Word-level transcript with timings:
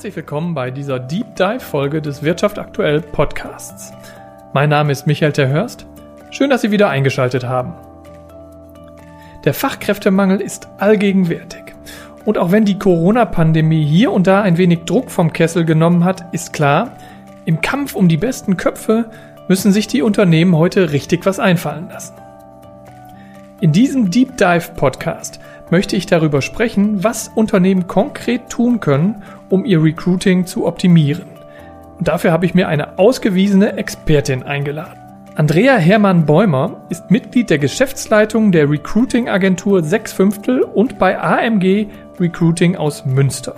Herzlich 0.00 0.16
willkommen 0.16 0.54
bei 0.54 0.70
dieser 0.70 0.98
Deep 0.98 1.36
Dive 1.36 1.60
Folge 1.60 2.00
des 2.00 2.22
Wirtschaft 2.22 2.58
aktuell 2.58 3.02
Podcasts. 3.02 3.92
Mein 4.54 4.70
Name 4.70 4.92
ist 4.92 5.06
Michael 5.06 5.34
Terhörst. 5.34 5.84
Schön, 6.30 6.48
dass 6.48 6.62
Sie 6.62 6.70
wieder 6.70 6.88
eingeschaltet 6.88 7.44
haben. 7.44 7.74
Der 9.44 9.52
Fachkräftemangel 9.52 10.40
ist 10.40 10.68
allgegenwärtig. 10.78 11.74
Und 12.24 12.38
auch 12.38 12.50
wenn 12.50 12.64
die 12.64 12.78
Corona-Pandemie 12.78 13.84
hier 13.84 14.10
und 14.10 14.26
da 14.26 14.40
ein 14.40 14.56
wenig 14.56 14.84
Druck 14.86 15.10
vom 15.10 15.34
Kessel 15.34 15.66
genommen 15.66 16.02
hat, 16.02 16.32
ist 16.32 16.54
klar, 16.54 16.96
im 17.44 17.60
Kampf 17.60 17.94
um 17.94 18.08
die 18.08 18.16
besten 18.16 18.56
Köpfe 18.56 19.10
müssen 19.48 19.70
sich 19.70 19.86
die 19.86 20.00
Unternehmen 20.00 20.56
heute 20.56 20.92
richtig 20.92 21.26
was 21.26 21.38
einfallen 21.38 21.90
lassen. 21.90 22.14
In 23.60 23.72
diesem 23.72 24.10
Deep 24.10 24.38
Dive 24.38 24.70
Podcast 24.76 25.39
möchte 25.70 25.96
ich 25.96 26.06
darüber 26.06 26.42
sprechen, 26.42 27.02
was 27.02 27.28
Unternehmen 27.34 27.86
konkret 27.86 28.48
tun 28.50 28.80
können, 28.80 29.22
um 29.48 29.64
ihr 29.64 29.82
Recruiting 29.82 30.46
zu 30.46 30.66
optimieren. 30.66 31.26
Und 31.98 32.08
dafür 32.08 32.32
habe 32.32 32.46
ich 32.46 32.54
mir 32.54 32.68
eine 32.68 32.98
ausgewiesene 32.98 33.76
Expertin 33.76 34.42
eingeladen. 34.42 35.00
Andrea 35.36 35.76
Hermann-Bäumer 35.76 36.82
ist 36.90 37.10
Mitglied 37.10 37.48
der 37.48 37.58
Geschäftsleitung 37.58 38.52
der 38.52 38.68
Recruiting-Agentur 38.68 39.82
6 39.82 40.12
Fünftel 40.12 40.62
und 40.62 40.98
bei 40.98 41.18
AMG 41.18 41.86
Recruiting 42.18 42.76
aus 42.76 43.06
Münster. 43.06 43.54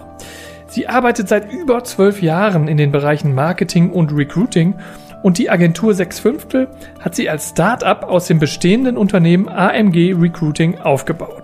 Sie 0.69 0.87
arbeitet 0.87 1.29
seit 1.29 1.53
über 1.53 1.83
zwölf 1.83 2.23
Jahren 2.23 2.69
in 2.69 2.77
den 2.77 2.93
Bereichen 2.93 3.35
Marketing 3.35 3.91
und 3.91 4.13
Recruiting 4.17 4.75
und 5.25 5.39
die 5.39 5.51
Agentur 5.51 5.93
6 5.93 6.21
Fünftel 6.21 6.69
hat 7.01 7.17
sie 7.17 7.29
als 7.29 7.51
Start-up 7.51 8.05
aus 8.05 8.27
dem 8.27 8.39
bestehenden 8.39 8.97
Unternehmen 8.97 9.49
AMG 9.49 10.15
Recruiting 10.15 10.79
aufgebaut. 10.79 11.42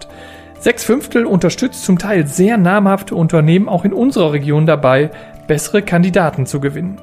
6 0.61 0.85
Fünftel 0.85 1.25
unterstützt 1.25 1.85
zum 1.85 1.99
Teil 1.99 2.27
sehr 2.27 2.57
namhafte 2.57 3.15
Unternehmen 3.15 3.69
auch 3.69 3.85
in 3.85 3.93
unserer 3.93 4.33
Region 4.33 4.67
dabei, 4.67 5.11
bessere 5.47 5.83
Kandidaten 5.83 6.47
zu 6.47 6.59
gewinnen. 6.59 7.01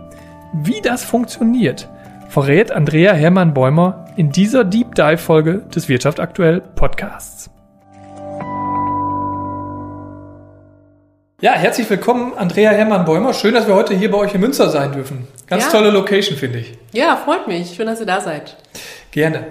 Wie 0.54 0.82
das 0.82 1.06
funktioniert, 1.06 1.90
verrät 2.28 2.74
Andrea 2.74 3.14
Hermann-Bäumer 3.14 4.06
in 4.18 4.32
dieser 4.32 4.66
Deep 4.66 4.94
Dive 4.96 5.18
Folge 5.18 5.64
des 5.74 5.88
Wirtschaft 5.88 6.20
aktuell 6.20 6.62
Podcasts. 6.76 7.50
Ja, 11.40 11.54
herzlich 11.54 11.90
willkommen, 11.90 12.34
Andrea 12.36 12.72
Hermann-Bäumer. 12.72 13.34
Schön, 13.34 13.54
dass 13.54 13.68
wir 13.68 13.76
heute 13.76 13.94
hier 13.94 14.12
bei 14.12 14.18
euch 14.18 14.34
in 14.34 14.42
Münster 14.42 14.70
sein 14.70 14.92
dürfen. 14.92 15.28
Ganz 15.48 15.66
ja. 15.66 15.72
tolle 15.72 15.92
Location, 15.92 16.38
finde 16.38 16.60
ich. 16.60 16.78
Ja, 16.92 17.16
freut 17.16 17.48
mich. 17.48 17.76
Schön, 17.76 17.88
dass 17.88 18.02
ihr 18.02 18.06
da 18.06 18.20
seid. 18.20 18.58
Gerne. 19.12 19.46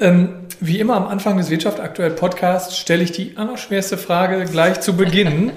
Ähm, 0.00 0.47
wie 0.60 0.78
immer 0.78 0.96
am 0.96 1.06
Anfang 1.06 1.36
des 1.36 1.50
Wirtschaft 1.50 1.80
aktuell 1.80 2.10
Podcasts 2.10 2.76
stelle 2.76 3.02
ich 3.02 3.12
die 3.12 3.36
allerschwerste 3.36 3.96
Frage 3.98 4.44
gleich 4.44 4.80
zu 4.80 4.96
Beginn. 4.96 5.52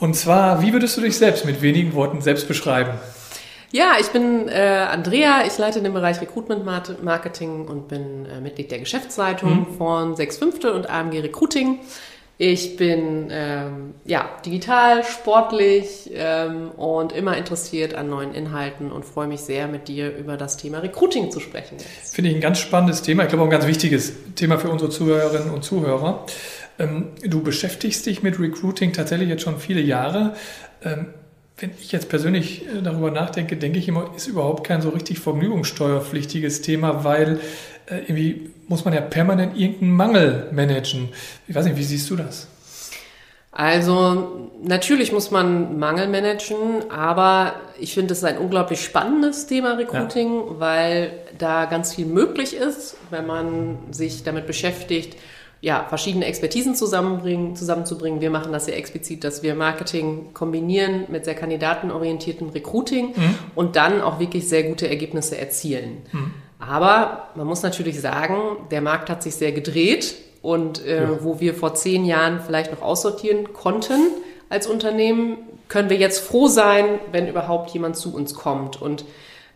Und 0.00 0.14
zwar, 0.14 0.62
wie 0.62 0.72
würdest 0.72 0.96
du 0.96 1.00
dich 1.00 1.16
selbst 1.16 1.44
mit 1.44 1.62
wenigen 1.62 1.94
Worten 1.94 2.20
selbst 2.20 2.48
beschreiben? 2.48 2.92
Ja, 3.70 3.94
ich 3.98 4.08
bin 4.08 4.48
äh, 4.48 4.86
Andrea, 4.90 5.44
ich 5.46 5.56
leite 5.56 5.80
den 5.80 5.94
Bereich 5.94 6.20
Recruitment 6.20 6.64
Marketing 6.64 7.66
und 7.66 7.88
bin 7.88 8.26
äh, 8.26 8.40
Mitglied 8.40 8.70
der 8.70 8.80
Geschäftsleitung 8.80 9.60
mhm. 9.60 9.76
von 9.78 10.14
6 10.14 10.36
Fünftel 10.36 10.72
und 10.72 10.90
AMG 10.90 11.20
Recruiting. 11.20 11.78
Ich 12.38 12.76
bin 12.76 13.28
ähm, 13.30 13.94
ja, 14.04 14.28
digital, 14.44 15.04
sportlich 15.04 16.10
ähm, 16.14 16.70
und 16.70 17.12
immer 17.12 17.36
interessiert 17.36 17.94
an 17.94 18.08
neuen 18.08 18.34
Inhalten 18.34 18.90
und 18.90 19.04
freue 19.04 19.28
mich 19.28 19.40
sehr, 19.40 19.68
mit 19.68 19.86
dir 19.86 20.16
über 20.16 20.36
das 20.36 20.56
Thema 20.56 20.78
Recruiting 20.78 21.30
zu 21.30 21.40
sprechen. 21.40 21.76
Finde 22.02 22.30
ich 22.30 22.36
ein 22.36 22.40
ganz 22.40 22.58
spannendes 22.58 23.02
Thema. 23.02 23.22
Ich 23.22 23.28
glaube 23.28 23.42
auch 23.42 23.48
ein 23.48 23.52
ganz 23.52 23.66
wichtiges 23.66 24.12
Thema 24.34 24.58
für 24.58 24.70
unsere 24.70 24.90
Zuhörerinnen 24.90 25.50
und 25.50 25.62
Zuhörer. 25.62 26.26
Ähm, 26.78 27.10
du 27.22 27.42
beschäftigst 27.42 28.06
dich 28.06 28.22
mit 28.22 28.40
Recruiting 28.40 28.92
tatsächlich 28.92 29.28
jetzt 29.28 29.42
schon 29.42 29.58
viele 29.58 29.80
Jahre. 29.80 30.34
Ähm, 30.82 31.08
wenn 31.58 31.70
ich 31.80 31.92
jetzt 31.92 32.08
persönlich 32.08 32.66
äh, 32.66 32.82
darüber 32.82 33.10
nachdenke, 33.10 33.56
denke 33.56 33.78
ich 33.78 33.88
immer, 33.88 34.10
ist 34.16 34.26
überhaupt 34.26 34.66
kein 34.66 34.82
so 34.82 34.88
richtig 34.88 35.20
vergnügungssteuerpflichtiges 35.20 36.62
Thema, 36.62 37.04
weil 37.04 37.40
äh, 37.86 37.98
irgendwie 37.98 38.50
muss 38.72 38.86
man 38.86 38.94
ja 38.94 39.02
permanent 39.02 39.56
irgendeinen 39.56 39.92
Mangel 39.92 40.48
managen. 40.50 41.10
Ich 41.46 41.54
weiß 41.54 41.66
nicht, 41.66 41.76
wie 41.76 41.84
siehst 41.84 42.08
du 42.08 42.16
das? 42.16 42.48
Also 43.52 44.48
natürlich 44.64 45.12
muss 45.12 45.30
man 45.30 45.78
Mangel 45.78 46.08
managen, 46.08 46.90
aber 46.90 47.52
ich 47.78 47.92
finde 47.92 48.14
es 48.14 48.24
ein 48.24 48.38
unglaublich 48.38 48.82
spannendes 48.82 49.46
Thema 49.46 49.74
Recruiting, 49.74 50.34
ja. 50.34 50.42
weil 50.58 51.12
da 51.36 51.66
ganz 51.66 51.94
viel 51.94 52.06
möglich 52.06 52.56
ist, 52.56 52.96
wenn 53.10 53.26
man 53.26 53.76
sich 53.90 54.24
damit 54.24 54.46
beschäftigt, 54.46 55.18
ja, 55.60 55.84
verschiedene 55.86 56.24
Expertisen 56.24 56.74
zusammenbringen, 56.74 57.54
zusammenzubringen. 57.54 58.22
Wir 58.22 58.30
machen 58.30 58.52
das 58.52 58.64
sehr 58.64 58.78
explizit, 58.78 59.22
dass 59.22 59.42
wir 59.42 59.54
Marketing 59.54 60.32
kombinieren 60.32 61.04
mit 61.08 61.26
sehr 61.26 61.34
kandidatenorientiertem 61.34 62.48
Recruiting 62.48 63.08
mhm. 63.08 63.38
und 63.54 63.76
dann 63.76 64.00
auch 64.00 64.18
wirklich 64.18 64.48
sehr 64.48 64.62
gute 64.62 64.88
Ergebnisse 64.88 65.36
erzielen. 65.36 65.98
Mhm. 66.10 66.30
Aber 66.66 67.28
man 67.34 67.46
muss 67.46 67.62
natürlich 67.62 68.00
sagen, 68.00 68.56
der 68.70 68.82
Markt 68.82 69.10
hat 69.10 69.22
sich 69.22 69.34
sehr 69.34 69.52
gedreht 69.52 70.14
und 70.42 70.84
äh, 70.84 71.02
ja. 71.02 71.24
wo 71.24 71.40
wir 71.40 71.54
vor 71.54 71.74
zehn 71.74 72.04
Jahren 72.04 72.40
vielleicht 72.40 72.70
noch 72.70 72.82
aussortieren 72.82 73.52
konnten 73.52 74.00
als 74.48 74.66
Unternehmen, 74.66 75.38
können 75.68 75.90
wir 75.90 75.96
jetzt 75.96 76.20
froh 76.20 76.46
sein, 76.46 77.00
wenn 77.10 77.26
überhaupt 77.26 77.70
jemand 77.70 77.96
zu 77.96 78.14
uns 78.14 78.34
kommt. 78.34 78.80
Und 78.80 79.04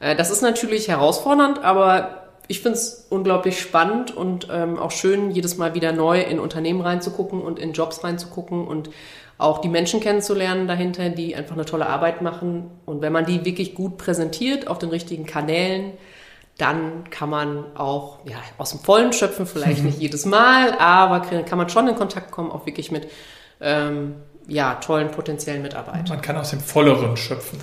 äh, 0.00 0.16
das 0.16 0.30
ist 0.30 0.42
natürlich 0.42 0.88
herausfordernd, 0.88 1.62
aber 1.62 2.22
ich 2.48 2.60
finde 2.60 2.78
es 2.78 3.06
unglaublich 3.08 3.60
spannend 3.60 4.16
und 4.16 4.48
ähm, 4.50 4.78
auch 4.78 4.90
schön, 4.90 5.30
jedes 5.30 5.58
Mal 5.58 5.74
wieder 5.74 5.92
neu 5.92 6.20
in 6.20 6.40
Unternehmen 6.40 6.80
reinzugucken 6.80 7.40
und 7.40 7.58
in 7.58 7.72
Jobs 7.72 8.02
reinzugucken 8.02 8.66
und 8.66 8.90
auch 9.38 9.60
die 9.60 9.68
Menschen 9.68 10.00
kennenzulernen 10.00 10.66
dahinter, 10.66 11.10
die 11.10 11.36
einfach 11.36 11.54
eine 11.54 11.66
tolle 11.66 11.86
Arbeit 11.86 12.22
machen. 12.22 12.70
Und 12.84 13.02
wenn 13.02 13.12
man 13.12 13.26
die 13.26 13.44
wirklich 13.44 13.74
gut 13.74 13.98
präsentiert 13.98 14.66
auf 14.66 14.78
den 14.78 14.88
richtigen 14.88 15.26
Kanälen, 15.26 15.92
dann 16.58 17.10
kann 17.10 17.28
man 17.28 17.76
auch 17.76 18.20
ja, 18.24 18.36
aus 18.58 18.70
dem 18.70 18.80
Vollen 18.80 19.12
schöpfen, 19.12 19.46
vielleicht 19.46 19.82
nicht 19.82 19.98
jedes 20.00 20.24
Mal, 20.24 20.78
aber 20.78 21.20
kann 21.20 21.58
man 21.58 21.68
schon 21.68 21.88
in 21.88 21.96
Kontakt 21.96 22.30
kommen, 22.30 22.50
auch 22.50 22.66
wirklich 22.66 22.90
mit 22.90 23.10
ähm, 23.60 24.16
ja, 24.48 24.74
tollen 24.76 25.10
potenziellen 25.10 25.62
Mitarbeitern. 25.62 26.06
Man 26.08 26.22
kann 26.22 26.36
aus 26.36 26.50
dem 26.50 26.60
Volleren 26.60 27.16
schöpfen. 27.16 27.60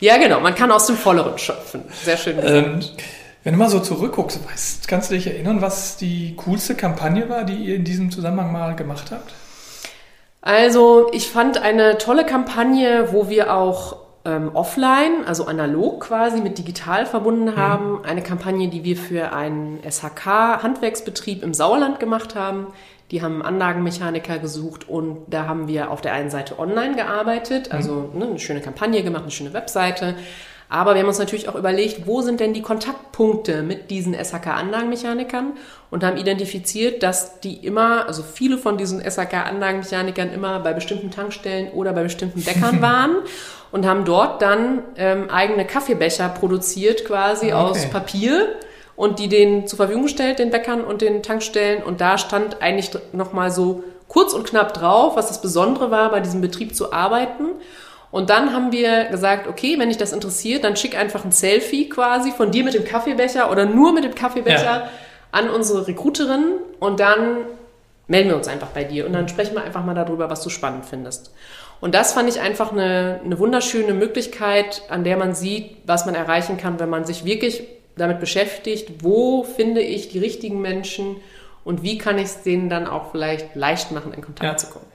Ja, 0.00 0.18
genau, 0.18 0.40
man 0.40 0.54
kann 0.54 0.70
aus 0.70 0.86
dem 0.86 0.96
Volleren 0.96 1.38
schöpfen. 1.38 1.84
Sehr 2.04 2.16
schön. 2.16 2.38
Ähm, 2.42 2.80
wenn 3.42 3.54
du 3.54 3.58
mal 3.58 3.70
so 3.70 3.80
zurückguckst, 3.80 4.46
weißt, 4.48 4.88
kannst 4.88 5.10
du 5.10 5.14
dich 5.14 5.26
erinnern, 5.26 5.60
was 5.60 5.96
die 5.96 6.36
coolste 6.36 6.74
Kampagne 6.74 7.28
war, 7.28 7.44
die 7.44 7.54
ihr 7.54 7.76
in 7.76 7.84
diesem 7.84 8.10
Zusammenhang 8.10 8.52
mal 8.52 8.76
gemacht 8.76 9.10
habt? 9.10 9.32
Also, 10.40 11.10
ich 11.12 11.28
fand 11.28 11.58
eine 11.58 11.98
tolle 11.98 12.24
Kampagne, 12.24 13.08
wo 13.10 13.28
wir 13.28 13.54
auch 13.54 13.96
ähm, 14.24 14.50
offline, 14.54 15.24
also 15.26 15.46
analog 15.46 16.00
quasi 16.00 16.40
mit 16.40 16.58
digital 16.58 17.06
verbunden 17.06 17.46
mhm. 17.46 17.56
haben. 17.56 17.90
Mhm. 17.92 18.04
Eine 18.04 18.22
Kampagne, 18.22 18.68
die 18.68 18.84
wir 18.84 18.96
für 18.96 19.32
einen 19.32 19.80
SHK-Handwerksbetrieb 19.88 21.42
im 21.42 21.54
Sauerland 21.54 22.00
gemacht 22.00 22.34
haben. 22.34 22.68
Die 23.10 23.22
haben 23.22 23.42
Anlagenmechaniker 23.42 24.38
gesucht 24.38 24.88
und 24.88 25.20
da 25.28 25.46
haben 25.46 25.66
wir 25.66 25.90
auf 25.90 26.02
der 26.02 26.12
einen 26.12 26.28
Seite 26.28 26.58
online 26.58 26.94
gearbeitet, 26.94 27.68
mhm. 27.68 27.74
also 27.74 28.10
ne, 28.14 28.26
eine 28.26 28.38
schöne 28.38 28.60
Kampagne 28.60 29.02
gemacht, 29.02 29.22
eine 29.22 29.30
schöne 29.30 29.52
Webseite. 29.54 30.14
Aber 30.70 30.94
wir 30.94 31.00
haben 31.00 31.08
uns 31.08 31.18
natürlich 31.18 31.48
auch 31.48 31.54
überlegt, 31.54 32.06
wo 32.06 32.20
sind 32.20 32.40
denn 32.40 32.52
die 32.52 32.60
Kontaktpunkte 32.60 33.62
mit 33.62 33.90
diesen 33.90 34.14
SHK-Anlagenmechanikern 34.14 35.52
und 35.90 36.04
haben 36.04 36.18
identifiziert, 36.18 37.02
dass 37.02 37.40
die 37.40 37.54
immer, 37.64 38.06
also 38.06 38.22
viele 38.22 38.58
von 38.58 38.76
diesen 38.76 39.00
SHK-Anlagenmechanikern 39.00 40.30
immer 40.30 40.60
bei 40.60 40.74
bestimmten 40.74 41.10
Tankstellen 41.10 41.72
oder 41.72 41.94
bei 41.94 42.02
bestimmten 42.02 42.42
Bäckern 42.42 42.82
waren 42.82 43.16
und 43.72 43.86
haben 43.86 44.04
dort 44.04 44.42
dann 44.42 44.82
ähm, 44.96 45.30
eigene 45.30 45.64
Kaffeebecher 45.64 46.28
produziert, 46.28 47.06
quasi 47.06 47.50
ah, 47.52 47.62
okay. 47.62 47.70
aus 47.70 47.86
Papier 47.90 48.48
und 48.94 49.20
die 49.20 49.28
denen 49.28 49.66
zur 49.66 49.78
Verfügung 49.78 50.02
gestellt, 50.02 50.38
den 50.38 50.50
Bäckern 50.50 50.82
und 50.82 51.00
den 51.00 51.22
Tankstellen. 51.22 51.82
Und 51.82 52.02
da 52.02 52.18
stand 52.18 52.60
eigentlich 52.60 52.90
nochmal 53.12 53.50
so 53.50 53.84
kurz 54.08 54.34
und 54.34 54.46
knapp 54.46 54.74
drauf, 54.74 55.16
was 55.16 55.28
das 55.28 55.40
Besondere 55.40 55.90
war, 55.90 56.10
bei 56.10 56.20
diesem 56.20 56.40
Betrieb 56.40 56.74
zu 56.74 56.92
arbeiten. 56.92 57.44
Und 58.10 58.30
dann 58.30 58.54
haben 58.54 58.72
wir 58.72 59.04
gesagt, 59.06 59.46
okay, 59.46 59.78
wenn 59.78 59.88
dich 59.88 59.98
das 59.98 60.12
interessiert, 60.12 60.64
dann 60.64 60.76
schick 60.76 60.96
einfach 60.96 61.24
ein 61.24 61.32
Selfie 61.32 61.88
quasi 61.88 62.32
von 62.32 62.50
dir 62.50 62.64
mit 62.64 62.74
dem 62.74 62.84
Kaffeebecher 62.84 63.50
oder 63.50 63.66
nur 63.66 63.92
mit 63.92 64.04
dem 64.04 64.14
Kaffeebecher 64.14 64.64
ja. 64.64 64.90
an 65.30 65.50
unsere 65.50 65.86
Recruiterin 65.86 66.54
und 66.80 67.00
dann 67.00 67.38
melden 68.06 68.30
wir 68.30 68.36
uns 68.36 68.48
einfach 68.48 68.68
bei 68.68 68.84
dir 68.84 69.06
und 69.06 69.12
dann 69.12 69.28
sprechen 69.28 69.54
wir 69.54 69.62
einfach 69.62 69.84
mal 69.84 69.94
darüber, 69.94 70.30
was 70.30 70.42
du 70.42 70.48
spannend 70.48 70.86
findest. 70.86 71.34
Und 71.80 71.94
das 71.94 72.14
fand 72.14 72.28
ich 72.28 72.40
einfach 72.40 72.72
eine, 72.72 73.20
eine 73.24 73.38
wunderschöne 73.38 73.92
Möglichkeit, 73.92 74.82
an 74.88 75.04
der 75.04 75.16
man 75.16 75.34
sieht, 75.34 75.76
was 75.86 76.06
man 76.06 76.14
erreichen 76.14 76.56
kann, 76.56 76.80
wenn 76.80 76.88
man 76.88 77.04
sich 77.04 77.24
wirklich 77.24 77.62
damit 77.96 78.20
beschäftigt, 78.20 79.04
wo 79.04 79.44
finde 79.44 79.80
ich 79.80 80.08
die 80.08 80.18
richtigen 80.18 80.60
Menschen 80.60 81.16
und 81.64 81.82
wie 81.82 81.98
kann 81.98 82.18
ich 82.18 82.24
es 82.24 82.42
denen 82.42 82.68
dann 82.68 82.86
auch 82.86 83.10
vielleicht 83.10 83.54
leicht 83.54 83.92
machen, 83.92 84.12
in 84.14 84.22
Kontakt 84.22 84.44
ja. 84.44 84.56
zu 84.56 84.72
kommen. 84.72 84.86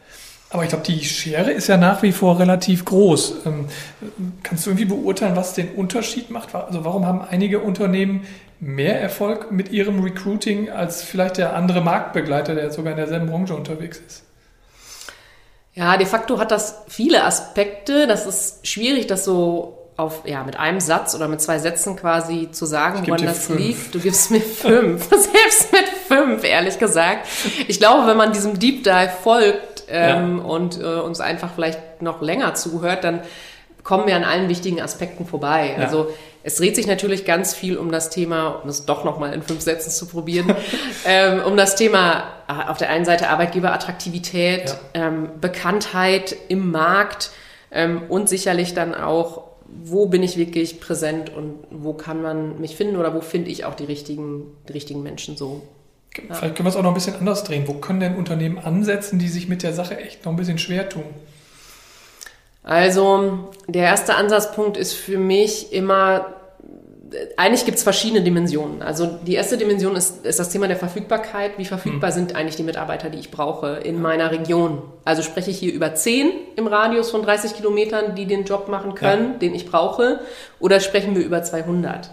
Aber 0.53 0.61
ich 0.61 0.69
glaube, 0.69 0.83
die 0.83 1.03
Schere 1.03 1.51
ist 1.51 1.67
ja 1.67 1.77
nach 1.77 2.03
wie 2.03 2.11
vor 2.11 2.37
relativ 2.37 2.85
groß. 2.85 3.37
Ähm, 3.47 3.65
kannst 4.43 4.65
du 4.65 4.69
irgendwie 4.69 4.85
beurteilen, 4.85 5.35
was 5.35 5.55
den 5.55 5.73
Unterschied 5.73 6.29
macht? 6.29 6.53
Also 6.53 6.85
warum 6.85 7.07
haben 7.07 7.23
einige 7.27 7.59
Unternehmen 7.59 8.27
mehr 8.59 9.01
Erfolg 9.01 9.51
mit 9.51 9.71
ihrem 9.71 10.03
Recruiting 10.03 10.69
als 10.69 11.01
vielleicht 11.01 11.37
der 11.37 11.55
andere 11.55 11.81
Marktbegleiter, 11.81 12.53
der 12.53 12.69
sogar 12.69 12.91
in 12.91 12.97
derselben 12.97 13.31
Branche 13.31 13.55
unterwegs 13.55 13.99
ist? 14.07 14.25
Ja, 15.73 15.97
de 15.97 16.05
facto 16.05 16.37
hat 16.37 16.51
das 16.51 16.83
viele 16.87 17.23
Aspekte. 17.23 18.05
Das 18.05 18.27
ist 18.27 18.67
schwierig, 18.67 19.07
das 19.07 19.25
so 19.25 19.79
auf, 19.97 20.21
ja, 20.27 20.43
mit 20.43 20.59
einem 20.59 20.79
Satz 20.79 21.15
oder 21.15 21.27
mit 21.29 21.41
zwei 21.41 21.57
Sätzen 21.57 21.95
quasi 21.95 22.51
zu 22.51 22.67
sagen, 22.67 23.01
woran 23.07 23.25
das 23.25 23.45
fünf. 23.45 23.59
liegt. 23.59 23.95
Du 23.95 23.99
gibst 23.99 24.29
mir 24.29 24.41
fünf. 24.41 25.03
Selbst 25.09 25.71
mit 25.71 25.89
fünf, 26.07 26.43
ehrlich 26.43 26.77
gesagt. 26.77 27.27
Ich 27.67 27.79
glaube, 27.79 28.07
wenn 28.07 28.17
man 28.17 28.33
diesem 28.33 28.59
Deep 28.59 28.83
Dive 28.83 29.11
folgt 29.23 29.72
ähm, 29.93 30.39
ja. 30.39 30.43
und 30.43 30.79
äh, 30.79 30.83
uns 30.83 31.21
einfach 31.21 31.51
vielleicht 31.53 32.01
noch 32.01 32.21
länger 32.21 32.55
zuhört, 32.55 33.03
dann 33.03 33.21
kommen 33.83 34.07
wir 34.07 34.15
an 34.15 34.23
allen 34.23 34.49
wichtigen 34.49 34.81
Aspekten 34.81 35.25
vorbei. 35.25 35.75
Ja. 35.77 35.83
Also 35.83 36.07
es 36.41 36.55
dreht 36.55 36.75
sich 36.75 36.87
natürlich 36.87 37.25
ganz 37.25 37.53
viel 37.53 37.77
um 37.77 37.91
das 37.91 38.09
Thema, 38.09 38.61
um 38.63 38.69
es 38.69 38.85
doch 38.85 39.03
nochmal 39.03 39.33
in 39.33 39.43
fünf 39.43 39.61
Sätzen 39.61 39.91
zu 39.91 40.07
probieren, 40.07 40.53
ähm, 41.05 41.41
um 41.45 41.55
das 41.55 41.75
Thema 41.75 42.23
äh, 42.47 42.69
auf 42.69 42.77
der 42.77 42.89
einen 42.89 43.05
Seite 43.05 43.29
Arbeitgeberattraktivität, 43.29 44.77
ja. 44.95 45.07
ähm, 45.07 45.29
Bekanntheit 45.39 46.35
im 46.47 46.71
Markt 46.71 47.31
ähm, 47.71 48.03
und 48.09 48.29
sicherlich 48.29 48.73
dann 48.73 48.95
auch, 48.95 49.43
wo 49.67 50.07
bin 50.07 50.23
ich 50.23 50.37
wirklich 50.37 50.79
präsent 50.79 51.29
und 51.35 51.59
wo 51.69 51.93
kann 51.93 52.21
man 52.21 52.59
mich 52.59 52.75
finden 52.75 52.97
oder 52.97 53.13
wo 53.13 53.21
finde 53.21 53.51
ich 53.51 53.65
auch 53.65 53.75
die 53.75 53.85
richtigen, 53.85 54.57
die 54.67 54.73
richtigen 54.73 55.03
Menschen 55.03 55.37
so. 55.37 55.61
Vielleicht 56.15 56.55
können 56.55 56.65
wir 56.65 56.69
es 56.69 56.75
auch 56.75 56.83
noch 56.83 56.91
ein 56.91 56.95
bisschen 56.95 57.15
anders 57.15 57.43
drehen. 57.43 57.67
Wo 57.67 57.73
können 57.73 57.99
denn 57.99 58.15
Unternehmen 58.15 58.59
ansetzen, 58.59 59.19
die 59.19 59.27
sich 59.27 59.47
mit 59.47 59.63
der 59.63 59.73
Sache 59.73 59.97
echt 59.97 60.25
noch 60.25 60.31
ein 60.31 60.35
bisschen 60.35 60.59
schwer 60.59 60.89
tun? 60.89 61.05
Also 62.63 63.49
der 63.67 63.83
erste 63.83 64.15
Ansatzpunkt 64.15 64.77
ist 64.77 64.93
für 64.93 65.17
mich 65.17 65.73
immer, 65.73 66.27
eigentlich 67.35 67.65
gibt 67.65 67.77
es 67.77 67.83
verschiedene 67.83 68.21
Dimensionen. 68.21 68.81
Also 68.81 69.19
die 69.25 69.33
erste 69.33 69.57
Dimension 69.57 69.95
ist, 69.95 70.25
ist 70.25 70.39
das 70.39 70.49
Thema 70.49 70.67
der 70.67 70.77
Verfügbarkeit. 70.77 71.57
Wie 71.57 71.65
verfügbar 71.65 72.11
hm. 72.11 72.15
sind 72.15 72.35
eigentlich 72.35 72.55
die 72.55 72.63
Mitarbeiter, 72.63 73.09
die 73.09 73.19
ich 73.19 73.31
brauche 73.31 73.79
in 73.83 74.01
meiner 74.01 74.31
Region? 74.31 74.81
Also 75.03 75.23
spreche 75.23 75.51
ich 75.51 75.59
hier 75.59 75.73
über 75.73 75.93
10 75.93 76.31
im 76.55 76.67
Radius 76.67 77.11
von 77.11 77.23
30 77.23 77.55
Kilometern, 77.55 78.15
die 78.15 78.25
den 78.25 78.45
Job 78.45 78.69
machen 78.69 78.95
können, 78.95 79.33
ja. 79.33 79.37
den 79.39 79.55
ich 79.55 79.65
brauche, 79.69 80.21
oder 80.59 80.79
sprechen 80.79 81.15
wir 81.15 81.25
über 81.25 81.43
200? 81.43 82.11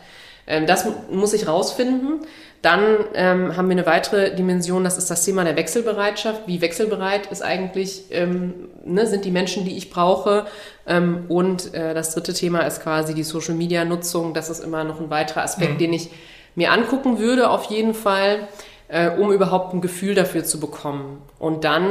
Ähm, 0.48 0.66
das 0.66 0.84
muss 1.10 1.32
ich 1.32 1.46
rausfinden. 1.46 2.22
Dann 2.62 3.06
ähm, 3.14 3.56
haben 3.56 3.68
wir 3.68 3.76
eine 3.76 3.86
weitere 3.86 4.34
Dimension, 4.34 4.84
das 4.84 4.98
ist 4.98 5.10
das 5.10 5.24
Thema 5.24 5.44
der 5.44 5.56
Wechselbereitschaft. 5.56 6.42
Wie 6.46 6.60
wechselbereit 6.60 7.26
ist 7.32 7.42
eigentlich, 7.42 8.04
ähm, 8.10 8.68
ne, 8.84 9.06
sind 9.06 9.24
die 9.24 9.30
Menschen, 9.30 9.64
die 9.64 9.78
ich 9.78 9.88
brauche? 9.88 10.46
Ähm, 10.86 11.24
und 11.28 11.72
äh, 11.72 11.94
das 11.94 12.12
dritte 12.12 12.34
Thema 12.34 12.60
ist 12.60 12.82
quasi 12.82 13.14
die 13.14 13.22
Social-Media-Nutzung. 13.22 14.34
Das 14.34 14.50
ist 14.50 14.62
immer 14.62 14.84
noch 14.84 15.00
ein 15.00 15.08
weiterer 15.08 15.42
Aspekt, 15.42 15.74
mhm. 15.74 15.78
den 15.78 15.92
ich 15.94 16.10
mir 16.54 16.70
angucken 16.72 17.18
würde, 17.18 17.48
auf 17.48 17.64
jeden 17.64 17.94
Fall, 17.94 18.46
äh, 18.88 19.08
um 19.08 19.32
überhaupt 19.32 19.72
ein 19.72 19.80
Gefühl 19.80 20.14
dafür 20.14 20.44
zu 20.44 20.60
bekommen. 20.60 21.22
Und 21.38 21.64
dann, 21.64 21.86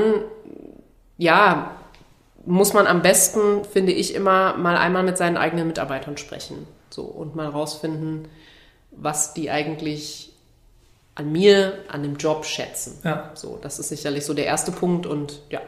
ja, 1.18 1.72
muss 2.46 2.74
man 2.74 2.86
am 2.86 3.02
besten, 3.02 3.64
finde 3.64 3.92
ich, 3.92 4.14
immer 4.14 4.56
mal 4.58 4.78
einmal 4.78 5.02
mit 5.02 5.18
seinen 5.18 5.38
eigenen 5.38 5.66
Mitarbeitern 5.66 6.18
sprechen. 6.18 6.68
So, 6.92 7.04
und 7.04 7.36
mal 7.36 7.48
rausfinden, 7.48 8.28
was 8.92 9.34
die 9.34 9.50
eigentlich 9.50 10.29
an 11.20 11.32
mir, 11.32 11.74
an 11.90 12.02
dem 12.02 12.16
Job 12.16 12.46
schätzen. 12.46 12.98
Ja. 13.04 13.32
So, 13.34 13.60
das 13.62 13.78
ist 13.78 13.90
sicherlich 13.90 14.26
so 14.26 14.34
der 14.34 14.46
erste 14.46 14.72
Punkt 14.72 15.06
und 15.06 15.42
ja. 15.50 15.60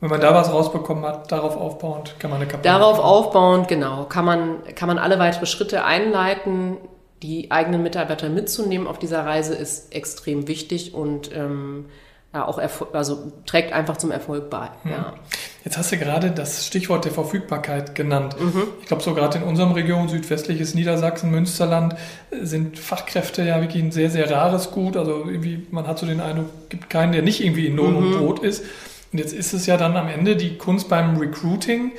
Wenn 0.00 0.10
man 0.10 0.20
da 0.20 0.34
was 0.34 0.52
rausbekommen 0.52 1.04
hat, 1.04 1.32
darauf 1.32 1.56
aufbauend 1.56 2.20
kann 2.20 2.30
man 2.30 2.40
eine 2.40 2.48
Kampagne 2.48 2.72
Darauf 2.72 2.98
machen. 2.98 3.08
aufbauend, 3.08 3.68
genau, 3.68 4.04
kann 4.04 4.24
man, 4.24 4.62
kann 4.74 4.88
man 4.88 4.98
alle 4.98 5.18
weitere 5.18 5.46
Schritte 5.46 5.84
einleiten. 5.84 6.76
Die 7.22 7.50
eigenen 7.50 7.82
Mitarbeiter 7.82 8.28
mitzunehmen 8.28 8.86
auf 8.86 8.98
dieser 8.98 9.24
Reise 9.24 9.54
ist 9.54 9.92
extrem 9.92 10.46
wichtig 10.46 10.94
und 10.94 11.34
ähm, 11.34 11.86
ja, 12.32 12.46
auch 12.46 12.60
also 12.92 13.32
trägt 13.46 13.72
einfach 13.72 13.96
zum 13.96 14.10
Erfolg 14.10 14.50
bei. 14.50 14.68
Ja. 14.84 15.14
Jetzt 15.64 15.76
hast 15.76 15.92
du 15.92 15.98
gerade 15.98 16.30
das 16.30 16.66
Stichwort 16.66 17.04
der 17.04 17.12
Verfügbarkeit 17.12 17.94
genannt. 17.94 18.36
Mhm. 18.40 18.62
Ich 18.80 18.86
glaube, 18.86 19.02
so 19.02 19.14
gerade 19.14 19.38
in 19.38 19.44
unserem 19.44 19.72
Region, 19.72 20.08
südwestliches 20.08 20.74
Niedersachsen, 20.74 21.30
Münsterland, 21.30 21.96
sind 22.30 22.78
Fachkräfte 22.78 23.42
ja 23.42 23.60
wirklich 23.60 23.82
ein 23.82 23.92
sehr, 23.92 24.10
sehr 24.10 24.30
rares 24.30 24.70
Gut. 24.70 24.96
Also 24.96 25.24
irgendwie, 25.26 25.66
man 25.70 25.86
hat 25.86 25.98
so 25.98 26.06
den 26.06 26.20
Eindruck, 26.20 26.68
gibt 26.68 26.88
keinen, 26.88 27.12
der 27.12 27.22
nicht 27.22 27.44
irgendwie 27.44 27.66
in 27.66 27.76
Lohn 27.76 27.92
mhm. 27.92 27.96
und 27.96 28.18
Brot 28.18 28.38
ist. 28.38 28.64
Und 29.12 29.18
jetzt 29.18 29.32
ist 29.32 29.52
es 29.52 29.66
ja 29.66 29.76
dann 29.76 29.96
am 29.96 30.08
Ende 30.08 30.36
die 30.36 30.58
Kunst 30.58 30.88
beim 30.88 31.16
Recruiting, 31.16 31.92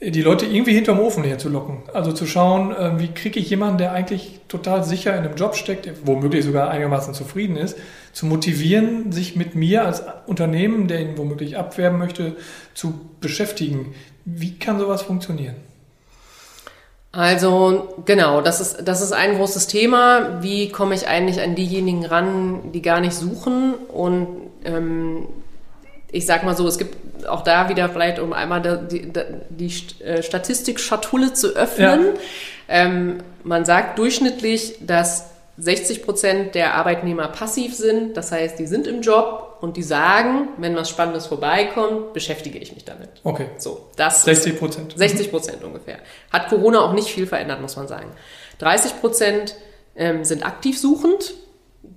die 0.00 0.22
Leute 0.22 0.44
irgendwie 0.44 0.74
hinterm 0.74 1.00
Ofen 1.00 1.24
herzulocken. 1.24 1.78
Also 1.94 2.12
zu 2.12 2.26
schauen, 2.26 2.74
äh, 2.74 2.98
wie 2.98 3.08
kriege 3.08 3.40
ich 3.40 3.48
jemanden, 3.48 3.78
der 3.78 3.92
eigentlich 3.92 4.40
total 4.48 4.84
sicher 4.84 5.16
in 5.16 5.24
einem 5.24 5.36
Job 5.36 5.56
steckt, 5.56 5.88
womöglich 6.04 6.44
sogar 6.44 6.70
einigermaßen 6.70 7.14
zufrieden 7.14 7.56
ist, 7.56 7.78
zu 8.16 8.24
motivieren, 8.24 9.12
sich 9.12 9.36
mit 9.36 9.54
mir 9.54 9.84
als 9.84 10.02
Unternehmen, 10.26 10.88
der 10.88 11.00
ihn 11.00 11.18
womöglich 11.18 11.58
abwerben 11.58 11.98
möchte, 11.98 12.34
zu 12.72 12.98
beschäftigen. 13.20 13.94
Wie 14.24 14.58
kann 14.58 14.78
sowas 14.78 15.02
funktionieren? 15.02 15.56
Also 17.12 18.02
genau, 18.06 18.40
das 18.40 18.62
ist, 18.62 18.88
das 18.88 19.02
ist 19.02 19.12
ein 19.12 19.36
großes 19.36 19.66
Thema. 19.66 20.42
Wie 20.42 20.70
komme 20.70 20.94
ich 20.94 21.06
eigentlich 21.06 21.42
an 21.42 21.56
diejenigen 21.56 22.06
ran, 22.06 22.72
die 22.72 22.80
gar 22.80 23.02
nicht 23.02 23.12
suchen? 23.12 23.74
Und 23.74 24.28
ähm, 24.64 25.26
ich 26.10 26.24
sag 26.24 26.42
mal 26.42 26.56
so, 26.56 26.66
es 26.66 26.78
gibt 26.78 27.26
auch 27.26 27.44
da 27.44 27.68
wieder 27.68 27.90
vielleicht, 27.90 28.18
um 28.18 28.32
einmal 28.32 28.62
die, 28.88 29.10
die, 29.10 29.12
die 29.50 30.02
äh, 30.02 30.22
Statistik-Schatulle 30.22 31.34
zu 31.34 31.48
öffnen. 31.48 32.06
Ja. 32.06 32.20
Ähm, 32.66 33.18
man 33.44 33.66
sagt 33.66 33.98
durchschnittlich, 33.98 34.78
dass 34.80 35.35
60 35.58 36.04
Prozent 36.04 36.54
der 36.54 36.74
Arbeitnehmer 36.74 37.28
passiv 37.28 37.74
sind. 37.74 38.16
Das 38.16 38.30
heißt, 38.30 38.58
die 38.58 38.66
sind 38.66 38.86
im 38.86 39.00
Job 39.00 39.58
und 39.60 39.76
die 39.76 39.82
sagen, 39.82 40.48
wenn 40.58 40.76
was 40.76 40.90
Spannendes 40.90 41.26
vorbeikommt, 41.26 42.12
beschäftige 42.12 42.58
ich 42.58 42.74
mich 42.74 42.84
damit. 42.84 43.08
Okay. 43.24 43.46
So, 43.56 43.88
das 43.96 44.24
60 44.24 44.58
Prozent. 44.58 44.94
60 44.96 45.30
Prozent 45.30 45.64
ungefähr. 45.64 45.98
Hat 46.32 46.48
Corona 46.48 46.80
auch 46.80 46.92
nicht 46.92 47.08
viel 47.08 47.26
verändert, 47.26 47.60
muss 47.62 47.76
man 47.76 47.88
sagen. 47.88 48.10
30 48.58 49.00
Prozent 49.00 49.56
ähm, 49.96 50.24
sind 50.24 50.44
aktiv 50.44 50.78
suchend. 50.78 51.34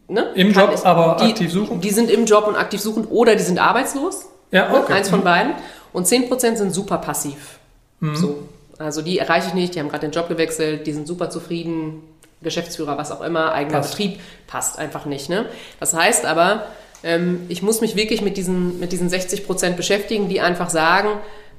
Ne? 0.08 0.32
Im 0.36 0.54
Job, 0.54 0.72
ich, 0.74 0.86
aber 0.86 1.18
die, 1.20 1.32
aktiv 1.32 1.52
suchend? 1.52 1.84
Die 1.84 1.92
sind 1.92 2.10
im 2.10 2.26
Job 2.26 2.48
und 2.48 2.56
aktiv 2.56 2.80
suchend 2.80 3.12
oder 3.12 3.36
die 3.36 3.44
sind 3.44 3.60
arbeitslos. 3.60 4.28
Ja, 4.52 4.74
okay. 4.74 4.94
Eins 4.94 5.10
von 5.10 5.24
beiden. 5.24 5.54
Und 5.92 6.08
10 6.08 6.30
Prozent 6.30 6.58
sind 6.58 6.74
super 6.74 6.98
passiv. 6.98 7.60
Mhm. 8.00 8.16
So. 8.16 8.40
Also 8.78 9.02
die 9.02 9.20
erreiche 9.20 9.50
ich 9.50 9.54
nicht, 9.54 9.76
die 9.76 9.80
haben 9.80 9.90
gerade 9.90 10.08
den 10.08 10.12
Job 10.12 10.30
gewechselt, 10.30 10.88
die 10.88 10.94
sind 10.94 11.06
super 11.06 11.30
zufrieden, 11.30 12.02
Geschäftsführer, 12.42 12.98
was 12.98 13.12
auch 13.12 13.22
immer, 13.22 13.52
eigener 13.52 13.80
passt. 13.80 13.92
Betrieb, 13.92 14.20
passt 14.48 14.80
einfach 14.80 15.06
nicht. 15.06 15.30
Ne? 15.30 15.46
Das 15.80 15.94
heißt 15.94 16.26
aber, 16.26 16.68
ähm, 17.04 17.42
ich 17.50 17.62
muss 17.62 17.82
mich 17.82 17.96
wirklich 17.96 18.22
mit 18.22 18.38
diesen, 18.38 18.80
mit 18.80 18.92
diesen 18.92 19.10
60 19.10 19.46
Prozent 19.46 19.78
beschäftigen, 19.78 20.30
die 20.30 20.42
einfach 20.42 20.70
sagen, 20.70 21.10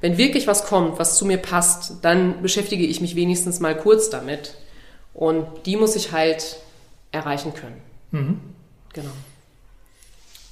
wenn 0.01 0.17
wirklich 0.17 0.47
was 0.47 0.65
kommt, 0.65 0.97
was 0.97 1.15
zu 1.15 1.25
mir 1.25 1.37
passt, 1.37 2.03
dann 2.03 2.41
beschäftige 2.41 2.85
ich 2.85 3.01
mich 3.01 3.15
wenigstens 3.15 3.59
mal 3.59 3.77
kurz 3.77 4.09
damit. 4.09 4.55
Und 5.13 5.45
die 5.65 5.75
muss 5.75 5.95
ich 5.95 6.11
halt 6.11 6.57
erreichen 7.11 7.53
können. 7.53 7.81
Mhm. 8.11 8.41
Genau. 8.93 9.11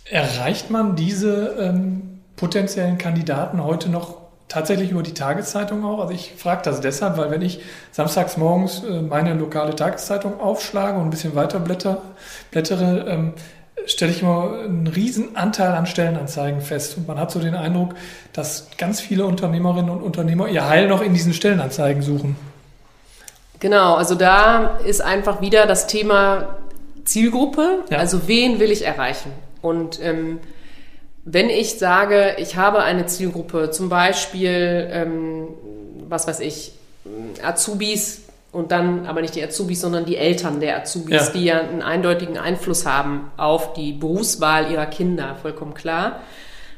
Erreicht 0.06 0.70
man 0.70 0.96
diese 0.96 1.56
ähm, 1.60 2.22
potenziellen 2.36 2.98
Kandidaten 2.98 3.64
heute 3.64 3.90
noch 3.90 4.19
tatsächlich 4.50 4.92
über 4.92 5.04
die 5.04 5.14
Tageszeitung 5.14 5.86
auch. 5.86 6.00
Also 6.00 6.14
ich 6.14 6.34
frage 6.36 6.62
das 6.66 6.82
deshalb, 6.82 7.18
weil 7.18 7.32
wenn 7.32 7.42
ich 7.42 7.62
samstags 7.92 8.36
morgens 8.36 8.84
äh, 8.84 9.02
meine 9.02 9.34
lokale 9.36 9.76
Tageszeitung 9.76 10.42
aufschlage 10.42 10.98
und 10.98 11.06
ein 11.06 11.10
bisschen 11.12 11.36
weiter 11.36 11.60
blätter, 11.60 12.02
blättere, 12.52 13.06
ähm, 13.08 13.34
stelle 13.86 14.12
ich 14.12 14.22
immer 14.22 14.60
einen 14.66 14.88
riesen 14.88 15.36
Anteil 15.38 15.72
an 15.72 15.86
Stellenanzeigen 15.86 16.62
fest. 16.62 16.98
Und 16.98 17.08
man 17.08 17.18
hat 17.18 17.32
so 17.32 17.40
den 17.40 17.56
Eindruck, 17.56 17.96
dass 18.34 18.68
ganz 18.78 19.00
viele 19.00 19.26
Unternehmerinnen 19.26 19.90
und 19.90 20.02
Unternehmer 20.02 20.48
ihr 20.48 20.68
Heil 20.68 20.88
noch 20.88 21.02
in 21.02 21.14
diesen 21.14 21.34
Stellenanzeigen 21.34 22.02
suchen. 22.02 22.36
Genau, 23.60 23.96
also 23.96 24.16
da 24.16 24.78
ist 24.86 25.02
einfach 25.02 25.42
wieder 25.42 25.66
das 25.66 25.88
Thema 25.88 26.58
Zielgruppe. 27.04 27.84
Ja. 27.90 27.98
Also 27.98 28.28
wen 28.28 28.60
will 28.60 28.72
ich 28.72 28.86
erreichen? 28.86 29.32
Und 29.62 30.02
ähm, 30.02 30.40
wenn 31.26 31.50
ich 31.50 31.78
sage, 31.78 32.36
ich 32.38 32.56
habe 32.56 32.84
eine 32.84 33.06
Zielgruppe, 33.06 33.72
zum 33.72 33.90
Beispiel, 33.90 34.88
ähm, 34.92 35.48
was 36.08 36.28
weiß 36.28 36.40
ich, 36.40 36.74
Azubis 37.44 38.24
und 38.52 38.72
dann 38.72 39.06
aber 39.06 39.22
nicht 39.22 39.36
die 39.36 39.44
Azubis, 39.44 39.82
sondern 39.82 40.06
die 40.06 40.18
Eltern 40.18 40.60
der 40.60 40.82
Azubis, 40.82 41.28
ja. 41.28 41.32
die 41.34 41.46
ja 41.46 41.60
einen 41.60 41.82
eindeutigen 41.82 42.38
Einfluss 42.38 42.86
haben 42.86 43.32
auf 43.38 43.74
die 43.74 43.94
Berufswahl 43.94 44.72
ihrer 44.72 44.88
Kinder, 44.88 45.36
vollkommen 45.42 45.74
klar, 45.74 46.22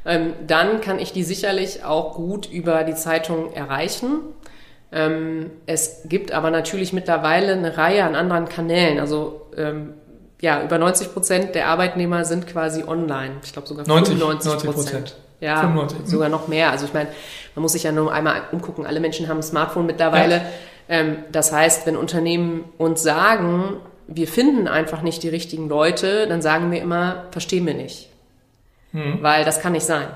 ähm, 0.06 0.34
dann 0.46 0.82
kann 0.82 1.00
ich 1.00 1.14
die 1.14 1.24
sicherlich 1.24 1.84
auch 1.84 2.16
gut 2.16 2.50
über 2.52 2.84
die 2.84 2.96
Zeitung 2.96 3.54
erreichen. 3.54 4.22
Ähm, 4.92 5.52
es 5.68 6.02
gibt 6.06 6.32
aber 6.32 6.52
natürlich 6.52 6.92
mittlerweile 6.92 7.54
eine 7.54 7.78
Reihe 7.78 8.04
an 8.04 8.16
anderen 8.16 8.50
Kanälen. 8.50 9.00
Also 9.00 9.48
ähm, 9.56 9.94
ja, 10.42 10.64
über 10.64 10.78
90 10.78 11.14
Prozent 11.14 11.56
der 11.56 11.68
Arbeitnehmer 11.68 12.26
sind 12.26 12.48
quasi 12.48 12.84
online. 12.84 13.36
Ich 13.44 13.54
glaube 13.54 13.68
sogar 13.68 13.88
90, 13.88 14.18
95 14.18 14.72
Prozent. 14.72 15.16
Ja, 15.40 15.62
95. 15.62 16.08
sogar 16.08 16.30
noch 16.30 16.48
mehr. 16.48 16.72
Also 16.72 16.86
ich 16.86 16.94
meine, 16.94 17.10
man 17.56 17.62
muss 17.62 17.74
sich 17.74 17.84
ja 17.84 17.92
nur 17.92 18.12
einmal 18.12 18.42
umgucken. 18.52 18.86
Alle 18.86 19.00
Menschen 19.00 19.28
haben 19.28 19.38
ein 19.38 19.44
Smartphone 19.44 19.86
mittlerweile. 19.86 20.36
Ja. 20.36 20.42
Ähm, 20.90 21.18
das 21.32 21.52
heißt, 21.52 21.86
wenn 21.86 21.96
Unternehmen 21.96 22.66
uns 22.78 23.04
sagen, 23.04 23.78
wir 24.08 24.28
finden 24.28 24.68
einfach 24.68 25.04
nicht 25.04 25.24
die 25.24 25.30
richtigen 25.30 25.70
Leute, 25.70 26.28
dann 26.28 26.42
sagen 26.42 26.72
wir 26.72 26.82
immer, 26.82 27.26
verstehen 27.32 27.66
wir 27.66 27.76
nicht. 27.76 28.10
Hm. 28.92 29.20
Weil 29.22 29.46
das 29.46 29.62
kann 29.62 29.74
nicht 29.74 29.86
sein. 29.86 30.08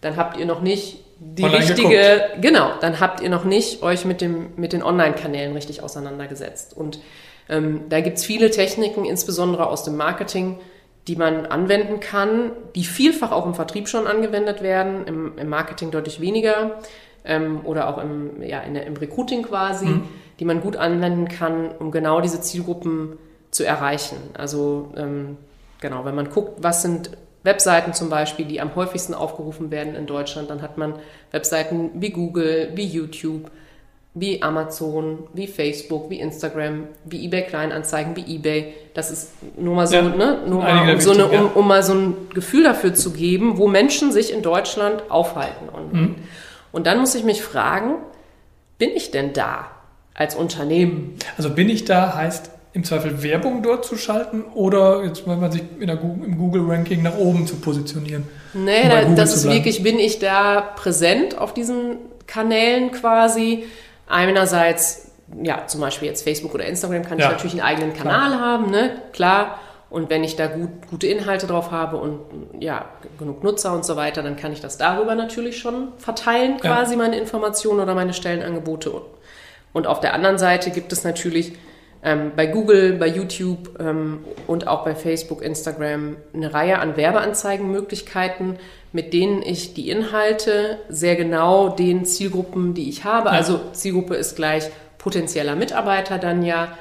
Dann 0.00 0.16
habt 0.16 0.36
ihr 0.36 0.46
noch 0.46 0.60
nicht 0.60 0.98
die 1.18 1.44
richtige, 1.44 2.30
genau, 2.40 2.72
dann 2.80 2.98
habt 2.98 3.20
ihr 3.20 3.28
noch 3.28 3.44
nicht 3.44 3.82
euch 3.82 4.04
mit, 4.04 4.20
dem, 4.22 4.54
mit 4.56 4.72
den 4.72 4.82
Online-Kanälen 4.82 5.52
richtig 5.52 5.82
auseinandergesetzt. 5.82 6.74
Und 6.74 6.98
ähm, 7.48 7.82
da 7.88 8.00
gibt's 8.00 8.24
viele 8.24 8.50
Techniken, 8.50 9.04
insbesondere 9.04 9.66
aus 9.68 9.84
dem 9.84 9.96
Marketing, 9.96 10.58
die 11.08 11.16
man 11.16 11.46
anwenden 11.46 12.00
kann, 12.00 12.52
die 12.74 12.84
vielfach 12.84 13.32
auch 13.32 13.46
im 13.46 13.54
Vertrieb 13.54 13.88
schon 13.88 14.06
angewendet 14.06 14.62
werden, 14.62 15.06
im, 15.06 15.38
im 15.38 15.48
Marketing 15.48 15.90
deutlich 15.90 16.20
weniger 16.20 16.78
ähm, 17.24 17.60
oder 17.64 17.88
auch 17.88 17.98
im, 17.98 18.42
ja, 18.42 18.60
der, 18.60 18.86
im 18.86 18.96
Recruiting 18.96 19.42
quasi, 19.42 19.86
mhm. 19.86 20.08
die 20.38 20.44
man 20.44 20.60
gut 20.60 20.76
anwenden 20.76 21.28
kann, 21.28 21.70
um 21.78 21.90
genau 21.90 22.20
diese 22.20 22.40
Zielgruppen 22.40 23.18
zu 23.50 23.64
erreichen. 23.64 24.16
Also 24.34 24.92
ähm, 24.96 25.36
genau, 25.80 26.04
wenn 26.04 26.14
man 26.14 26.30
guckt, 26.30 26.62
was 26.62 26.82
sind 26.82 27.10
Webseiten 27.42 27.94
zum 27.94 28.10
Beispiel, 28.10 28.44
die 28.44 28.60
am 28.60 28.74
häufigsten 28.76 29.14
aufgerufen 29.14 29.70
werden 29.70 29.94
in 29.94 30.06
Deutschland, 30.06 30.50
dann 30.50 30.60
hat 30.60 30.76
man 30.76 30.94
Webseiten 31.30 31.90
wie 31.94 32.10
Google, 32.10 32.72
wie 32.74 32.84
YouTube, 32.84 33.50
wie 34.14 34.42
Amazon, 34.42 35.20
wie 35.34 35.46
Facebook, 35.46 36.10
wie 36.10 36.18
Instagram, 36.18 36.88
wie 37.04 37.24
eBay 37.24 37.42
Kleinanzeigen, 37.42 38.16
wie 38.16 38.36
eBay. 38.36 38.74
Das 38.92 39.10
ist 39.10 39.32
nur 39.56 39.76
mal 39.76 39.86
so, 39.86 39.94
ja, 39.94 40.02
ne, 40.02 40.40
nur 40.46 40.62
mal, 40.62 40.94
um, 40.94 41.00
so 41.00 41.12
eine, 41.12 41.26
um, 41.26 41.52
um, 41.54 41.68
mal 41.68 41.82
so 41.82 41.94
ein 41.94 42.14
Gefühl 42.34 42.64
dafür 42.64 42.92
zu 42.92 43.12
geben, 43.12 43.56
wo 43.56 43.68
Menschen 43.68 44.10
sich 44.10 44.32
in 44.32 44.42
Deutschland 44.42 45.10
aufhalten. 45.10 45.68
Und, 45.68 45.92
mhm. 45.92 46.14
und 46.72 46.86
dann 46.86 46.98
muss 46.98 47.14
ich 47.14 47.22
mich 47.22 47.42
fragen, 47.42 47.96
bin 48.78 48.90
ich 48.90 49.12
denn 49.12 49.32
da 49.32 49.68
als 50.14 50.34
Unternehmen? 50.34 51.14
Also 51.36 51.50
bin 51.50 51.68
ich 51.68 51.84
da 51.84 52.14
heißt 52.14 52.50
im 52.72 52.84
Zweifel 52.84 53.22
Werbung 53.22 53.62
dort 53.62 53.84
zu 53.84 53.96
schalten 53.96 54.44
oder 54.54 55.04
jetzt, 55.04 55.26
wenn 55.26 55.40
man 55.40 55.50
sich 55.50 55.62
in 55.78 55.86
der 55.86 55.96
Google, 55.96 56.24
im 56.26 56.38
Google-Ranking 56.38 57.02
nach 57.02 57.16
oben 57.16 57.46
zu 57.46 57.56
positionieren? 57.56 58.24
Nee, 58.54 58.88
da, 58.88 59.04
das 59.04 59.34
ist 59.34 59.48
wirklich, 59.48 59.82
bin 59.82 59.98
ich 59.98 60.18
da 60.18 60.60
präsent 60.60 61.38
auf 61.38 61.54
diesen 61.54 61.96
Kanälen 62.26 62.92
quasi. 62.92 63.64
Einerseits, 64.10 65.12
ja, 65.42 65.66
zum 65.66 65.80
Beispiel 65.80 66.08
jetzt 66.08 66.24
Facebook 66.24 66.54
oder 66.54 66.66
Instagram 66.66 67.02
kann 67.02 67.18
ja. 67.18 67.26
ich 67.26 67.32
natürlich 67.32 67.52
einen 67.54 67.62
eigenen 67.62 67.94
Kanal 67.94 68.30
Klar. 68.30 68.40
haben, 68.40 68.70
ne? 68.70 69.02
Klar. 69.12 69.60
Und 69.88 70.08
wenn 70.08 70.22
ich 70.22 70.36
da 70.36 70.46
gut, 70.46 70.88
gute 70.88 71.06
Inhalte 71.08 71.46
drauf 71.46 71.70
habe 71.70 71.96
und 71.96 72.20
ja, 72.60 72.86
genug 73.18 73.42
Nutzer 73.42 73.72
und 73.72 73.84
so 73.84 73.96
weiter, 73.96 74.22
dann 74.22 74.36
kann 74.36 74.52
ich 74.52 74.60
das 74.60 74.78
darüber 74.78 75.16
natürlich 75.16 75.58
schon 75.58 75.92
verteilen, 75.98 76.58
quasi 76.58 76.92
ja. 76.92 76.98
meine 76.98 77.18
Informationen 77.18 77.80
oder 77.80 77.94
meine 77.94 78.12
Stellenangebote. 78.12 78.92
Und 79.72 79.86
auf 79.86 80.00
der 80.00 80.14
anderen 80.14 80.38
Seite 80.38 80.70
gibt 80.70 80.92
es 80.92 81.02
natürlich 81.02 81.54
ähm, 82.02 82.32
bei 82.34 82.46
Google, 82.46 82.94
bei 82.94 83.08
YouTube 83.08 83.78
ähm, 83.78 84.24
und 84.46 84.66
auch 84.66 84.84
bei 84.84 84.94
Facebook, 84.94 85.42
Instagram 85.42 86.16
eine 86.32 86.54
Reihe 86.54 86.78
an 86.78 86.96
Werbeanzeigenmöglichkeiten, 86.96 88.56
mit 88.92 89.12
denen 89.12 89.42
ich 89.42 89.74
die 89.74 89.90
Inhalte 89.90 90.78
sehr 90.88 91.16
genau 91.16 91.68
den 91.68 92.04
Zielgruppen, 92.04 92.74
die 92.74 92.88
ich 92.88 93.04
habe, 93.04 93.28
ja. 93.28 93.34
also 93.34 93.60
Zielgruppe 93.72 94.14
ist 94.14 94.34
gleich 94.34 94.70
potenzieller 94.98 95.56
Mitarbeiter 95.56 96.18
dann 96.18 96.42
ja, 96.42 96.76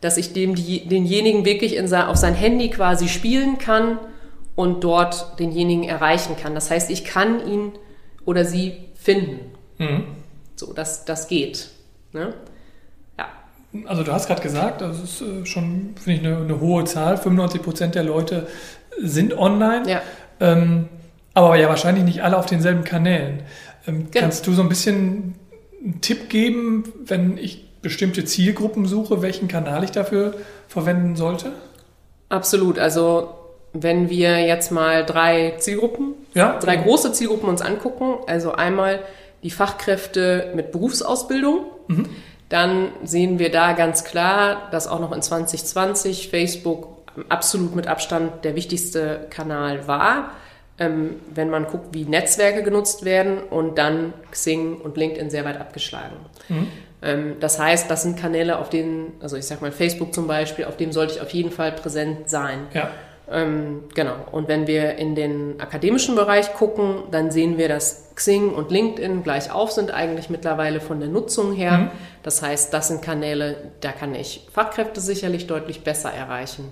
dass 0.00 0.16
ich 0.16 0.32
dem 0.32 0.54
die, 0.54 0.86
denjenigen 0.86 1.44
wirklich 1.44 1.76
in, 1.76 1.92
auf 1.94 2.16
sein 2.16 2.34
Handy 2.34 2.70
quasi 2.70 3.08
spielen 3.08 3.58
kann 3.58 3.98
und 4.54 4.84
dort 4.84 5.38
denjenigen 5.38 5.84
erreichen 5.84 6.36
kann. 6.40 6.54
Das 6.54 6.70
heißt, 6.70 6.90
ich 6.90 7.04
kann 7.04 7.46
ihn 7.46 7.72
oder 8.24 8.44
sie 8.44 8.74
finden. 8.94 9.52
Mhm. 9.78 10.04
So, 10.56 10.72
das, 10.72 11.04
das 11.04 11.28
geht. 11.28 11.68
Ne? 12.12 12.34
Also 13.86 14.02
du 14.02 14.12
hast 14.12 14.26
gerade 14.26 14.42
gesagt, 14.42 14.80
das 14.80 15.02
ist 15.02 15.22
äh, 15.22 15.44
schon, 15.44 15.94
finde 16.00 16.20
ich, 16.20 16.26
eine, 16.26 16.36
eine, 16.38 16.60
hohe 16.60 16.84
Zahl. 16.84 17.16
95 17.16 17.62
Prozent 17.62 17.94
der 17.94 18.04
Leute 18.04 18.46
sind 18.98 19.36
online. 19.36 19.88
Ja. 19.88 20.02
Ähm, 20.40 20.88
aber 21.34 21.56
ja 21.56 21.68
wahrscheinlich 21.68 22.04
nicht 22.04 22.22
alle 22.22 22.36
auf 22.38 22.46
denselben 22.46 22.84
Kanälen. 22.84 23.42
Ähm, 23.86 24.08
genau. 24.10 24.20
Kannst 24.24 24.46
du 24.46 24.52
so 24.52 24.62
ein 24.62 24.68
bisschen 24.68 25.34
einen 25.82 26.00
Tipp 26.00 26.28
geben, 26.28 26.84
wenn 27.04 27.38
ich 27.38 27.66
bestimmte 27.82 28.24
Zielgruppen 28.24 28.86
suche, 28.86 29.22
welchen 29.22 29.48
Kanal 29.48 29.84
ich 29.84 29.90
dafür 29.90 30.34
verwenden 30.68 31.14
sollte? 31.14 31.52
Absolut. 32.28 32.78
Also 32.78 33.34
wenn 33.72 34.08
wir 34.08 34.40
jetzt 34.40 34.72
mal 34.72 35.04
drei 35.04 35.54
Zielgruppen, 35.58 36.14
ja, 36.34 36.58
drei 36.58 36.76
große 36.76 37.12
Zielgruppen 37.12 37.48
uns 37.48 37.60
angucken, 37.60 38.14
also 38.26 38.52
einmal 38.52 39.00
die 39.42 39.50
Fachkräfte 39.50 40.52
mit 40.54 40.72
Berufsausbildung, 40.72 41.66
mhm 41.88 42.06
dann 42.48 42.92
sehen 43.02 43.38
wir 43.38 43.50
da 43.50 43.72
ganz 43.72 44.04
klar, 44.04 44.68
dass 44.70 44.86
auch 44.86 45.00
noch 45.00 45.12
in 45.12 45.22
2020 45.22 46.28
Facebook 46.28 46.88
absolut 47.28 47.74
mit 47.74 47.86
Abstand 47.86 48.44
der 48.44 48.54
wichtigste 48.54 49.26
Kanal 49.30 49.88
war. 49.88 50.32
Ähm, 50.78 51.16
wenn 51.34 51.48
man 51.48 51.66
guckt, 51.66 51.86
wie 51.92 52.04
Netzwerke 52.04 52.62
genutzt 52.62 53.06
werden 53.06 53.38
und 53.38 53.78
dann 53.78 54.12
Xing 54.30 54.76
und 54.76 54.98
LinkedIn 54.98 55.30
sehr 55.30 55.46
weit 55.46 55.58
abgeschlagen. 55.58 56.16
Mhm. 56.48 56.66
Ähm, 57.00 57.36
das 57.40 57.58
heißt, 57.58 57.90
das 57.90 58.02
sind 58.02 58.18
Kanäle, 58.18 58.58
auf 58.58 58.68
denen, 58.68 59.14
also 59.22 59.36
ich 59.36 59.46
sag 59.46 59.62
mal 59.62 59.72
Facebook 59.72 60.12
zum 60.12 60.26
Beispiel, 60.26 60.66
auf 60.66 60.76
dem 60.76 60.92
sollte 60.92 61.14
ich 61.14 61.20
auf 61.22 61.30
jeden 61.30 61.50
Fall 61.50 61.72
präsent 61.72 62.28
sein. 62.28 62.66
Ja. 62.74 62.90
Ähm, 63.30 63.84
genau. 63.94 64.14
Und 64.30 64.48
wenn 64.48 64.66
wir 64.66 64.96
in 64.96 65.14
den 65.14 65.60
akademischen 65.60 66.14
Bereich 66.14 66.54
gucken, 66.54 67.04
dann 67.10 67.30
sehen 67.30 67.58
wir, 67.58 67.68
dass 67.68 68.10
Xing 68.14 68.50
und 68.50 68.70
LinkedIn 68.70 69.22
gleich 69.24 69.50
auf 69.50 69.72
sind 69.72 69.90
eigentlich 69.90 70.30
mittlerweile 70.30 70.80
von 70.80 71.00
der 71.00 71.08
Nutzung 71.08 71.52
her. 71.52 71.78
Mhm. 71.78 71.90
Das 72.22 72.42
heißt, 72.42 72.72
das 72.72 72.88
sind 72.88 73.02
Kanäle, 73.02 73.56
da 73.80 73.92
kann 73.92 74.14
ich 74.14 74.46
Fachkräfte 74.52 75.00
sicherlich 75.00 75.46
deutlich 75.46 75.82
besser 75.82 76.10
erreichen. 76.12 76.68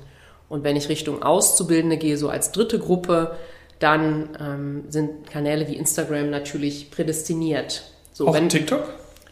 Und 0.49 0.63
wenn 0.63 0.77
ich 0.77 0.89
Richtung 0.89 1.23
Auszubildende 1.23 1.97
gehe, 1.97 2.17
so 2.17 2.29
als 2.29 2.53
dritte 2.53 2.79
Gruppe, 2.79 3.35
dann 3.81 4.31
ähm, 4.41 4.85
sind 4.89 5.29
Kanäle 5.31 5.67
wie 5.69 5.77
Instagram 5.77 6.31
natürlich 6.31 6.91
prädestiniert. 6.91 7.83
So, 8.13 8.29
auch 8.29 8.35
wenn, 8.35 8.49
TikTok? 8.49 8.85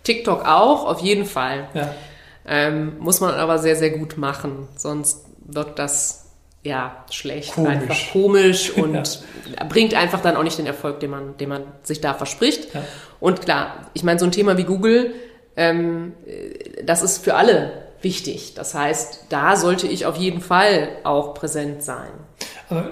TikTok 0.03 0.45
auch, 0.45 0.85
auf 0.87 1.01
jeden 1.01 1.25
Fall. 1.25 1.69
Ja. 1.75 1.95
Ähm, 2.45 2.99
muss 2.99 3.21
man 3.21 3.35
aber 3.35 3.59
sehr, 3.59 3.77
sehr 3.77 3.91
gut 3.91 4.19
machen, 4.19 4.67
sonst 4.77 5.25
wirkt 5.47 5.79
das 5.79 6.22
ja, 6.65 7.05
schlecht, 7.11 7.53
komisch. 7.53 7.71
einfach 7.71 8.13
komisch 8.13 8.71
und 8.77 8.95
ja. 8.95 9.65
bringt 9.65 9.95
einfach 9.95 10.21
dann 10.21 10.37
auch 10.37 10.45
nicht 10.45 10.59
den 10.59 10.67
Erfolg, 10.67 11.01
den 11.01 11.11
man, 11.11 11.37
den 11.37 11.49
man 11.49 11.65
sich 11.83 12.01
da 12.01 12.15
verspricht. 12.15 12.75
Ja. 12.75 12.83
Und 13.21 13.43
klar, 13.43 13.91
ich 13.95 14.05
meine, 14.05 14.19
so 14.19 14.27
ein 14.27 14.33
Thema 14.33 14.57
wie 14.57 14.65
Google, 14.65 15.15
ähm, 15.57 16.15
das 16.85 17.03
ist 17.03 17.25
für 17.25 17.35
alle 17.35 17.73
wichtig. 18.01 18.55
Das 18.55 18.75
heißt, 18.75 19.27
da 19.29 19.57
sollte 19.57 19.87
ich 19.87 20.07
auf 20.07 20.17
jeden 20.17 20.41
Fall 20.41 20.89
auch 21.05 21.35
präsent 21.35 21.83
sein. 21.83 22.11
Aber 22.69 22.91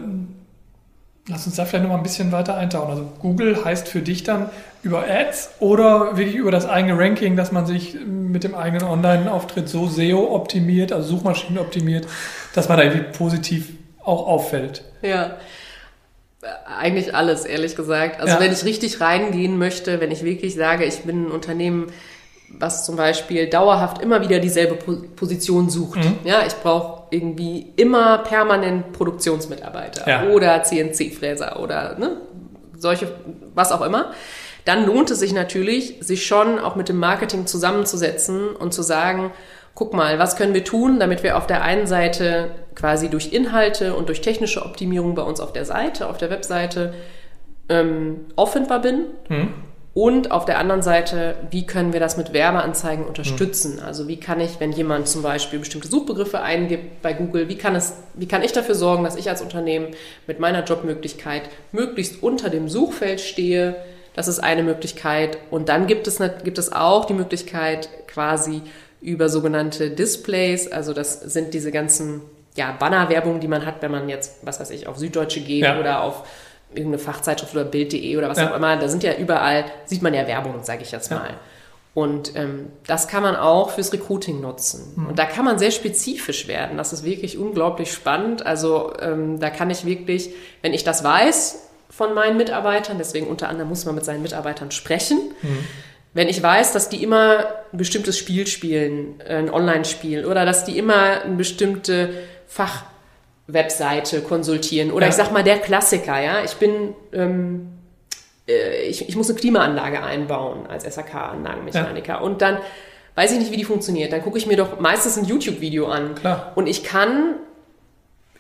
lass 1.29 1.47
uns 1.47 1.57
da 1.57 1.65
vielleicht 1.65 1.85
noch 1.85 1.91
mal 1.91 1.97
ein 1.97 2.03
bisschen 2.03 2.33
weiter 2.33 2.57
eintauchen. 2.57 2.91
Also 2.91 3.09
Google 3.21 3.65
heißt 3.65 3.89
für 3.89 4.01
dich 4.01 4.25
dann 4.25 4.51
über 4.83 5.05
Ads 5.09 5.51
oder 5.61 6.17
wirklich 6.17 6.37
über 6.37 6.51
das 6.51 6.67
eigene 6.69 6.99
Ranking, 6.99 7.37
dass 7.37 7.53
man 7.53 7.67
sich 7.67 7.97
mit 8.05 8.45
dem 8.45 8.55
eigenen 8.55 8.85
Online-Auftritt 8.85 9.69
so 9.69 9.87
SEO 9.87 10.35
optimiert, 10.35 10.93
also 10.93 11.17
Suchmaschinen 11.17 11.59
optimiert, 11.59 12.07
dass 12.55 12.69
man 12.69 12.79
da 12.79 12.85
irgendwie 12.85 13.17
positiv 13.17 13.69
auch 14.03 14.27
auffällt. 14.27 14.83
Ja. 15.03 15.37
Eigentlich 16.79 17.15
alles, 17.15 17.45
ehrlich 17.45 17.77
gesagt. 17.77 18.21
Also 18.21 18.35
ja. 18.35 18.41
wenn 18.41 18.53
ich 18.53 18.65
richtig 18.65 19.01
reingehen 19.01 19.59
möchte, 19.59 20.01
wenn 20.01 20.11
ich 20.11 20.25
wirklich 20.25 20.55
sage, 20.55 20.85
ich 20.85 21.01
bin 21.01 21.27
ein 21.27 21.31
Unternehmen, 21.31 21.93
was 22.49 22.87
zum 22.87 22.97
Beispiel 22.97 23.49
dauerhaft 23.49 24.01
immer 24.01 24.23
wieder 24.23 24.39
dieselbe 24.39 24.75
Position 24.75 25.69
sucht. 25.69 25.99
Mhm. 25.99 26.19
Ja, 26.25 26.45
ich 26.47 26.55
brauche 26.55 27.05
irgendwie 27.11 27.73
immer 27.77 28.19
permanent 28.19 28.93
Produktionsmitarbeiter 28.93 30.09
ja. 30.09 30.29
oder 30.31 30.63
CNC-Fräser 30.63 31.61
oder 31.61 31.99
ne, 31.99 32.17
solche, 32.79 33.13
was 33.55 33.71
auch 33.71 33.83
immer 33.83 34.13
dann 34.65 34.87
lohnt 34.87 35.11
es 35.11 35.21
sich 35.21 35.33
natürlich, 35.33 35.97
sich 36.01 36.27
schon 36.27 36.59
auch 36.59 36.77
mit 36.77 36.89
dem 36.89 36.99
Marketing 36.99 37.47
zusammenzusetzen 37.47 38.55
und 38.55 38.75
zu 38.75 38.83
sagen, 38.83 39.33
guck 39.81 39.95
mal, 39.95 40.19
was 40.19 40.37
können 40.37 40.53
wir 40.53 40.63
tun, 40.63 41.01
damit 41.01 41.23
wir 41.23 41.39
auf 41.39 41.47
der 41.47 41.63
einen 41.63 41.87
Seite 41.87 42.51
quasi 42.75 43.09
durch 43.09 43.33
Inhalte 43.33 43.95
und 43.95 44.11
durch 44.11 44.21
technische 44.21 44.63
Optimierung 44.63 45.15
bei 45.15 45.23
uns 45.23 45.41
auf 45.41 45.55
der 45.55 45.65
Seite, 45.65 46.07
auf 46.11 46.19
der 46.19 46.29
Webseite 46.29 46.93
ähm, 47.71 48.27
auffindbar 48.37 48.83
bin. 48.83 49.07
Mhm. 49.31 49.55
Und 49.95 50.33
auf 50.33 50.45
der 50.45 50.59
anderen 50.59 50.83
Seite, 50.83 51.37
wie 51.51 51.65
können 51.65 51.95
wir 51.95 52.01
das 52.01 52.19
mit 52.19 52.35
Werbeanzeigen 52.35 53.07
unterstützen? 53.07 53.77
Mhm. 53.77 53.87
Also 53.87 54.07
wie 54.07 54.19
kann 54.21 54.39
ich, 54.39 54.61
wenn 54.61 54.71
jemand 54.71 55.09
zum 55.09 55.23
Beispiel 55.23 55.59
bestimmte 55.61 55.89
Suchbegriffe 55.89 56.43
eingibt 56.43 57.01
bei 57.01 57.15
Google, 57.15 57.49
wie 57.49 57.57
kann, 57.57 57.75
es, 57.75 57.95
wie 58.13 58.29
kann 58.29 58.43
ich 58.43 58.53
dafür 58.53 58.75
sorgen, 58.75 59.03
dass 59.03 59.17
ich 59.17 59.31
als 59.31 59.41
Unternehmen 59.41 59.87
mit 60.27 60.41
meiner 60.41 60.63
Jobmöglichkeit 60.63 61.45
möglichst 61.73 62.23
unter 62.23 62.51
dem 62.51 62.69
Suchfeld 62.69 63.23
stehe, 63.23 63.77
das 64.15 64.29
ist 64.29 64.41
eine 64.41 64.63
Möglichkeit. 64.63 65.39
Und 65.51 65.71
dann 65.71 65.87
gibt 65.87 66.07
es, 66.07 66.21
gibt 66.45 66.59
es 66.59 66.71
auch 66.71 67.07
die 67.07 67.15
Möglichkeit, 67.15 67.89
quasi 68.07 68.61
über 69.01 69.29
sogenannte 69.29 69.91
Displays, 69.91 70.71
also 70.71 70.93
das 70.93 71.21
sind 71.21 71.55
diese 71.55 71.73
ganzen 71.73 72.23
ja, 72.55 72.73
Bannerwerbung, 72.73 73.41
die 73.41 73.49
man 73.49 73.65
hat, 73.65 73.81
wenn 73.81 73.91
man 73.91 74.09
jetzt, 74.09 74.39
was 74.43 74.61
weiß 74.61 74.71
ich, 74.71 74.87
auf 74.87 74.99
Süddeutsche 74.99 75.41
geht 75.41 75.63
ja. 75.63 75.79
oder 75.79 76.03
auf 76.03 76.25
irgendeine 76.75 76.99
Fachzeitschrift 76.99 77.55
oder 77.55 77.65
Bild.de 77.65 78.17
oder 78.17 78.29
was 78.29 78.39
ja. 78.39 78.51
auch 78.51 78.57
immer, 78.57 78.77
da 78.77 78.89
sind 78.89 79.03
ja 79.03 79.15
überall, 79.15 79.65
sieht 79.87 80.03
man 80.03 80.15
ja 80.15 80.27
Werbung, 80.27 80.63
sage 80.63 80.83
ich 80.83 80.93
jetzt 80.93 81.11
mal. 81.11 81.31
Und 81.93 82.37
ähm, 82.37 82.67
das 82.87 83.09
kann 83.09 83.23
man 83.23 83.35
auch 83.35 83.71
fürs 83.71 83.93
Recruiting 83.93 84.41
nutzen. 84.41 84.93
Mhm. 84.95 85.07
Und 85.09 85.19
da 85.19 85.25
kann 85.25 85.45
man 85.45 85.59
sehr 85.59 85.73
spezifisch 85.73 86.47
werden. 86.47 86.77
Das 86.77 86.93
ist 86.93 87.05
wirklich 87.05 87.37
unglaublich 87.37 87.93
spannend. 87.93 88.47
Also 88.47 88.93
ähm, 89.01 89.41
da 89.41 89.51
kann 89.51 89.71
ich 89.71 89.85
wirklich, 89.85 90.31
wenn 90.63 90.73
ich 90.73 90.85
das 90.85 91.03
weiß, 91.03 91.67
von 91.89 92.15
meinen 92.15 92.37
Mitarbeitern, 92.37 92.99
deswegen 92.99 93.27
unter 93.27 93.49
anderem 93.49 93.69
muss 93.69 93.85
man 93.85 93.97
mit 93.97 94.05
seinen 94.05 94.23
Mitarbeitern 94.23 94.71
sprechen. 94.71 95.19
Mhm. 95.43 95.65
Wenn 96.13 96.29
ich 96.29 96.43
weiß, 96.43 96.73
dass 96.73 96.89
die 96.89 97.03
immer 97.03 97.47
ein 97.73 97.79
bestimmtes 97.79 98.19
Spiel 98.19 98.47
spielen, 98.47 99.23
ein 99.29 99.49
Online-Spiel, 99.49 100.27
oder 100.27 100.45
dass 100.45 100.65
die 100.65 100.77
immer 100.77 101.23
eine 101.23 101.37
bestimmte 101.37 102.11
Fachwebseite 102.49 104.21
konsultieren, 104.23 104.91
oder 104.91 105.07
ja. 105.07 105.11
ich 105.11 105.17
sag 105.17 105.31
mal 105.33 105.45
der 105.45 105.59
Klassiker, 105.59 106.21
ja, 106.21 106.43
ich 106.45 106.55
bin, 106.55 106.95
ähm, 107.13 107.69
äh, 108.49 108.83
ich, 108.89 109.09
ich 109.09 109.15
muss 109.15 109.31
eine 109.31 109.39
Klimaanlage 109.39 110.03
einbauen 110.03 110.67
als 110.67 110.83
SAK-Anlagenmechaniker 110.93 112.15
ja. 112.15 112.19
und 112.19 112.43
dann 112.43 112.59
weiß 113.15 113.33
ich 113.33 113.39
nicht, 113.39 113.53
wie 113.53 113.57
die 113.57 113.65
funktioniert. 113.65 114.13
Dann 114.13 114.23
gucke 114.23 114.39
ich 114.39 114.47
mir 114.47 114.57
doch 114.57 114.81
meistens 114.81 115.19
ein 115.19 115.25
YouTube-Video 115.25 115.87
an. 115.87 116.15
Klar. 116.15 116.53
Und 116.55 116.67
ich 116.67 116.85
kann 116.85 117.35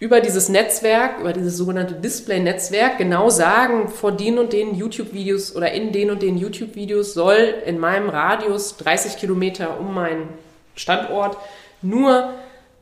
über 0.00 0.23
dieses 0.23 0.49
Netzwerk, 0.49 1.21
über 1.21 1.35
dieses 1.35 1.59
sogenannte 1.59 1.95
Display-Netzwerk 1.95 2.97
genau 2.97 3.28
sagen, 3.28 3.88
vor 3.88 4.12
den 4.12 4.38
und 4.38 4.54
den 4.54 4.75
YouTube-Videos 4.75 5.54
oder 5.54 5.71
in 5.73 5.92
den 5.92 6.11
und 6.11 6.23
den 6.23 6.38
YouTube-Videos 6.38 7.12
soll 7.12 7.54
in 7.66 7.78
meinem 7.78 8.09
Radius 8.09 8.78
30 8.78 9.19
Kilometer 9.19 9.78
um 9.78 9.95
meinen 9.95 10.30
Standort 10.75 11.37
nur 11.83 12.33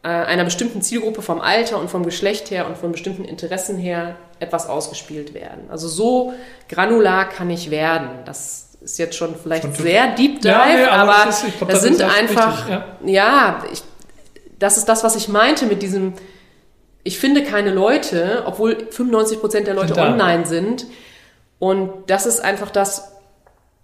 äh, 0.05 0.09
einer 0.09 0.45
bestimmten 0.45 0.81
Zielgruppe 0.81 1.21
vom 1.21 1.41
Alter 1.41 1.81
und 1.81 1.91
vom 1.91 2.05
Geschlecht 2.05 2.53
her 2.53 2.69
und 2.69 2.79
von 2.79 2.93
bestimmten 2.93 3.25
Interessen 3.25 3.79
her 3.79 4.15
etwas 4.39 4.69
ausgespielt 4.69 5.35
werden. 5.35 5.65
Also 5.71 5.89
so 5.89 6.35
granular 6.69 7.29
kann 7.29 7.51
ich 7.51 7.73
werden. 7.73 8.11
Das 8.27 8.77
ist 8.81 8.97
jetzt 9.01 9.17
schon 9.17 9.35
vielleicht 9.35 9.65
schon 9.65 9.75
sehr 9.75 10.15
deep 10.15 10.41
dive, 10.41 10.53
ja, 10.53 10.67
nee, 10.67 10.85
aber, 10.85 11.15
aber 11.15 11.27
das, 11.27 11.43
ist, 11.43 11.59
glaub, 11.59 11.69
das, 11.69 11.83
das 11.83 11.97
sind 11.97 12.03
einfach, 12.09 12.69
richtig, 12.69 13.13
ja, 13.13 13.59
ja 13.59 13.65
ich, 13.73 13.83
das 14.61 14.77
ist 14.77 14.89
das, 14.89 15.03
was 15.03 15.17
ich 15.17 15.27
meinte 15.27 15.67
mit 15.67 15.83
diesem 15.83 16.13
ich 17.09 17.19
finde 17.19 17.43
keine 17.43 17.73
Leute, 17.73 18.43
obwohl 18.45 18.77
95 18.91 19.41
Prozent 19.41 19.67
der 19.67 19.73
Leute 19.73 19.95
sind 19.95 20.05
online 20.05 20.45
sind. 20.45 20.85
Und 21.59 21.91
das 22.09 22.27
ist 22.27 22.41
einfach 22.41 22.71
das, 22.71 23.13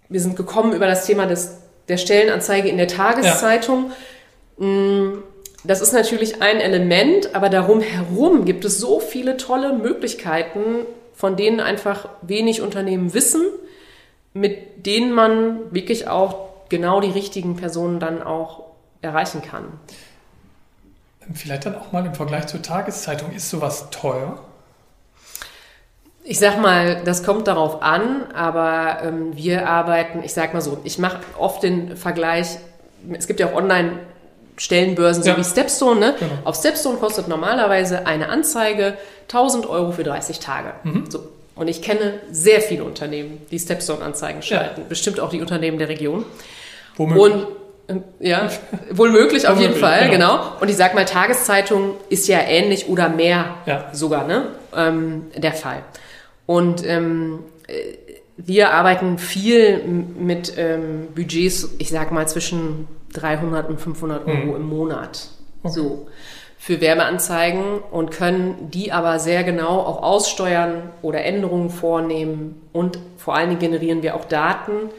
wir 0.09 0.19
sind 0.19 0.35
gekommen 0.35 0.73
über 0.73 0.85
das 0.85 1.07
Thema 1.07 1.25
des, 1.25 1.57
der 1.87 1.97
Stellenanzeige 1.97 2.69
in 2.69 2.77
der 2.77 2.87
Tageszeitung. 2.87 3.91
Ja. 4.59 4.67
Mm, 4.67 5.23
das 5.63 5.81
ist 5.81 5.91
natürlich 5.91 6.43
ein 6.43 6.59
Element, 6.59 7.33
aber 7.33 7.49
darum 7.49 7.81
herum 7.81 8.45
gibt 8.45 8.63
es 8.63 8.77
so 8.77 8.99
viele 8.99 9.37
tolle 9.37 9.73
Möglichkeiten, 9.73 10.85
von 11.15 11.35
denen 11.35 11.61
einfach 11.61 12.07
wenig 12.21 12.61
Unternehmen 12.61 13.15
wissen, 13.15 13.41
mit 14.33 14.85
denen 14.85 15.11
man 15.11 15.73
wirklich 15.73 16.07
auch 16.07 16.49
genau 16.69 17.01
die 17.01 17.09
richtigen 17.09 17.55
Personen 17.55 17.99
dann 17.99 18.21
auch 18.21 18.65
erreichen 19.01 19.41
kann. 19.41 19.65
Vielleicht 21.33 21.65
dann 21.65 21.75
auch 21.75 21.91
mal 21.91 22.05
im 22.05 22.13
Vergleich 22.13 22.47
zur 22.47 22.61
Tageszeitung, 22.61 23.31
ist 23.31 23.49
sowas 23.49 23.89
teuer? 23.89 24.39
Ich 26.23 26.39
sag 26.39 26.59
mal, 26.59 27.01
das 27.03 27.23
kommt 27.23 27.47
darauf 27.47 27.81
an, 27.83 28.31
aber 28.33 29.03
ähm, 29.03 29.35
wir 29.35 29.69
arbeiten, 29.69 30.23
ich 30.23 30.33
sag 30.33 30.53
mal 30.53 30.61
so, 30.61 30.79
ich 30.83 30.97
mache 30.97 31.19
oft 31.37 31.61
den 31.63 31.95
Vergleich, 31.97 32.57
es 33.11 33.27
gibt 33.27 33.39
ja 33.39 33.47
auch 33.47 33.55
online 33.55 33.99
Stellenbörsen, 34.57 35.23
so 35.23 35.29
ja. 35.29 35.37
wie 35.37 35.43
Stepstone. 35.43 35.99
Ne? 35.99 36.15
Genau. 36.19 36.31
Auf 36.45 36.55
Stepstone 36.55 36.97
kostet 36.97 37.27
normalerweise 37.27 38.07
eine 38.07 38.29
Anzeige 38.29 38.97
1000 39.23 39.67
Euro 39.67 39.91
für 39.91 40.03
30 40.03 40.39
Tage. 40.39 40.73
Mhm. 40.83 41.09
So. 41.09 41.27
Und 41.55 41.67
ich 41.67 41.81
kenne 41.81 42.19
sehr 42.31 42.61
viele 42.61 42.83
Unternehmen, 42.83 43.41
die 43.51 43.59
Stepstone-Anzeigen 43.59 44.41
schalten. 44.41 44.81
Ja. 44.81 44.87
Bestimmt 44.87 45.19
auch 45.19 45.29
die 45.29 45.41
Unternehmen 45.41 45.77
der 45.77 45.89
Region. 45.89 46.25
Womöglich. 46.95 47.33
Und 47.33 47.47
ja, 48.19 48.49
wohl 48.91 49.11
möglich 49.11 49.47
auf 49.47 49.59
jeden 49.59 49.75
Fall, 49.75 50.09
genau. 50.09 50.37
genau. 50.37 50.61
Und 50.61 50.69
ich 50.69 50.75
sag 50.75 50.95
mal, 50.95 51.05
Tageszeitung 51.05 51.91
ist 52.09 52.27
ja 52.27 52.39
ähnlich 52.39 52.89
oder 52.89 53.09
mehr 53.09 53.55
ja. 53.65 53.89
sogar, 53.93 54.25
ne? 54.25 54.47
Ähm, 54.75 55.27
der 55.35 55.53
Fall. 55.53 55.83
Und 56.45 56.85
ähm, 56.85 57.39
äh, 57.67 57.73
wir 58.37 58.71
arbeiten 58.71 59.17
viel 59.17 59.81
mit 59.83 60.53
ähm, 60.57 61.07
Budgets, 61.15 61.69
ich 61.77 61.89
sag 61.89 62.11
mal, 62.11 62.27
zwischen 62.27 62.87
300 63.13 63.69
und 63.69 63.79
500 63.79 64.27
Euro 64.27 64.35
mhm. 64.35 64.55
im 64.55 64.67
Monat. 64.67 65.29
Okay. 65.63 65.73
So. 65.73 66.07
Für 66.57 66.81
Werbeanzeigen 66.81 67.79
und 67.91 68.09
können 68.11 68.71
die 68.71 68.91
aber 68.91 69.19
sehr 69.19 69.43
genau 69.43 69.79
auch 69.79 70.01
aussteuern 70.01 70.89
oder 71.03 71.23
Änderungen 71.23 71.69
vornehmen. 71.69 72.61
Und 72.73 72.97
vor 73.17 73.35
allen 73.35 73.49
Dingen 73.49 73.61
generieren 73.61 74.01
wir 74.01 74.15
auch 74.15 74.25
Daten, 74.25 74.89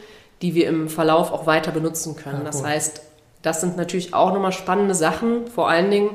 die 0.42 0.54
wir 0.54 0.68
im 0.68 0.88
Verlauf 0.88 1.32
auch 1.32 1.46
weiter 1.46 1.72
benutzen 1.72 2.16
können. 2.16 2.40
Ja, 2.40 2.44
das 2.44 2.62
heißt, 2.62 3.02
das 3.42 3.60
sind 3.60 3.76
natürlich 3.76 4.12
auch 4.14 4.32
nochmal 4.32 4.52
spannende 4.52 4.94
Sachen, 4.94 5.46
vor 5.46 5.68
allen 5.68 5.90
Dingen, 5.90 6.10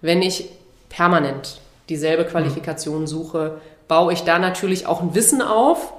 wenn 0.00 0.22
ich 0.22 0.50
permanent 0.88 1.60
dieselbe 1.88 2.24
mhm. 2.24 2.28
Qualifikation 2.28 3.06
suche, 3.06 3.60
baue 3.88 4.12
ich 4.12 4.22
da 4.24 4.38
natürlich 4.38 4.86
auch 4.86 5.02
ein 5.02 5.14
Wissen 5.14 5.42
auf, 5.42 5.92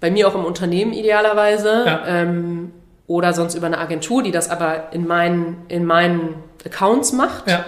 bei 0.00 0.10
mir 0.10 0.28
auch 0.28 0.34
im 0.34 0.44
Unternehmen 0.44 0.92
idealerweise, 0.92 1.84
ja. 1.86 2.06
ähm, 2.06 2.72
oder 3.06 3.32
sonst 3.32 3.54
über 3.54 3.66
eine 3.66 3.78
Agentur, 3.78 4.22
die 4.22 4.30
das 4.30 4.50
aber 4.50 4.92
in 4.92 5.06
meinen, 5.06 5.64
in 5.68 5.84
meinen 5.84 6.34
Accounts 6.64 7.12
macht, 7.12 7.48
ja. 7.48 7.64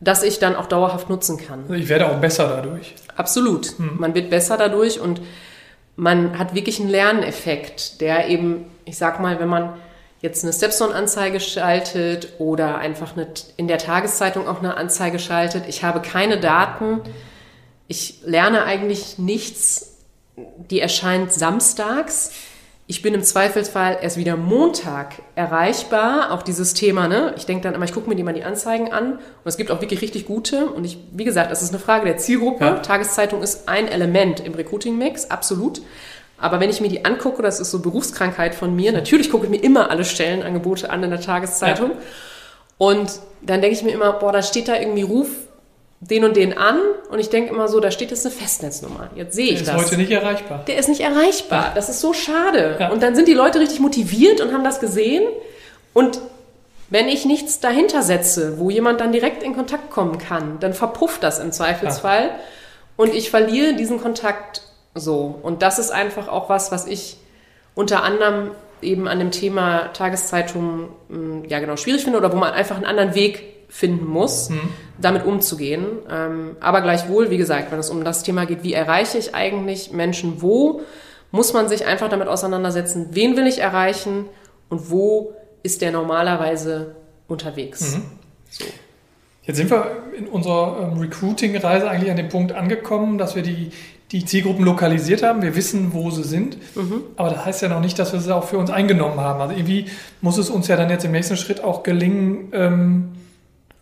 dass 0.00 0.22
ich 0.22 0.38
dann 0.38 0.54
auch 0.54 0.66
dauerhaft 0.66 1.10
nutzen 1.10 1.38
kann. 1.38 1.62
Also 1.62 1.74
ich 1.74 1.88
werde 1.88 2.08
auch 2.08 2.18
besser 2.18 2.48
dadurch. 2.48 2.94
Absolut. 3.16 3.78
Mhm. 3.78 3.96
Man 3.98 4.14
wird 4.14 4.30
besser 4.30 4.56
dadurch 4.56 5.00
und 5.00 5.20
man 5.96 6.38
hat 6.38 6.54
wirklich 6.54 6.80
einen 6.80 6.90
Lerneffekt, 6.90 8.00
der 8.00 8.28
eben, 8.28 8.66
ich 8.84 8.98
sag 8.98 9.20
mal, 9.20 9.38
wenn 9.40 9.48
man 9.48 9.74
jetzt 10.20 10.42
eine 10.42 10.52
Stepstone-Anzeige 10.52 11.38
schaltet 11.38 12.32
oder 12.38 12.78
einfach 12.78 13.16
eine, 13.16 13.28
in 13.56 13.68
der 13.68 13.78
Tageszeitung 13.78 14.48
auch 14.48 14.58
eine 14.58 14.76
Anzeige 14.76 15.18
schaltet, 15.18 15.64
ich 15.68 15.84
habe 15.84 16.00
keine 16.00 16.40
Daten, 16.40 17.00
ich 17.88 18.22
lerne 18.24 18.64
eigentlich 18.64 19.18
nichts, 19.18 19.98
die 20.36 20.80
erscheint 20.80 21.32
samstags 21.32 22.32
ich 22.86 23.00
bin 23.00 23.14
im 23.14 23.22
Zweifelsfall 23.22 23.98
erst 24.02 24.18
wieder 24.18 24.36
Montag 24.36 25.14
erreichbar. 25.36 26.32
Auch 26.32 26.42
dieses 26.42 26.74
Thema, 26.74 27.08
ne? 27.08 27.32
Ich 27.36 27.46
denke 27.46 27.62
dann 27.62 27.74
immer, 27.74 27.86
ich 27.86 27.94
gucke 27.94 28.10
mir 28.10 28.14
die 28.14 28.22
mal 28.22 28.34
die 28.34 28.44
Anzeigen 28.44 28.92
an. 28.92 29.12
Und 29.14 29.20
es 29.44 29.56
gibt 29.56 29.70
auch 29.70 29.80
wirklich 29.80 30.02
richtig 30.02 30.26
gute. 30.26 30.66
Und 30.66 30.84
ich, 30.84 30.98
wie 31.12 31.24
gesagt, 31.24 31.50
das 31.50 31.62
ist 31.62 31.70
eine 31.70 31.78
Frage 31.78 32.04
der 32.04 32.18
Zielgruppe. 32.18 32.64
Ja. 32.64 32.74
Tageszeitung 32.80 33.42
ist 33.42 33.70
ein 33.70 33.88
Element 33.88 34.40
im 34.40 34.52
Recruiting-Mix, 34.52 35.30
absolut. 35.30 35.80
Aber 36.36 36.60
wenn 36.60 36.68
ich 36.68 36.82
mir 36.82 36.88
die 36.88 37.06
angucke, 37.06 37.42
das 37.42 37.58
ist 37.58 37.70
so 37.70 37.80
Berufskrankheit 37.80 38.54
von 38.54 38.76
mir. 38.76 38.92
Natürlich 38.92 39.30
gucke 39.30 39.46
ich 39.46 39.50
mir 39.50 39.62
immer 39.62 39.90
alle 39.90 40.04
Stellenangebote 40.04 40.90
an 40.90 41.02
in 41.02 41.10
der 41.10 41.22
Tageszeitung. 41.22 41.92
Ja. 41.92 41.96
Und 42.76 43.20
dann 43.40 43.62
denke 43.62 43.76
ich 43.76 43.82
mir 43.82 43.92
immer, 43.92 44.12
boah, 44.12 44.32
da 44.32 44.42
steht 44.42 44.68
da 44.68 44.76
irgendwie 44.76 45.02
Ruf 45.02 45.28
den 46.10 46.24
und 46.24 46.36
den 46.36 46.56
an 46.56 46.78
und 47.10 47.18
ich 47.18 47.30
denke 47.30 47.50
immer 47.52 47.68
so, 47.68 47.80
da 47.80 47.90
steht 47.90 48.10
jetzt 48.10 48.26
eine 48.26 48.34
Festnetznummer. 48.34 49.10
Jetzt 49.14 49.34
sehe 49.34 49.52
ich 49.52 49.60
das. 49.60 49.68
Der 49.68 49.76
ist 49.76 49.86
heute 49.86 49.96
nicht 49.96 50.10
erreichbar. 50.10 50.64
Der 50.66 50.76
ist 50.76 50.88
nicht 50.88 51.00
erreichbar. 51.00 51.72
Das 51.74 51.88
ist 51.88 52.00
so 52.00 52.12
schade. 52.12 52.76
Ja. 52.78 52.90
Und 52.90 53.02
dann 53.02 53.14
sind 53.14 53.26
die 53.26 53.34
Leute 53.34 53.60
richtig 53.60 53.80
motiviert 53.80 54.40
und 54.40 54.52
haben 54.52 54.64
das 54.64 54.80
gesehen. 54.80 55.24
Und 55.94 56.20
wenn 56.90 57.08
ich 57.08 57.24
nichts 57.24 57.60
dahinter 57.60 58.02
setze, 58.02 58.58
wo 58.58 58.68
jemand 58.68 59.00
dann 59.00 59.12
direkt 59.12 59.42
in 59.42 59.54
Kontakt 59.54 59.90
kommen 59.90 60.18
kann, 60.18 60.58
dann 60.60 60.74
verpufft 60.74 61.22
das 61.22 61.38
im 61.38 61.52
Zweifelsfall 61.52 62.26
ja. 62.26 62.34
und 62.96 63.14
ich 63.14 63.30
verliere 63.30 63.74
diesen 63.74 64.00
Kontakt 64.00 64.62
so. 64.94 65.38
Und 65.42 65.62
das 65.62 65.78
ist 65.78 65.90
einfach 65.90 66.28
auch 66.28 66.50
was, 66.50 66.70
was 66.70 66.86
ich 66.86 67.16
unter 67.74 68.02
anderem 68.02 68.50
eben 68.82 69.08
an 69.08 69.18
dem 69.18 69.30
Thema 69.30 69.92
Tageszeitung 69.94 70.90
hm, 71.08 71.44
ja 71.48 71.60
genau 71.60 71.76
schwierig 71.76 72.04
finde 72.04 72.18
oder 72.18 72.30
wo 72.32 72.36
man 72.36 72.52
einfach 72.52 72.76
einen 72.76 72.84
anderen 72.84 73.14
Weg 73.14 73.53
finden 73.74 74.06
muss, 74.06 74.50
mhm. 74.50 74.68
damit 75.00 75.26
umzugehen. 75.26 75.84
Ähm, 76.08 76.56
aber 76.60 76.80
gleichwohl, 76.80 77.30
wie 77.30 77.38
gesagt, 77.38 77.72
wenn 77.72 77.80
es 77.80 77.90
um 77.90 78.04
das 78.04 78.22
Thema 78.22 78.46
geht, 78.46 78.62
wie 78.62 78.72
erreiche 78.72 79.18
ich 79.18 79.34
eigentlich 79.34 79.90
Menschen 79.90 80.40
wo, 80.40 80.82
muss 81.32 81.52
man 81.52 81.68
sich 81.68 81.84
einfach 81.84 82.08
damit 82.08 82.28
auseinandersetzen, 82.28 83.08
wen 83.10 83.36
will 83.36 83.48
ich 83.48 83.58
erreichen 83.58 84.26
und 84.68 84.92
wo 84.92 85.34
ist 85.64 85.82
der 85.82 85.90
normalerweise 85.90 86.94
unterwegs. 87.26 87.96
Mhm. 87.96 88.02
So. 88.48 88.64
Jetzt 89.42 89.56
sind 89.56 89.72
wir 89.72 90.04
in 90.16 90.28
unserer 90.28 90.92
ähm, 90.92 91.00
Recruiting-Reise 91.00 91.90
eigentlich 91.90 92.12
an 92.12 92.16
dem 92.16 92.28
Punkt 92.28 92.52
angekommen, 92.52 93.18
dass 93.18 93.34
wir 93.34 93.42
die, 93.42 93.72
die 94.12 94.24
Zielgruppen 94.24 94.64
lokalisiert 94.64 95.24
haben. 95.24 95.42
Wir 95.42 95.56
wissen, 95.56 95.92
wo 95.92 96.12
sie 96.12 96.22
sind. 96.22 96.58
Mhm. 96.76 97.02
Aber 97.16 97.30
das 97.30 97.44
heißt 97.44 97.62
ja 97.62 97.68
noch 97.68 97.80
nicht, 97.80 97.98
dass 97.98 98.12
wir 98.12 98.20
sie 98.20 98.32
auch 98.32 98.44
für 98.44 98.56
uns 98.56 98.70
eingenommen 98.70 99.18
haben. 99.18 99.40
Also 99.40 99.56
irgendwie 99.56 99.86
muss 100.20 100.38
es 100.38 100.48
uns 100.48 100.68
ja 100.68 100.76
dann 100.76 100.90
jetzt 100.90 101.04
im 101.04 101.10
nächsten 101.10 101.36
Schritt 101.36 101.64
auch 101.64 101.82
gelingen, 101.82 102.52
ähm, 102.52 103.08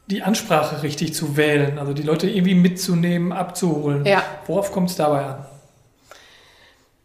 die 0.07 0.23
Ansprache 0.23 0.83
richtig 0.83 1.15
zu 1.15 1.37
wählen, 1.37 1.79
also 1.79 1.93
die 1.93 2.03
Leute 2.03 2.29
irgendwie 2.29 2.55
mitzunehmen, 2.55 3.33
abzuholen. 3.33 4.05
Ja. 4.05 4.23
Worauf 4.47 4.73
kommt 4.73 4.91
es 4.91 4.97
dabei 4.97 5.25
an? 5.25 5.47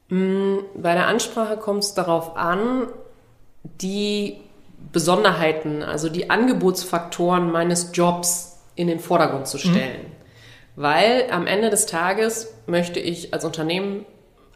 Mm, 0.10 0.58
bei 0.76 0.94
der 0.94 1.08
Ansprache 1.08 1.58
kommt 1.58 1.84
es 1.84 1.94
darauf 1.94 2.36
an, 2.36 2.88
die 3.82 4.38
Besonderheiten, 4.92 5.84
also 5.84 6.10
die 6.10 6.30
Angebotsfaktoren 6.30 7.52
meines 7.52 7.92
Jobs 7.94 8.60
in 8.76 8.88
den 8.88 9.00
Vordergrund 9.00 9.48
zu 9.48 9.58
stellen. 9.58 10.04
Mhm. 10.04 10.12
Weil 10.76 11.28
am 11.32 11.48
Ende 11.48 11.70
des 11.70 11.88
Tages 11.88 12.54
möchte 12.68 13.00
ich 13.00 13.34
als 13.34 13.44
Unternehmen 13.44 14.06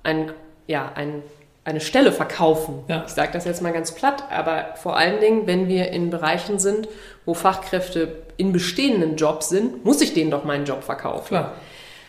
ein, 0.04 0.32
ja, 0.67 0.91
ein 0.93 1.23
eine 1.63 1.80
Stelle 1.80 2.12
verkaufen. 2.12 2.84
Ja. 2.88 3.04
Ich 3.06 3.13
sage 3.13 3.32
das 3.34 3.45
jetzt 3.45 3.62
mal 3.62 3.73
ganz 3.73 3.93
platt, 3.93 4.23
aber 4.32 4.73
vor 4.75 4.97
allen 4.97 5.19
Dingen, 5.19 5.45
wenn 5.45 5.67
wir 5.67 5.91
in 5.91 6.10
Bereichen 6.10 6.58
sind, 6.58 6.88
wo 7.25 7.34
Fachkräfte 7.34 8.08
in 8.41 8.51
bestehenden 8.51 9.17
Jobs 9.17 9.49
sind, 9.49 9.86
muss 9.86 10.01
ich 10.01 10.15
denen 10.15 10.32
doch 10.32 10.43
meinen 10.43 10.65
Job 10.65 10.84
verkaufen. 10.84 11.27
Klar. 11.27 11.54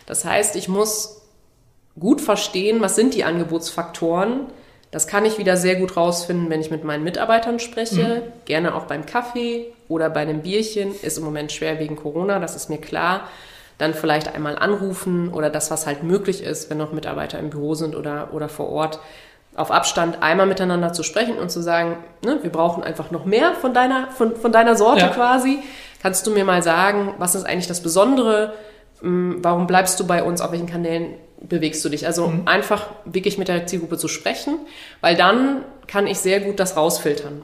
Das 0.07 0.25
heißt, 0.25 0.55
ich 0.55 0.67
muss 0.67 1.21
gut 1.99 2.21
verstehen, 2.21 2.81
was 2.81 2.95
sind 2.95 3.13
die 3.13 3.23
Angebotsfaktoren. 3.23 4.47
Das 4.89 5.05
kann 5.05 5.25
ich 5.25 5.37
wieder 5.37 5.57
sehr 5.57 5.75
gut 5.75 5.95
rausfinden, 5.95 6.49
wenn 6.49 6.59
ich 6.59 6.71
mit 6.71 6.83
meinen 6.83 7.03
Mitarbeitern 7.03 7.59
spreche, 7.59 8.23
mhm. 8.25 8.45
gerne 8.45 8.73
auch 8.73 8.85
beim 8.85 9.05
Kaffee 9.05 9.67
oder 9.87 10.09
bei 10.09 10.21
einem 10.21 10.41
Bierchen. 10.41 10.93
Ist 11.01 11.19
im 11.19 11.23
Moment 11.23 11.51
schwer 11.51 11.79
wegen 11.79 11.95
Corona, 11.95 12.39
das 12.39 12.55
ist 12.55 12.69
mir 12.69 12.79
klar. 12.79 13.27
Dann 13.77 13.93
vielleicht 13.93 14.33
einmal 14.33 14.57
anrufen 14.57 15.31
oder 15.31 15.51
das, 15.51 15.69
was 15.69 15.85
halt 15.85 16.01
möglich 16.01 16.43
ist, 16.43 16.71
wenn 16.71 16.79
noch 16.79 16.93
Mitarbeiter 16.93 17.37
im 17.37 17.51
Büro 17.51 17.75
sind 17.75 17.95
oder, 17.95 18.33
oder 18.33 18.49
vor 18.49 18.69
Ort, 18.69 18.99
auf 19.55 19.71
Abstand 19.71 20.23
einmal 20.23 20.47
miteinander 20.47 20.93
zu 20.93 21.03
sprechen 21.03 21.37
und 21.37 21.51
zu 21.51 21.61
sagen, 21.61 21.97
ne, 22.23 22.39
wir 22.41 22.51
brauchen 22.51 22.83
einfach 22.83 23.11
noch 23.11 23.25
mehr 23.25 23.53
von 23.53 23.73
deiner, 23.73 24.07
von, 24.07 24.35
von 24.35 24.51
deiner 24.51 24.75
Sorte 24.75 25.01
ja. 25.01 25.07
quasi. 25.09 25.59
Kannst 26.03 26.27
du 26.27 26.31
mir 26.31 26.43
mal 26.43 26.61
sagen, 26.61 27.15
was 27.17 27.33
ist 27.33 27.45
eigentlich 27.45 27.67
das 27.67 27.81
Besondere? 27.81 28.51
Hm, 28.99 29.37
warum 29.41 29.67
bleibst 29.67 29.97
du 30.01 30.05
bei 30.05 30.21
uns? 30.21 30.41
Auf 30.41 30.51
welchen 30.51 30.67
Kanälen 30.67 31.13
bewegst 31.39 31.83
du 31.85 31.87
dich? 31.87 32.05
Also 32.05 32.27
mhm. 32.27 32.45
einfach 32.45 32.87
wirklich 33.05 33.37
mit 33.37 33.47
der 33.47 33.67
Zielgruppe 33.67 33.97
zu 33.97 34.09
sprechen, 34.09 34.59
weil 34.99 35.15
dann 35.15 35.63
kann 35.87 36.05
ich 36.05 36.19
sehr 36.19 36.41
gut 36.41 36.59
das 36.59 36.75
rausfiltern. 36.75 37.41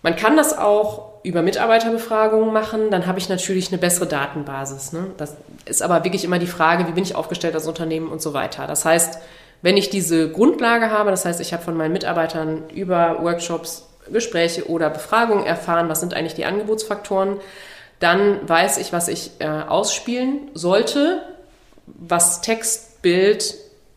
Man 0.00 0.16
kann 0.16 0.38
das 0.38 0.56
auch 0.56 1.12
über 1.22 1.42
Mitarbeiterbefragungen 1.42 2.50
machen, 2.50 2.90
dann 2.90 3.06
habe 3.06 3.18
ich 3.18 3.28
natürlich 3.28 3.68
eine 3.68 3.78
bessere 3.78 4.06
Datenbasis. 4.06 4.94
Ne? 4.94 5.08
Das 5.18 5.36
ist 5.66 5.82
aber 5.82 6.02
wirklich 6.02 6.24
immer 6.24 6.38
die 6.38 6.46
Frage, 6.46 6.88
wie 6.88 6.92
bin 6.92 7.04
ich 7.04 7.14
aufgestellt 7.14 7.54
als 7.54 7.68
Unternehmen 7.68 8.08
und 8.08 8.22
so 8.22 8.32
weiter. 8.32 8.66
Das 8.66 8.86
heißt, 8.86 9.18
wenn 9.60 9.76
ich 9.76 9.90
diese 9.90 10.30
Grundlage 10.30 10.90
habe, 10.90 11.10
das 11.10 11.26
heißt, 11.26 11.42
ich 11.42 11.52
habe 11.52 11.62
von 11.62 11.76
meinen 11.76 11.92
Mitarbeitern 11.92 12.62
über 12.74 13.22
Workshops, 13.22 13.86
Gespräche 14.10 14.68
oder 14.68 14.88
Befragungen 14.88 15.44
erfahren, 15.44 15.90
was 15.90 16.00
sind 16.00 16.14
eigentlich 16.14 16.34
die 16.34 16.46
Angebotsfaktoren, 16.46 17.36
dann 18.02 18.48
weiß 18.48 18.78
ich, 18.78 18.92
was 18.92 19.08
ich 19.08 19.32
äh, 19.38 19.46
ausspielen 19.46 20.50
sollte, 20.54 21.22
was 21.86 22.40
Text, 22.40 23.02
Bild, 23.02 23.54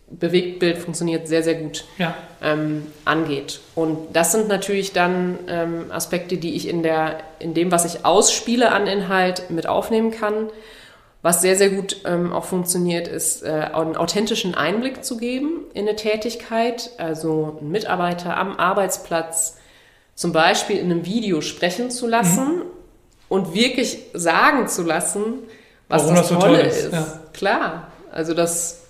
Bewegtbild 0.08 0.78
funktioniert 0.78 1.28
sehr, 1.28 1.44
sehr 1.44 1.56
gut 1.56 1.86
ja. 1.98 2.16
ähm, 2.42 2.88
angeht. 3.06 3.60
Und 3.74 3.98
das 4.14 4.32
sind 4.32 4.48
natürlich 4.48 4.94
dann 4.94 5.40
ähm, 5.48 5.92
Aspekte, 5.92 6.38
die 6.38 6.56
ich 6.56 6.68
in, 6.68 6.84
der, 6.84 7.18
in 7.40 7.54
dem, 7.54 7.72
was 7.72 7.86
ich 7.86 8.06
ausspiele 8.06 8.72
an 8.72 8.88
Inhalt, 8.88 9.50
mit 9.50 9.68
aufnehmen 9.68 10.12
kann. 10.12 10.50
Was 11.24 11.42
sehr, 11.42 11.56
sehr 11.56 11.72
gut 11.72 11.98
ähm, 12.06 12.32
auch 12.34 12.46
funktioniert, 12.46 13.08
ist, 13.08 13.42
äh, 13.44 13.50
einen 13.74 13.98
authentischen 13.98 14.54
Einblick 14.54 15.04
zu 15.04 15.18
geben 15.18 15.64
in 15.74 15.88
eine 15.88 15.96
Tätigkeit. 15.96 16.92
Also 17.00 17.58
einen 17.60 17.72
Mitarbeiter 17.72 18.38
am 18.38 18.58
Arbeitsplatz 18.58 19.58
zum 20.14 20.32
Beispiel 20.32 20.78
in 20.78 20.92
einem 20.92 21.06
Video 21.06 21.42
sprechen 21.42 21.90
zu 21.90 22.08
lassen 22.08 22.58
mhm. 22.58 22.62
Und 23.30 23.54
wirklich 23.54 24.00
sagen 24.14 24.68
zu 24.68 24.84
lassen, 24.84 25.44
was 25.88 26.04
Warum 26.04 26.16
das, 26.16 26.30
das 26.30 26.40
Tolle 26.40 26.58
so 26.58 26.66
ist. 26.66 26.86
ist. 26.86 26.94
Ja. 26.94 27.20
Klar, 27.34 27.92
also 28.12 28.34
das, 28.34 28.86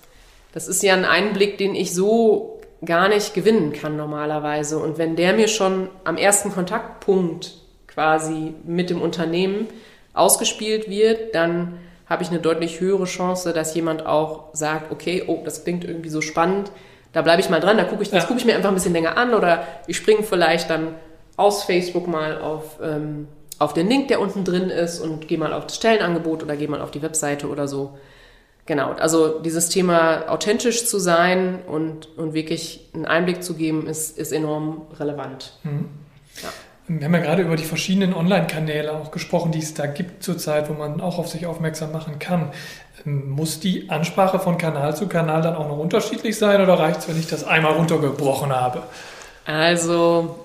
das 0.52 0.68
ist 0.68 0.82
ja 0.82 0.94
ein 0.94 1.04
Einblick, 1.04 1.58
den 1.58 1.74
ich 1.74 1.94
so 1.94 2.60
gar 2.84 3.08
nicht 3.08 3.34
gewinnen 3.34 3.72
kann 3.72 3.96
normalerweise. 3.96 4.78
Und 4.78 4.98
wenn 4.98 5.16
der 5.16 5.32
mir 5.32 5.48
schon 5.48 5.88
am 6.04 6.16
ersten 6.16 6.52
Kontaktpunkt 6.52 7.54
quasi 7.86 8.54
mit 8.64 8.90
dem 8.90 9.00
Unternehmen 9.00 9.66
ausgespielt 10.12 10.88
wird, 10.88 11.34
dann 11.34 11.78
habe 12.06 12.22
ich 12.22 12.30
eine 12.30 12.38
deutlich 12.38 12.80
höhere 12.80 13.04
Chance, 13.04 13.52
dass 13.52 13.74
jemand 13.74 14.06
auch 14.06 14.50
sagt, 14.52 14.92
okay, 14.92 15.24
oh, 15.26 15.42
das 15.44 15.64
klingt 15.64 15.84
irgendwie 15.84 16.08
so 16.08 16.20
spannend, 16.20 16.70
da 17.12 17.22
bleibe 17.22 17.40
ich 17.40 17.48
mal 17.48 17.60
dran, 17.60 17.76
da 17.76 17.84
gucke 17.84 18.02
ich, 18.02 18.10
das 18.10 18.24
ja. 18.24 18.28
gucke 18.28 18.40
ich 18.40 18.46
mir 18.46 18.54
einfach 18.54 18.68
ein 18.68 18.74
bisschen 18.74 18.92
länger 18.92 19.16
an 19.16 19.34
oder 19.34 19.66
ich 19.86 19.96
springe 19.96 20.22
vielleicht 20.22 20.70
dann 20.70 20.94
aus 21.36 21.64
Facebook 21.64 22.06
mal 22.06 22.40
auf, 22.40 22.78
ähm, 22.82 23.26
auf 23.58 23.74
den 23.74 23.88
Link, 23.88 24.08
der 24.08 24.20
unten 24.20 24.44
drin 24.44 24.70
ist 24.70 25.00
und 25.00 25.28
gehe 25.28 25.38
mal 25.38 25.52
auf 25.52 25.66
das 25.66 25.76
Stellenangebot 25.76 26.42
oder 26.42 26.56
gehe 26.56 26.68
mal 26.68 26.80
auf 26.80 26.90
die 26.90 27.02
Webseite 27.02 27.48
oder 27.48 27.68
so. 27.68 27.96
Genau, 28.66 28.92
also 28.92 29.38
dieses 29.38 29.68
Thema 29.68 30.28
authentisch 30.28 30.86
zu 30.86 30.98
sein 30.98 31.60
und, 31.66 32.08
und 32.18 32.34
wirklich 32.34 32.88
einen 32.94 33.06
Einblick 33.06 33.44
zu 33.44 33.54
geben, 33.54 33.86
ist, 33.86 34.18
ist 34.18 34.32
enorm 34.32 34.82
relevant. 34.98 35.52
Mhm. 35.62 35.88
Ja. 36.42 36.48
Wir 36.88 37.04
haben 37.04 37.14
ja 37.14 37.20
gerade 37.20 37.42
über 37.42 37.56
die 37.56 37.64
verschiedenen 37.64 38.14
Online-Kanäle 38.14 38.92
auch 38.92 39.10
gesprochen, 39.10 39.50
die 39.52 39.58
es 39.58 39.74
da 39.74 39.86
gibt 39.86 40.22
zurzeit, 40.22 40.68
wo 40.68 40.74
man 40.74 41.00
auch 41.00 41.18
auf 41.18 41.28
sich 41.28 41.46
aufmerksam 41.46 41.92
machen 41.92 42.18
kann. 42.18 42.52
Ähm, 43.04 43.30
muss 43.30 43.60
die 43.60 43.88
Ansprache 43.88 44.38
von 44.38 44.58
Kanal 44.58 44.96
zu 44.96 45.06
Kanal 45.08 45.42
dann 45.42 45.56
auch 45.56 45.68
noch 45.68 45.78
unterschiedlich 45.78 46.36
sein 46.36 46.60
oder 46.60 46.78
reicht 46.78 47.00
es, 47.00 47.08
wenn 47.08 47.18
ich 47.18 47.28
das 47.28 47.44
einmal 47.44 47.72
runtergebrochen 47.72 48.54
habe? 48.54 48.82
Also 49.44 50.36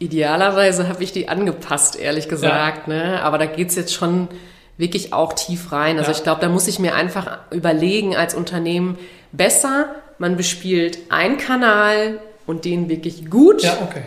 idealerweise 0.00 0.88
habe 0.88 1.04
ich 1.04 1.12
die 1.12 1.28
angepasst, 1.28 1.96
ehrlich 1.96 2.28
gesagt. 2.28 2.88
Ja. 2.88 2.94
Ne? 2.94 3.22
Aber 3.22 3.38
da 3.38 3.46
geht 3.46 3.68
es 3.68 3.76
jetzt 3.76 3.94
schon 3.94 4.28
wirklich 4.76 5.12
auch 5.12 5.34
tief 5.34 5.70
rein. 5.70 5.98
Also 5.98 6.10
ja. 6.10 6.16
ich 6.16 6.24
glaube, 6.24 6.40
da 6.40 6.48
muss 6.48 6.66
ich 6.66 6.80
mir 6.80 6.94
einfach 6.94 7.38
überlegen 7.52 8.16
als 8.16 8.34
Unternehmen, 8.34 8.98
besser, 9.30 9.94
man 10.18 10.36
bespielt 10.36 10.98
einen 11.10 11.38
Kanal 11.38 12.18
und 12.46 12.64
den 12.64 12.88
wirklich 12.88 13.30
gut. 13.30 13.62
Ja, 13.62 13.78
okay. 13.82 14.02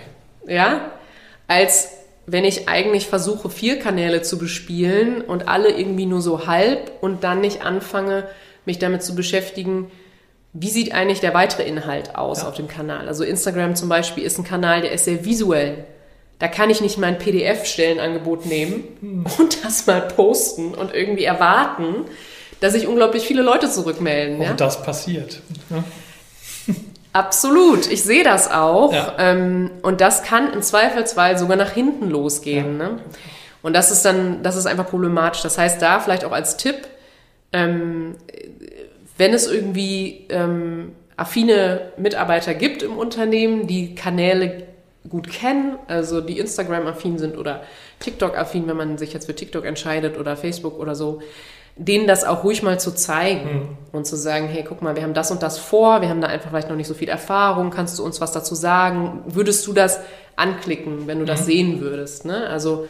Ja, 0.46 0.92
als 1.48 1.90
wenn 2.26 2.44
ich 2.44 2.68
eigentlich 2.68 3.08
versuche, 3.08 3.50
vier 3.50 3.80
Kanäle 3.80 4.22
zu 4.22 4.38
bespielen 4.38 5.22
und 5.22 5.48
alle 5.48 5.70
irgendwie 5.70 6.06
nur 6.06 6.22
so 6.22 6.48
halb 6.48 6.92
und 7.02 7.24
dann 7.24 7.42
nicht 7.42 7.64
anfange, 7.64 8.28
mich 8.66 8.80
damit 8.80 9.04
zu 9.04 9.14
beschäftigen, 9.16 9.92
wie 10.54 10.70
sieht 10.70 10.94
eigentlich 10.94 11.20
der 11.20 11.34
weitere 11.34 11.64
Inhalt 11.64 12.16
aus 12.16 12.42
ja. 12.42 12.48
auf 12.48 12.54
dem 12.54 12.68
Kanal. 12.68 13.08
Also 13.08 13.24
Instagram 13.24 13.76
zum 13.76 13.90
Beispiel 13.90 14.24
ist 14.24 14.38
ein 14.38 14.44
Kanal, 14.44 14.82
der 14.82 14.92
ist 14.92 15.06
sehr 15.06 15.26
visuell. 15.26 15.86
Da 16.40 16.48
kann 16.48 16.70
ich 16.70 16.82
nicht 16.82 16.98
mein 16.98 17.18
PDF-Stellenangebot 17.18 18.46
nehmen 18.46 18.84
hm. 19.00 19.26
und 19.40 19.64
das 19.66 19.88
mal 19.88 20.02
posten 20.02 20.76
und 20.76 20.94
irgendwie 20.94 21.24
erwarten, 21.24 22.06
dass 22.60 22.74
sich 22.74 22.88
unglaublich 22.88 23.24
viele 23.24 23.42
Leute 23.42 23.70
zurückmelden. 23.70 24.38
Und 24.38 24.46
ja? 24.46 24.54
das 24.54 24.84
passiert. 24.84 25.42
Ja. 25.70 25.84
Absolut, 27.14 27.92
ich 27.92 28.04
sehe 28.04 28.24
das 28.24 28.50
auch. 28.50 28.92
Ja. 28.92 29.16
Ähm, 29.20 29.70
und 29.84 30.02
das 30.02 30.24
kann 30.24 30.52
im 30.52 30.62
Zweifelsfall 30.62 31.38
sogar 31.38 31.58
nach 31.58 31.72
hinten 31.72 32.10
losgehen. 32.10 32.78
Ne? 32.78 33.00
Und 33.62 33.74
das 33.74 33.92
ist 33.92 34.04
dann, 34.04 34.42
das 34.44 34.56
ist 34.56 34.66
einfach 34.66 34.88
problematisch. 34.88 35.44
Das 35.44 35.58
heißt, 35.58 35.82
da 35.82 36.00
vielleicht 36.00 36.26
auch 36.26 36.32
als 36.32 36.58
Tipp, 36.58 36.88
ähm, 37.54 38.16
wenn 39.18 39.34
es 39.34 39.48
irgendwie 39.48 40.26
ähm, 40.30 40.94
affine 41.18 41.92
Mitarbeiter 41.98 42.54
gibt 42.54 42.84
im 42.84 42.98
Unternehmen, 42.98 43.68
die 43.68 43.96
Kanäle 43.96 44.64
gut 45.10 45.30
kennen, 45.30 45.78
also 45.88 46.22
die 46.22 46.40
Instagram-affin 46.40 47.18
sind 47.18 47.38
oder 47.38 47.64
TikTok-affin, 48.00 48.68
wenn 48.68 48.78
man 48.78 48.98
sich 48.98 49.14
jetzt 49.14 49.26
für 49.26 49.36
TikTok 49.36 49.66
entscheidet 49.66 50.18
oder 50.18 50.38
Facebook 50.38 50.80
oder 50.80 50.96
so, 50.96 51.22
denen 51.76 52.08
das 52.08 52.24
auch 52.24 52.44
ruhig 52.44 52.64
mal 52.64 52.80
zu 52.80 52.94
zeigen 52.94 53.78
mhm. 53.92 53.98
und 53.98 54.06
zu 54.06 54.16
sagen, 54.16 54.48
hey, 54.48 54.64
guck 54.68 54.82
mal, 54.82 54.96
wir 54.96 55.04
haben 55.04 55.14
das 55.14 55.32
und 55.32 55.42
das 55.44 55.58
vor, 55.58 56.02
wir 56.02 56.10
haben 56.10 56.22
da 56.22 56.28
einfach 56.28 56.50
vielleicht 56.50 56.70
noch 56.70 56.76
nicht 56.76 56.88
so 56.88 56.94
viel 56.94 57.10
Erfahrung, 57.10 57.72
kannst 57.72 58.00
du 58.00 58.04
uns 58.04 58.22
was 58.22 58.32
dazu 58.32 58.56
sagen? 58.56 59.24
Würdest 59.26 59.66
du 59.68 59.74
das 59.74 60.00
anklicken, 60.36 61.08
wenn 61.08 61.18
du 61.18 61.24
mhm. 61.24 61.28
das 61.28 61.46
sehen 61.46 61.82
würdest? 61.82 62.26
Ne? 62.26 62.48
Also 62.48 62.88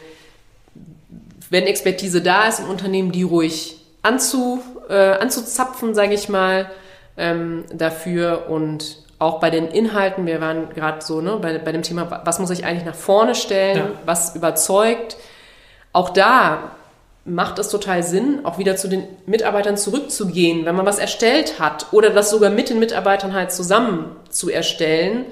wenn 1.50 1.64
Expertise 1.64 2.20
da 2.20 2.46
ist 2.46 2.60
im 2.60 2.68
Unternehmen, 2.68 3.10
die 3.10 3.22
ruhig 3.22 3.78
anzu, 4.02 4.62
äh, 4.88 5.18
anzuzapfen, 5.18 5.94
sage 5.94 6.14
ich 6.14 6.28
mal, 6.28 6.70
ähm, 7.16 7.64
dafür 7.72 8.46
und 8.48 9.04
auch 9.18 9.40
bei 9.40 9.50
den 9.50 9.68
Inhalten, 9.68 10.26
wir 10.26 10.40
waren 10.40 10.70
gerade 10.74 11.04
so 11.04 11.20
ne, 11.20 11.38
bei, 11.40 11.58
bei 11.58 11.72
dem 11.72 11.82
Thema, 11.82 12.22
was 12.24 12.38
muss 12.38 12.50
ich 12.50 12.64
eigentlich 12.64 12.84
nach 12.84 12.94
vorne 12.94 13.34
stellen, 13.34 13.78
ja. 13.78 13.90
was 14.04 14.34
überzeugt. 14.34 15.16
Auch 15.92 16.10
da 16.10 16.72
macht 17.24 17.58
es 17.58 17.68
total 17.68 18.02
Sinn, 18.02 18.40
auch 18.44 18.58
wieder 18.58 18.76
zu 18.76 18.88
den 18.88 19.04
Mitarbeitern 19.26 19.76
zurückzugehen, 19.76 20.66
wenn 20.66 20.74
man 20.74 20.84
was 20.84 20.98
erstellt 20.98 21.58
hat 21.58 21.86
oder 21.92 22.10
das 22.10 22.30
sogar 22.30 22.50
mit 22.50 22.68
den 22.68 22.78
Mitarbeitern 22.78 23.32
halt 23.32 23.52
zusammen 23.52 24.14
zu 24.28 24.50
erstellen. 24.50 25.24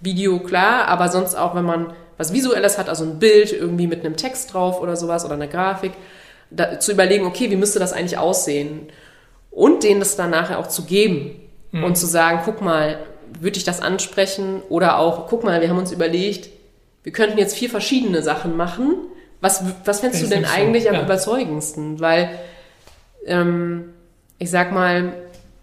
Video 0.00 0.40
klar, 0.40 0.88
aber 0.88 1.08
sonst 1.08 1.34
auch, 1.34 1.54
wenn 1.54 1.64
man 1.64 1.92
was 2.18 2.32
Visuelles 2.34 2.76
hat, 2.76 2.90
also 2.90 3.04
ein 3.04 3.18
Bild 3.18 3.52
irgendwie 3.52 3.86
mit 3.86 4.04
einem 4.04 4.16
Text 4.16 4.52
drauf 4.52 4.82
oder 4.82 4.96
sowas 4.96 5.24
oder 5.24 5.34
eine 5.34 5.48
Grafik, 5.48 5.92
da, 6.50 6.80
zu 6.80 6.92
überlegen, 6.92 7.26
okay, 7.26 7.50
wie 7.50 7.56
müsste 7.56 7.78
das 7.78 7.92
eigentlich 7.92 8.18
aussehen? 8.18 8.88
Und 9.50 9.82
denen 9.82 10.00
das 10.00 10.16
dann 10.16 10.30
nachher 10.30 10.58
auch 10.58 10.68
zu 10.68 10.84
geben 10.84 11.40
mhm. 11.72 11.84
und 11.84 11.96
zu 11.96 12.06
sagen, 12.06 12.40
guck 12.44 12.60
mal, 12.60 12.98
würde 13.40 13.56
ich 13.56 13.64
das 13.64 13.80
ansprechen? 13.80 14.62
Oder 14.68 14.98
auch, 14.98 15.28
guck 15.28 15.44
mal, 15.44 15.60
wir 15.60 15.68
haben 15.68 15.78
uns 15.78 15.92
überlegt, 15.92 16.50
wir 17.02 17.12
könnten 17.12 17.38
jetzt 17.38 17.56
vier 17.56 17.70
verschiedene 17.70 18.22
Sachen 18.22 18.56
machen 18.56 18.94
was, 19.40 19.64
was 19.84 20.00
fändest 20.00 20.22
du 20.22 20.28
denn 20.28 20.44
eigentlich 20.44 20.84
so. 20.84 20.90
am 20.90 20.96
ja. 20.96 21.02
überzeugendsten? 21.02 22.00
Weil, 22.00 22.30
ähm, 23.26 23.94
ich 24.38 24.50
sag 24.50 24.72
mal, 24.72 25.12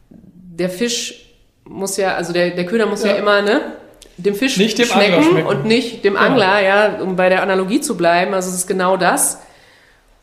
der 0.09 0.69
Fisch 0.69 1.25
muss 1.63 1.97
ja, 1.97 2.15
also 2.15 2.33
der, 2.33 2.51
der 2.51 2.65
Köder 2.65 2.87
muss 2.87 3.03
ja, 3.03 3.11
ja 3.11 3.15
immer, 3.17 3.41
ne? 3.41 3.73
Dem 4.17 4.33
Fisch 4.33 4.57
nicht 4.57 4.79
dem 4.79 4.87
schmecken, 4.87 5.23
schmecken, 5.23 5.47
und 5.47 5.65
nicht 5.65 6.03
dem 6.03 6.17
Angler, 6.17 6.59
ja, 6.59 6.99
um 7.01 7.15
bei 7.15 7.29
der 7.29 7.43
Analogie 7.43 7.81
zu 7.81 7.95
bleiben. 7.95 8.33
Also 8.33 8.49
es 8.49 8.55
ist 8.55 8.67
genau 8.67 8.97
das. 8.97 9.41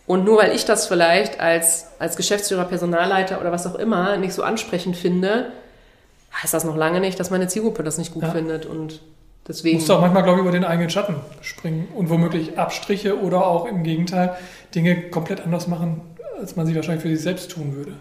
Und 0.06 0.24
nur 0.24 0.38
weil 0.38 0.54
ich 0.54 0.64
das 0.64 0.86
vielleicht 0.86 1.40
als, 1.40 1.86
als 1.98 2.16
Geschäftsführer, 2.16 2.64
Personalleiter 2.64 3.40
oder 3.40 3.52
was 3.52 3.66
auch 3.66 3.76
immer 3.76 4.16
nicht 4.16 4.34
so 4.34 4.42
ansprechend 4.42 4.96
finde, 4.96 5.52
heißt 6.42 6.52
das 6.52 6.64
noch 6.64 6.76
lange 6.76 7.00
nicht, 7.00 7.18
dass 7.18 7.30
meine 7.30 7.48
Zielgruppe 7.48 7.82
das 7.82 7.96
nicht 7.96 8.12
gut 8.12 8.24
ja. 8.24 8.30
findet. 8.30 8.66
Und 8.66 9.00
Deswegen. 9.46 9.76
Musst 9.76 9.88
du 9.88 9.94
auch 9.94 10.00
manchmal, 10.00 10.22
glaube 10.22 10.38
ich, 10.38 10.42
über 10.42 10.52
den 10.52 10.64
eigenen 10.64 10.88
Schatten 10.88 11.16
springen 11.42 11.88
und 11.94 12.08
womöglich 12.08 12.58
Abstriche 12.58 13.20
oder 13.20 13.46
auch 13.46 13.66
im 13.66 13.82
Gegenteil 13.82 14.36
Dinge 14.74 15.10
komplett 15.10 15.42
anders 15.42 15.68
machen, 15.68 16.00
als 16.40 16.56
man 16.56 16.66
sie 16.66 16.74
wahrscheinlich 16.74 17.02
für 17.02 17.10
sich 17.10 17.20
selbst 17.20 17.50
tun 17.50 17.74
würde. 17.74 17.92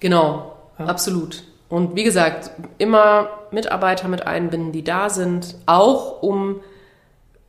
Genau, 0.00 0.52
ja. 0.78 0.84
absolut. 0.84 1.44
Und 1.68 1.96
wie 1.96 2.04
gesagt, 2.04 2.50
immer 2.78 3.28
Mitarbeiter 3.50 4.08
mit 4.08 4.26
einbinden, 4.26 4.72
die 4.72 4.84
da 4.84 5.08
sind, 5.08 5.56
auch 5.64 6.22
um 6.22 6.60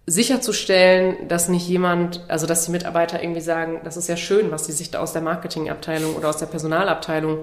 sicherzustellen, 0.10 1.28
dass 1.28 1.50
nicht 1.50 1.68
jemand, 1.68 2.22
also 2.30 2.48
dass 2.48 2.66
die 2.66 2.72
Mitarbeiter 2.72 3.22
irgendwie 3.22 3.42
sagen, 3.42 3.82
das 3.84 3.98
ist 3.98 4.08
ja 4.08 4.16
schön, 4.16 4.52
was 4.52 4.66
sie 4.66 4.72
sich 4.72 4.90
da 4.90 5.00
aus 5.00 5.12
der 5.12 5.22
Marketingabteilung 5.22 6.16
oder 6.16 6.30
aus 6.30 6.38
der 6.38 6.46
Personalabteilung 6.46 7.40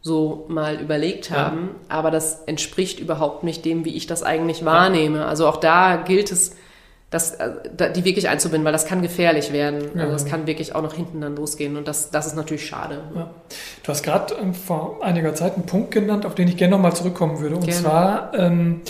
so 0.00 0.44
mal 0.48 0.80
überlegt 0.80 1.30
haben, 1.30 1.76
ja. 1.88 1.96
aber 1.96 2.10
das 2.10 2.42
entspricht 2.46 2.98
überhaupt 2.98 3.44
nicht 3.44 3.64
dem, 3.64 3.84
wie 3.84 3.96
ich 3.96 4.08
das 4.08 4.24
eigentlich 4.24 4.64
wahrnehme. 4.64 5.26
Also 5.26 5.46
auch 5.46 5.58
da 5.58 5.94
gilt 5.94 6.32
es, 6.32 6.56
das, 7.10 7.34
äh, 7.36 7.92
die 7.94 8.04
wirklich 8.04 8.28
einzubinden, 8.28 8.64
weil 8.64 8.72
das 8.72 8.84
kann 8.84 9.00
gefährlich 9.00 9.52
werden. 9.52 9.92
Ja, 9.94 10.02
also 10.02 10.12
das 10.14 10.26
kann 10.26 10.48
wirklich 10.48 10.74
auch 10.74 10.82
nach 10.82 10.94
hinten 10.94 11.20
dann 11.20 11.36
losgehen 11.36 11.76
und 11.76 11.86
das, 11.86 12.10
das 12.10 12.26
ist 12.26 12.34
natürlich 12.34 12.66
schade. 12.66 12.98
Ja. 13.14 13.30
Du 13.84 13.88
hast 13.92 14.02
gerade 14.02 14.34
ähm, 14.42 14.54
vor 14.54 14.98
einiger 15.02 15.36
Zeit 15.36 15.54
einen 15.54 15.66
Punkt 15.66 15.92
genannt, 15.92 16.26
auf 16.26 16.34
den 16.34 16.48
ich 16.48 16.56
gerne 16.56 16.72
nochmal 16.72 16.96
zurückkommen 16.96 17.38
würde. 17.38 17.54
Und 17.54 17.66
gerne. 17.66 17.80
zwar 17.80 18.34
ähm, 18.34 18.80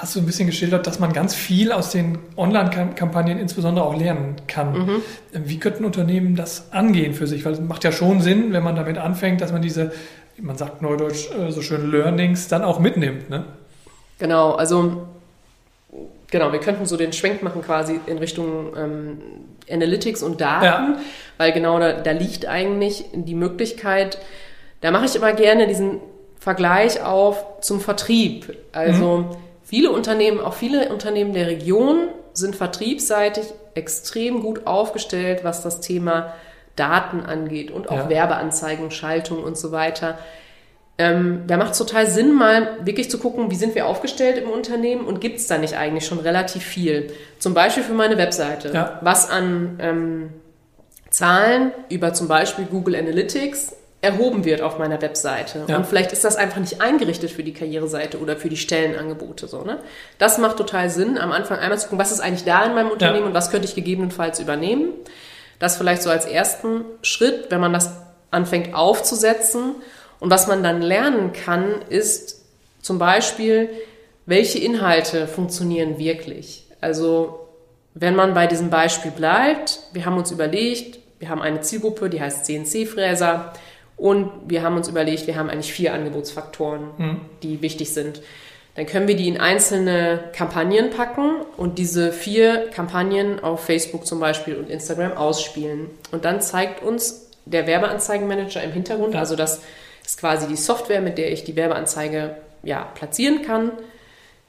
hast 0.00 0.16
du 0.16 0.20
ein 0.20 0.26
bisschen 0.26 0.46
geschildert, 0.46 0.86
dass 0.86 0.98
man 0.98 1.12
ganz 1.12 1.34
viel 1.34 1.72
aus 1.72 1.90
den 1.90 2.18
Online-Kampagnen 2.36 3.38
insbesondere 3.38 3.84
auch 3.84 3.94
lernen 3.94 4.36
kann. 4.46 4.72
Mhm. 4.72 5.02
Wie 5.32 5.58
könnten 5.58 5.84
Unternehmen 5.84 6.36
das 6.36 6.72
angehen 6.72 7.12
für 7.12 7.26
sich? 7.26 7.44
Weil 7.44 7.52
es 7.52 7.60
macht 7.60 7.84
ja 7.84 7.92
schon 7.92 8.22
Sinn, 8.22 8.54
wenn 8.54 8.62
man 8.62 8.76
damit 8.76 8.96
anfängt, 8.96 9.42
dass 9.42 9.52
man 9.52 9.60
diese, 9.60 9.92
wie 10.36 10.42
man 10.42 10.56
sagt 10.56 10.80
neudeutsch, 10.80 11.28
äh, 11.32 11.52
so 11.52 11.60
schön 11.60 11.90
Learnings 11.90 12.48
dann 12.48 12.64
auch 12.64 12.78
mitnimmt. 12.78 13.28
Ne? 13.28 13.44
Genau, 14.18 14.52
also 14.52 15.06
genau, 16.30 16.50
wir 16.50 16.60
könnten 16.60 16.86
so 16.86 16.96
den 16.96 17.12
Schwenk 17.12 17.42
machen 17.42 17.60
quasi 17.60 18.00
in 18.06 18.16
Richtung 18.16 18.74
ähm, 18.76 19.18
Analytics 19.70 20.22
und 20.22 20.40
Daten, 20.40 20.64
ja. 20.64 20.98
weil 21.36 21.52
genau 21.52 21.78
da, 21.78 21.92
da 21.92 22.12
liegt 22.12 22.46
eigentlich 22.46 23.04
die 23.12 23.34
Möglichkeit, 23.34 24.18
da 24.80 24.90
mache 24.92 25.04
ich 25.04 25.14
immer 25.14 25.34
gerne 25.34 25.66
diesen 25.66 26.00
Vergleich 26.38 27.02
auf 27.02 27.60
zum 27.60 27.82
Vertrieb. 27.82 28.56
Also 28.72 29.18
mhm. 29.18 29.36
Viele 29.70 29.92
Unternehmen, 29.92 30.40
auch 30.40 30.54
viele 30.54 30.88
Unternehmen 30.88 31.32
der 31.32 31.46
Region 31.46 32.08
sind 32.32 32.56
vertriebsseitig 32.56 33.44
extrem 33.74 34.42
gut 34.42 34.66
aufgestellt, 34.66 35.44
was 35.44 35.62
das 35.62 35.80
Thema 35.80 36.34
Daten 36.74 37.20
angeht 37.20 37.70
und 37.70 37.88
auch 37.88 37.96
ja. 37.96 38.08
Werbeanzeigen, 38.08 38.90
Schaltung 38.90 39.44
und 39.44 39.56
so 39.56 39.70
weiter. 39.70 40.18
Ähm, 40.98 41.44
da 41.46 41.56
macht 41.56 41.72
es 41.72 41.78
total 41.78 42.08
Sinn, 42.08 42.34
mal 42.34 42.78
wirklich 42.84 43.10
zu 43.10 43.18
gucken, 43.18 43.52
wie 43.52 43.54
sind 43.54 43.76
wir 43.76 43.86
aufgestellt 43.86 44.38
im 44.38 44.50
Unternehmen 44.50 45.06
und 45.06 45.20
gibt 45.20 45.38
es 45.38 45.46
da 45.46 45.56
nicht 45.56 45.76
eigentlich 45.76 46.04
schon 46.04 46.18
relativ 46.18 46.64
viel. 46.64 47.12
Zum 47.38 47.54
Beispiel 47.54 47.84
für 47.84 47.94
meine 47.94 48.18
Webseite. 48.18 48.72
Ja. 48.74 48.98
Was 49.02 49.30
an 49.30 49.78
ähm, 49.80 50.30
Zahlen 51.10 51.70
über 51.88 52.12
zum 52.12 52.26
Beispiel 52.26 52.64
Google 52.64 52.96
Analytics 52.96 53.76
erhoben 54.02 54.44
wird 54.44 54.62
auf 54.62 54.78
meiner 54.78 55.00
Webseite. 55.02 55.64
Ja. 55.66 55.76
Und 55.76 55.86
vielleicht 55.86 56.12
ist 56.12 56.24
das 56.24 56.36
einfach 56.36 56.58
nicht 56.58 56.80
eingerichtet 56.80 57.30
für 57.30 57.42
die 57.42 57.52
Karriereseite 57.52 58.18
oder 58.18 58.36
für 58.36 58.48
die 58.48 58.56
Stellenangebote. 58.56 59.46
So, 59.46 59.62
ne? 59.62 59.78
Das 60.18 60.38
macht 60.38 60.56
total 60.56 60.88
Sinn, 60.88 61.18
am 61.18 61.32
Anfang 61.32 61.58
einmal 61.58 61.78
zu 61.78 61.86
gucken, 61.86 61.98
was 61.98 62.10
ist 62.10 62.20
eigentlich 62.20 62.44
da 62.44 62.64
in 62.64 62.74
meinem 62.74 62.90
Unternehmen 62.90 63.22
ja. 63.22 63.26
und 63.26 63.34
was 63.34 63.50
könnte 63.50 63.68
ich 63.68 63.74
gegebenenfalls 63.74 64.40
übernehmen. 64.40 64.88
Das 65.58 65.76
vielleicht 65.76 66.02
so 66.02 66.08
als 66.08 66.24
ersten 66.24 66.84
Schritt, 67.02 67.50
wenn 67.50 67.60
man 67.60 67.74
das 67.74 67.92
anfängt 68.30 68.74
aufzusetzen 68.74 69.74
und 70.18 70.30
was 70.30 70.46
man 70.46 70.62
dann 70.62 70.80
lernen 70.80 71.32
kann, 71.32 71.82
ist 71.90 72.42
zum 72.80 72.98
Beispiel, 72.98 73.68
welche 74.24 74.58
Inhalte 74.58 75.26
funktionieren 75.26 75.98
wirklich. 75.98 76.66
Also 76.80 77.48
wenn 77.92 78.14
man 78.14 78.32
bei 78.32 78.46
diesem 78.46 78.70
Beispiel 78.70 79.10
bleibt, 79.10 79.80
wir 79.92 80.06
haben 80.06 80.16
uns 80.16 80.30
überlegt, 80.30 81.00
wir 81.18 81.28
haben 81.28 81.42
eine 81.42 81.60
Zielgruppe, 81.60 82.08
die 82.08 82.20
heißt 82.20 82.46
CNC-Fräser 82.46 83.52
und 84.00 84.30
wir 84.46 84.62
haben 84.62 84.76
uns 84.76 84.88
überlegt, 84.88 85.26
wir 85.26 85.36
haben 85.36 85.50
eigentlich 85.50 85.72
vier 85.72 85.92
Angebotsfaktoren, 85.92 86.82
mhm. 86.96 87.20
die 87.42 87.60
wichtig 87.60 87.92
sind. 87.92 88.22
Dann 88.74 88.86
können 88.86 89.08
wir 89.08 89.16
die 89.16 89.28
in 89.28 89.38
einzelne 89.38 90.30
Kampagnen 90.32 90.88
packen 90.88 91.34
und 91.58 91.78
diese 91.78 92.10
vier 92.10 92.70
Kampagnen 92.70 93.40
auf 93.40 93.64
Facebook 93.64 94.06
zum 94.06 94.18
Beispiel 94.18 94.56
und 94.56 94.70
Instagram 94.70 95.12
ausspielen. 95.12 95.90
Und 96.12 96.24
dann 96.24 96.40
zeigt 96.40 96.82
uns 96.82 97.30
der 97.44 97.66
Werbeanzeigenmanager 97.66 98.62
im 98.62 98.72
Hintergrund, 98.72 99.16
also 99.16 99.36
das 99.36 99.60
ist 100.04 100.18
quasi 100.18 100.48
die 100.48 100.56
Software, 100.56 101.02
mit 101.02 101.18
der 101.18 101.30
ich 101.30 101.44
die 101.44 101.56
Werbeanzeige 101.56 102.36
ja, 102.62 102.84
platzieren 102.94 103.42
kann. 103.42 103.72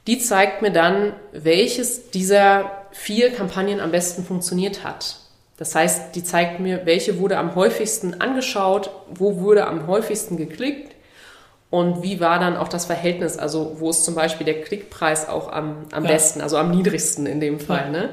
Die 0.06 0.18
zeigt 0.18 0.62
mir 0.62 0.72
dann, 0.72 1.12
welches 1.32 2.10
dieser 2.10 2.86
vier 2.90 3.32
Kampagnen 3.32 3.80
am 3.80 3.90
besten 3.90 4.24
funktioniert 4.24 4.82
hat. 4.82 5.16
Das 5.56 5.74
heißt, 5.74 6.14
die 6.14 6.24
zeigt 6.24 6.60
mir, 6.60 6.86
welche 6.86 7.18
wurde 7.18 7.38
am 7.38 7.54
häufigsten 7.54 8.20
angeschaut, 8.20 8.90
wo 9.14 9.40
wurde 9.40 9.66
am 9.66 9.86
häufigsten 9.86 10.36
geklickt 10.36 10.94
und 11.70 12.02
wie 12.02 12.20
war 12.20 12.38
dann 12.38 12.56
auch 12.56 12.68
das 12.68 12.86
Verhältnis, 12.86 13.38
also 13.38 13.76
wo 13.78 13.90
ist 13.90 14.04
zum 14.04 14.14
Beispiel 14.14 14.44
der 14.44 14.62
Klickpreis 14.62 15.28
auch 15.28 15.52
am, 15.52 15.86
am 15.92 16.04
ja. 16.04 16.10
besten, 16.10 16.40
also 16.40 16.56
am 16.56 16.70
niedrigsten 16.70 17.26
in 17.26 17.40
dem 17.40 17.60
Fall. 17.60 17.84
Ja. 17.86 17.90
Ne? 17.90 18.08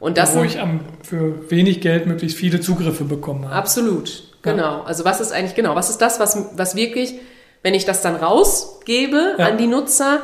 Und 0.00 0.18
das 0.18 0.34
wo 0.34 0.40
sind, 0.40 0.50
ich 0.50 0.60
am, 0.60 0.80
für 1.02 1.50
wenig 1.50 1.80
Geld 1.80 2.06
möglichst 2.06 2.36
viele 2.36 2.60
Zugriffe 2.60 3.04
bekommen 3.04 3.46
habe. 3.46 3.54
Absolut, 3.54 4.24
Genau. 4.44 4.82
Also 4.82 5.04
was 5.04 5.20
ist 5.20 5.32
eigentlich, 5.32 5.54
genau, 5.54 5.74
was 5.74 5.90
ist 5.90 5.98
das, 5.98 6.20
was, 6.20 6.38
was 6.56 6.76
wirklich, 6.76 7.14
wenn 7.62 7.74
ich 7.74 7.84
das 7.84 8.02
dann 8.02 8.14
rausgebe 8.14 9.36
ja. 9.38 9.46
an 9.46 9.58
die 9.58 9.66
Nutzer, 9.66 10.20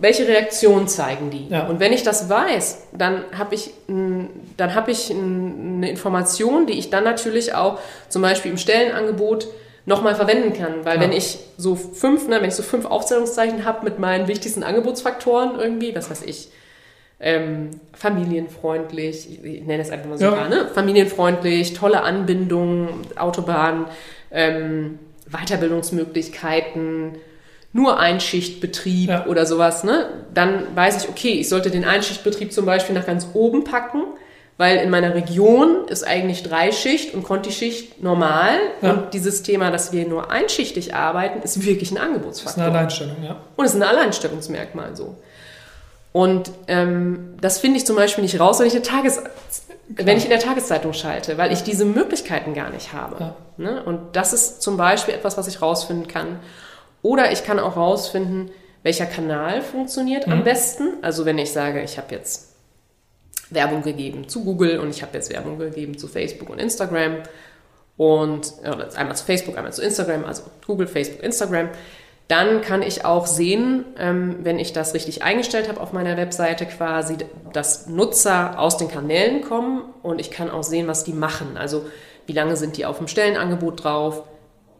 welche 0.00 0.28
Reaktion 0.28 0.88
zeigen 0.88 1.30
die? 1.30 1.48
Ja. 1.48 1.66
Und 1.66 1.80
wenn 1.80 1.92
ich 1.92 2.02
das 2.02 2.28
weiß, 2.28 2.88
dann 2.92 3.24
habe 3.36 3.54
ich, 3.54 3.70
dann 3.86 4.74
habe 4.74 4.90
ich 4.90 5.10
eine 5.10 5.88
Information, 5.88 6.66
die 6.66 6.78
ich 6.78 6.90
dann 6.90 7.04
natürlich 7.04 7.54
auch 7.54 7.78
zum 8.08 8.22
Beispiel 8.22 8.50
im 8.50 8.58
Stellenangebot 8.58 9.48
nochmal 9.86 10.14
verwenden 10.14 10.52
kann. 10.52 10.84
Weil 10.84 10.96
ja. 10.96 11.02
wenn 11.02 11.12
ich 11.12 11.38
so 11.56 11.74
fünf, 11.76 12.28
ne, 12.28 12.40
wenn 12.40 12.48
ich 12.48 12.54
so 12.54 12.62
fünf 12.62 12.84
Aufzählungszeichen 12.84 13.64
habe 13.64 13.84
mit 13.84 13.98
meinen 13.98 14.28
wichtigsten 14.28 14.62
Angebotsfaktoren 14.62 15.58
irgendwie, 15.58 15.94
was 15.94 16.10
weiß 16.10 16.22
ich, 16.22 16.50
ähm, 17.18 17.70
familienfreundlich, 17.94 19.42
ich 19.42 19.62
nenne 19.62 19.82
es 19.82 19.90
einfach 19.90 20.08
mal 20.08 20.18
so, 20.18 20.26
ja. 20.26 20.48
ne? 20.48 20.68
familienfreundlich, 20.74 21.72
tolle 21.72 22.02
Anbindung, 22.02 22.88
Autobahn, 23.16 23.86
ähm, 24.30 24.98
Weiterbildungsmöglichkeiten, 25.30 27.16
nur 27.76 28.00
Einschichtbetrieb 28.00 29.10
ja. 29.10 29.26
oder 29.26 29.46
sowas, 29.46 29.84
ne? 29.84 30.08
dann 30.32 30.74
weiß 30.74 31.04
ich, 31.04 31.08
okay, 31.10 31.34
ich 31.34 31.48
sollte 31.48 31.70
den 31.70 31.84
Einschichtbetrieb 31.84 32.52
zum 32.52 32.64
Beispiel 32.64 32.94
nach 32.94 33.06
ganz 33.06 33.28
oben 33.34 33.64
packen, 33.64 34.02
weil 34.56 34.78
in 34.78 34.88
meiner 34.88 35.14
Region 35.14 35.86
ist 35.88 36.06
eigentlich 36.06 36.42
Dreischicht 36.42 37.12
und 37.12 37.22
Kontischicht 37.22 38.02
normal. 38.02 38.54
Ja. 38.80 38.92
Und 38.92 39.12
dieses 39.12 39.42
Thema, 39.42 39.70
dass 39.70 39.92
wir 39.92 40.08
nur 40.08 40.30
einschichtig 40.30 40.94
arbeiten, 40.94 41.42
ist 41.42 41.64
wirklich 41.64 41.92
ein 41.92 41.98
Angebotsfaktor. 41.98 42.44
Das 42.44 42.56
ist 42.56 42.58
eine 42.62 42.78
Alleinstellung, 42.78 43.16
ja. 43.22 43.36
Und 43.56 43.64
es 43.66 43.74
ist 43.74 43.82
ein 43.82 43.86
Alleinstellungsmerkmal 43.86 44.96
so. 44.96 45.16
Und 46.12 46.50
ähm, 46.68 47.34
das 47.42 47.58
finde 47.58 47.76
ich 47.76 47.84
zum 47.84 47.96
Beispiel 47.96 48.22
nicht 48.22 48.40
raus, 48.40 48.58
wenn 48.58 48.66
ich, 48.66 48.72
eine 48.72 48.82
Tages 48.82 49.20
wenn 49.88 50.16
ich 50.16 50.24
in 50.24 50.30
der 50.30 50.40
Tageszeitung 50.40 50.94
schalte, 50.94 51.36
weil 51.36 51.52
ich 51.52 51.62
diese 51.62 51.84
Möglichkeiten 51.84 52.54
gar 52.54 52.70
nicht 52.70 52.94
habe. 52.94 53.16
Ja. 53.20 53.34
Ne? 53.58 53.82
Und 53.84 54.16
das 54.16 54.32
ist 54.32 54.62
zum 54.62 54.78
Beispiel 54.78 55.12
etwas, 55.12 55.36
was 55.36 55.46
ich 55.46 55.60
rausfinden 55.60 56.08
kann. 56.08 56.40
Oder 57.06 57.30
ich 57.30 57.44
kann 57.44 57.60
auch 57.60 57.76
rausfinden, 57.76 58.50
welcher 58.82 59.06
Kanal 59.06 59.62
funktioniert 59.62 60.26
mhm. 60.26 60.32
am 60.32 60.44
besten. 60.44 60.94
Also 61.02 61.24
wenn 61.24 61.38
ich 61.38 61.52
sage, 61.52 61.80
ich 61.82 61.98
habe 61.98 62.12
jetzt 62.14 62.56
Werbung 63.48 63.82
gegeben 63.82 64.28
zu 64.28 64.44
Google 64.44 64.80
und 64.80 64.90
ich 64.90 65.02
habe 65.02 65.12
jetzt 65.14 65.32
Werbung 65.32 65.56
gegeben 65.56 65.96
zu 65.96 66.08
Facebook 66.08 66.50
und 66.50 66.58
Instagram 66.58 67.18
und 67.96 68.54
oder 68.60 68.88
einmal 68.96 69.14
zu 69.14 69.24
Facebook, 69.24 69.56
einmal 69.56 69.72
zu 69.72 69.82
Instagram, 69.82 70.24
also 70.24 70.42
Google, 70.66 70.88
Facebook, 70.88 71.22
Instagram 71.22 71.68
dann 72.28 72.60
kann 72.60 72.82
ich 72.82 73.04
auch 73.04 73.26
sehen, 73.26 73.84
ähm, 73.98 74.38
wenn 74.42 74.58
ich 74.58 74.72
das 74.72 74.94
richtig 74.94 75.22
eingestellt 75.22 75.68
habe 75.68 75.80
auf 75.80 75.92
meiner 75.92 76.16
Webseite 76.16 76.66
quasi, 76.66 77.18
dass 77.52 77.86
Nutzer 77.86 78.58
aus 78.58 78.78
den 78.78 78.88
Kanälen 78.88 79.42
kommen 79.42 79.84
und 80.02 80.20
ich 80.20 80.32
kann 80.32 80.50
auch 80.50 80.64
sehen, 80.64 80.88
was 80.88 81.04
die 81.04 81.12
machen. 81.12 81.56
Also 81.56 81.86
wie 82.26 82.32
lange 82.32 82.56
sind 82.56 82.76
die 82.76 82.84
auf 82.84 82.98
dem 82.98 83.06
Stellenangebot 83.06 83.84
drauf? 83.84 84.24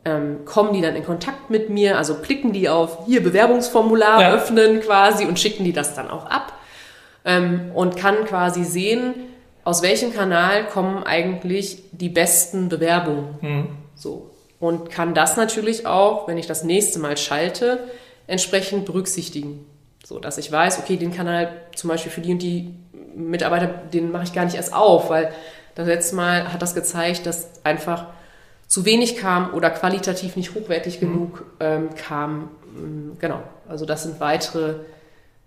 Ähm, 0.06 0.44
kommen 0.44 0.72
die 0.72 0.80
dann 0.80 0.94
in 0.94 1.04
Kontakt 1.04 1.50
mit 1.50 1.68
mir? 1.68 1.98
Also 1.98 2.14
klicken 2.14 2.52
die 2.52 2.68
auf 2.68 3.06
hier 3.06 3.24
Bewerbungsformular 3.24 4.22
ja. 4.22 4.34
öffnen 4.34 4.80
quasi 4.80 5.24
und 5.24 5.40
schicken 5.40 5.64
die 5.64 5.72
das 5.72 5.96
dann 5.96 6.08
auch 6.08 6.26
ab 6.26 6.52
ähm, 7.24 7.72
und 7.74 7.96
kann 7.96 8.24
quasi 8.24 8.62
sehen, 8.62 9.14
aus 9.64 9.82
welchem 9.82 10.14
Kanal 10.14 10.68
kommen 10.68 11.02
eigentlich 11.02 11.82
die 11.90 12.08
besten 12.08 12.68
Bewerbungen. 12.68 13.26
Mhm. 13.40 13.68
So 13.96 14.30
und 14.60 14.90
kann 14.90 15.12
das 15.12 15.36
natürlich 15.36 15.86
auch, 15.86 16.28
wenn 16.28 16.38
ich 16.38 16.46
das 16.46 16.62
nächste 16.62 17.00
Mal 17.00 17.16
schalte, 17.16 17.80
entsprechend 18.28 18.86
berücksichtigen. 18.86 19.66
So 20.04 20.20
dass 20.20 20.38
ich 20.38 20.52
weiß, 20.52 20.78
okay, 20.78 20.96
den 20.96 21.12
Kanal 21.12 21.50
zum 21.74 21.88
Beispiel 21.88 22.12
für 22.12 22.20
die 22.20 22.32
und 22.32 22.42
die 22.42 22.74
Mitarbeiter, 23.16 23.66
den 23.66 24.12
mache 24.12 24.22
ich 24.22 24.32
gar 24.32 24.44
nicht 24.44 24.56
erst 24.56 24.72
auf, 24.72 25.10
weil 25.10 25.32
das 25.74 25.88
letzte 25.88 26.14
Mal 26.14 26.52
hat 26.52 26.62
das 26.62 26.74
gezeigt, 26.74 27.26
dass 27.26 27.50
einfach 27.64 28.06
zu 28.66 28.84
wenig 28.84 29.16
kam 29.16 29.54
oder 29.54 29.70
qualitativ 29.70 30.36
nicht 30.36 30.54
hochwertig 30.54 31.00
mhm. 31.00 31.06
genug 31.06 31.44
ähm, 31.60 31.88
kam. 31.94 32.50
Mm, 32.74 33.18
genau, 33.18 33.42
also 33.68 33.86
das 33.86 34.02
sind 34.02 34.20
weitere 34.20 34.76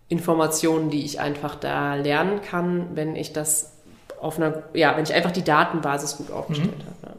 Informationen, 0.07 0.89
die 0.89 1.05
ich 1.05 1.19
einfach 1.19 1.55
da 1.55 1.95
lernen 1.95 2.41
kann, 2.41 2.95
wenn 2.95 3.15
ich 3.15 3.33
das 3.33 3.73
auf 4.19 4.37
einer, 4.37 4.63
ja, 4.73 4.95
wenn 4.97 5.03
ich 5.03 5.13
einfach 5.13 5.31
die 5.31 5.43
Datenbasis 5.43 6.17
gut 6.17 6.31
aufgestellt 6.31 6.77
mhm. 6.77 7.07
habe. 7.07 7.17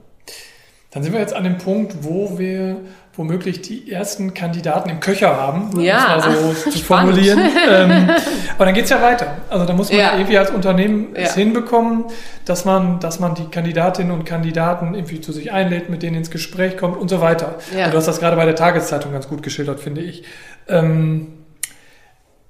Dann 0.90 1.04
sind 1.04 1.12
wir 1.12 1.20
jetzt 1.20 1.34
an 1.34 1.44
dem 1.44 1.58
Punkt, 1.58 2.02
wo 2.02 2.38
wir, 2.38 2.80
womöglich 3.20 3.61
die 3.61 3.92
ersten 3.92 4.33
Kandidaten 4.33 4.88
im 4.88 4.98
Köcher 4.98 5.37
haben, 5.37 5.78
ja, 5.78 6.14
um 6.14 6.20
es 6.20 6.26
mal 6.26 6.54
so 6.54 6.70
zu 6.70 6.78
formulieren. 6.78 7.38
ähm, 7.70 8.09
aber 8.56 8.64
dann 8.64 8.72
geht 8.72 8.85
es 8.85 8.90
ja 8.90 9.02
weiter. 9.02 9.37
Also 9.50 9.66
da 9.66 9.74
muss 9.74 9.90
man 9.90 10.00
ja. 10.00 10.14
irgendwie 10.14 10.38
als 10.38 10.50
Unternehmen 10.50 11.09
ja. 11.14 11.24
es 11.24 11.35
hinbekommen, 11.35 12.06
dass 12.46 12.64
man, 12.64 12.98
dass 12.98 13.20
man 13.20 13.35
die 13.35 13.44
Kandidatinnen 13.44 14.11
und 14.11 14.24
Kandidaten 14.24 14.94
irgendwie 14.94 15.20
zu 15.20 15.33
sich 15.33 15.52
einlädt, 15.52 15.90
mit 15.90 16.02
denen 16.02 16.16
ins 16.16 16.30
Gespräch 16.30 16.78
kommt 16.78 16.96
und 16.96 17.11
so 17.11 17.20
weiter. 17.20 17.56
Ja. 17.74 17.80
Also 17.80 17.90
du 17.92 17.98
hast 17.98 18.09
das 18.09 18.20
gerade 18.20 18.37
bei 18.37 18.46
der 18.46 18.56
Tageszeitung 18.56 19.12
ganz 19.12 19.28
gut 19.28 19.42
geschildert, 19.42 19.80
finde 19.80 20.00
ich. 20.00 20.24
Ähm, 20.66 21.26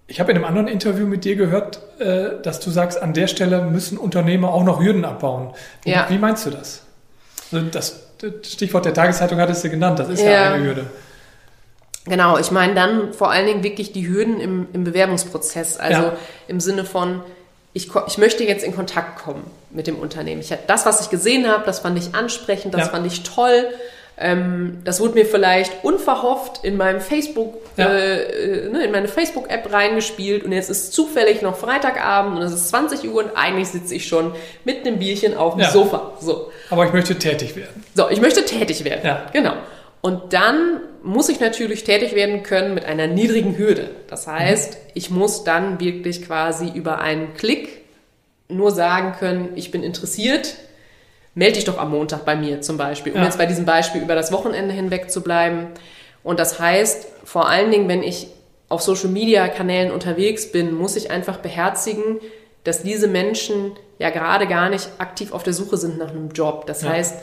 ich 0.07 0.21
habe 0.21 0.31
in 0.31 0.37
einem 0.37 0.47
anderen 0.47 0.69
Interview 0.69 1.05
mit 1.05 1.25
dir 1.25 1.35
gehört, 1.35 1.81
äh, 1.99 2.41
dass 2.45 2.61
du 2.61 2.71
sagst, 2.71 3.03
an 3.03 3.13
der 3.13 3.27
Stelle 3.27 3.63
müssen 3.63 3.99
Unternehmer 3.99 4.55
auch 4.55 4.63
noch 4.63 4.81
Hürden 4.81 5.05
abbauen. 5.05 5.51
Ja. 5.85 6.07
Wie 6.11 6.19
meinst 6.19 6.47
du 6.47 6.51
das? 6.51 6.85
Also 7.51 7.67
das 7.67 8.10
Stichwort 8.43 8.85
der 8.85 8.95
Tageszeitung 8.95 9.39
hattest 9.39 9.65
du 9.65 9.71
genannt, 9.71 9.99
das 9.99 10.09
ist 10.09 10.23
ja, 10.23 10.31
ja 10.31 10.53
eine 10.53 10.65
Hürde. 10.65 10.87
Genau, 12.07 12.39
ich 12.39 12.51
meine 12.51 12.75
dann 12.75 13.13
vor 13.13 13.31
allen 13.31 13.47
Dingen 13.47 13.63
wirklich 13.63 13.93
die 13.93 14.09
Hürden 14.09 14.41
im, 14.41 14.69
im 14.73 14.85
Bewerbungsprozess, 14.85 15.77
also 15.77 16.03
ja. 16.03 16.17
im 16.49 16.61
Sinne 16.61 16.85
von, 16.85 17.23
ich, 17.73 17.91
ich 18.07 18.19
möchte 18.19 18.45
jetzt 18.45 18.65
in 18.65 18.75
Kontakt 18.75 19.23
kommen 19.23 19.45
mit 19.71 19.87
dem 19.87 19.97
Unternehmen. 19.97 20.41
Ich, 20.41 20.53
das, 20.67 20.87
was 20.87 21.01
ich 21.03 21.11
gesehen 21.11 21.47
habe, 21.47 21.65
das 21.67 21.81
fand 21.81 21.99
ich 21.99 22.15
ansprechend, 22.15 22.75
das 22.75 22.87
ja. 22.87 22.89
fand 22.89 23.07
ich 23.07 23.23
toll. 23.23 23.67
Ähm, 24.21 24.83
das 24.85 25.01
wurde 25.01 25.15
mir 25.15 25.25
vielleicht 25.25 25.83
unverhofft 25.83 26.63
in 26.63 26.77
meinem 26.77 27.01
Facebook, 27.01 27.55
ja. 27.79 27.89
äh, 27.89 28.69
ne, 28.69 28.85
in 28.85 28.93
meine 28.93 29.09
Facebook-App 29.09 29.73
reingespielt 29.73 30.45
und 30.45 30.53
jetzt 30.53 30.69
ist 30.69 30.93
zufällig 30.93 31.41
noch 31.41 31.57
Freitagabend 31.57 32.37
und 32.37 32.43
es 32.43 32.53
ist 32.53 32.69
20 32.69 33.09
Uhr 33.09 33.25
und 33.25 33.31
eigentlich 33.35 33.69
sitze 33.69 33.95
ich 33.95 34.07
schon 34.07 34.35
mit 34.65 34.87
einem 34.87 34.99
Bierchen 34.99 35.35
auf 35.37 35.55
dem 35.55 35.63
ja. 35.63 35.71
Sofa. 35.71 36.13
So. 36.21 36.53
Aber 36.69 36.85
ich 36.85 36.93
möchte 36.93 37.19
tätig 37.19 37.57
werden. 37.57 37.83
So, 37.95 38.11
ich 38.11 38.21
möchte 38.21 38.45
tätig 38.45 38.85
werden. 38.85 39.01
Ja. 39.05 39.27
Genau. 39.33 39.55
Und 40.03 40.35
dann 40.35 40.81
muss 41.03 41.31
ich 41.31 41.41
natürlich 41.41 41.85
tätig 41.85 42.15
werden 42.15 42.43
können 42.43 42.75
mit 42.75 42.85
einer 42.85 43.07
niedrigen 43.07 43.57
Hürde. 43.57 43.91
Das 44.07 44.27
heißt, 44.27 44.75
mhm. 44.75 44.79
ich 44.95 45.11
muss 45.11 45.45
dann 45.45 45.81
wirklich 45.81 46.27
quasi 46.27 46.71
über 46.75 47.01
einen 47.01 47.35
Klick 47.35 47.81
nur 48.49 48.71
sagen 48.71 49.15
können, 49.19 49.51
ich 49.55 49.71
bin 49.71 49.83
interessiert, 49.83 50.57
melde 51.35 51.55
dich 51.55 51.65
doch 51.65 51.79
am 51.79 51.91
Montag 51.91 52.25
bei 52.25 52.37
mir 52.37 52.61
zum 52.61 52.77
Beispiel, 52.77 53.13
um 53.13 53.19
ja. 53.19 53.25
jetzt 53.25 53.39
bei 53.39 53.47
diesem 53.47 53.65
Beispiel 53.65 54.03
über 54.03 54.15
das 54.15 54.33
Wochenende 54.33 54.75
hinweg 54.75 55.11
zu 55.11 55.23
bleiben. 55.23 55.69
Und 56.23 56.39
das 56.39 56.59
heißt, 56.61 57.07
vor 57.25 57.49
allen 57.49 57.71
Dingen, 57.71 57.89
wenn 57.89 58.03
ich 58.03 58.29
auf 58.69 58.83
Social-Media-Kanälen 58.83 59.91
unterwegs 59.91 60.53
bin, 60.53 60.75
muss 60.75 60.97
ich 60.97 61.11
einfach 61.11 61.39
beherzigen, 61.39 62.21
dass 62.65 62.83
diese 62.83 63.09
Menschen 63.09 63.73
ja 63.99 64.11
gerade 64.11 64.47
gar 64.47 64.69
nicht 64.69 64.89
aktiv 64.99 65.33
auf 65.33 65.43
der 65.43 65.53
Suche 65.53 65.77
sind 65.77 65.99
nach 65.99 66.11
einem 66.11 66.31
Job. 66.31 66.67
Das 66.67 66.83
ja. 66.83 66.91
heißt, 66.91 67.17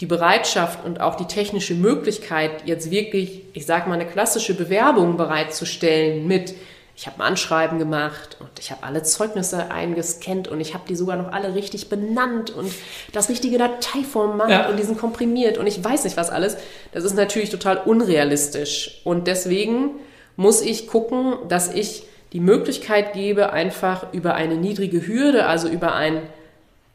die 0.00 0.06
Bereitschaft 0.06 0.84
und 0.84 1.00
auch 1.00 1.14
die 1.14 1.26
technische 1.26 1.74
Möglichkeit, 1.74 2.50
jetzt 2.64 2.90
wirklich, 2.90 3.42
ich 3.52 3.66
sage 3.66 3.88
mal, 3.88 3.96
eine 3.96 4.06
klassische 4.06 4.54
Bewerbung 4.54 5.16
bereitzustellen 5.16 6.26
mit 6.26 6.54
ich 7.00 7.06
habe 7.06 7.16
ein 7.16 7.28
Anschreiben 7.28 7.78
gemacht 7.78 8.36
und 8.40 8.50
ich 8.58 8.70
habe 8.70 8.82
alle 8.82 9.02
Zeugnisse 9.02 9.70
eingescannt 9.70 10.48
und 10.48 10.60
ich 10.60 10.74
habe 10.74 10.84
die 10.86 10.94
sogar 10.94 11.16
noch 11.16 11.32
alle 11.32 11.54
richtig 11.54 11.88
benannt 11.88 12.50
und 12.50 12.70
das 13.14 13.30
richtige 13.30 13.56
Dateiformat 13.56 14.50
ja. 14.50 14.68
und 14.68 14.78
die 14.78 14.82
sind 14.82 14.98
komprimiert 14.98 15.56
und 15.56 15.66
ich 15.66 15.82
weiß 15.82 16.04
nicht 16.04 16.18
was 16.18 16.28
alles. 16.28 16.58
Das 16.92 17.04
ist 17.04 17.16
natürlich 17.16 17.48
total 17.48 17.78
unrealistisch 17.78 19.00
und 19.04 19.28
deswegen 19.28 19.92
muss 20.36 20.60
ich 20.60 20.88
gucken, 20.88 21.36
dass 21.48 21.72
ich 21.72 22.04
die 22.34 22.40
Möglichkeit 22.40 23.14
gebe, 23.14 23.50
einfach 23.54 24.12
über 24.12 24.34
eine 24.34 24.56
niedrige 24.56 25.06
Hürde, 25.06 25.46
also 25.46 25.68
über 25.68 25.94
ein 25.94 26.20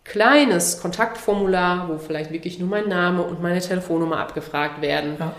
kleines 0.03 0.79
Kontaktformular, 0.81 1.89
wo 1.89 1.97
vielleicht 1.97 2.31
wirklich 2.31 2.59
nur 2.59 2.69
mein 2.69 2.87
Name 2.87 3.23
und 3.23 3.41
meine 3.41 3.59
Telefonnummer 3.59 4.19
abgefragt 4.19 4.83
werden. 4.83 5.15
Ja 5.19 5.33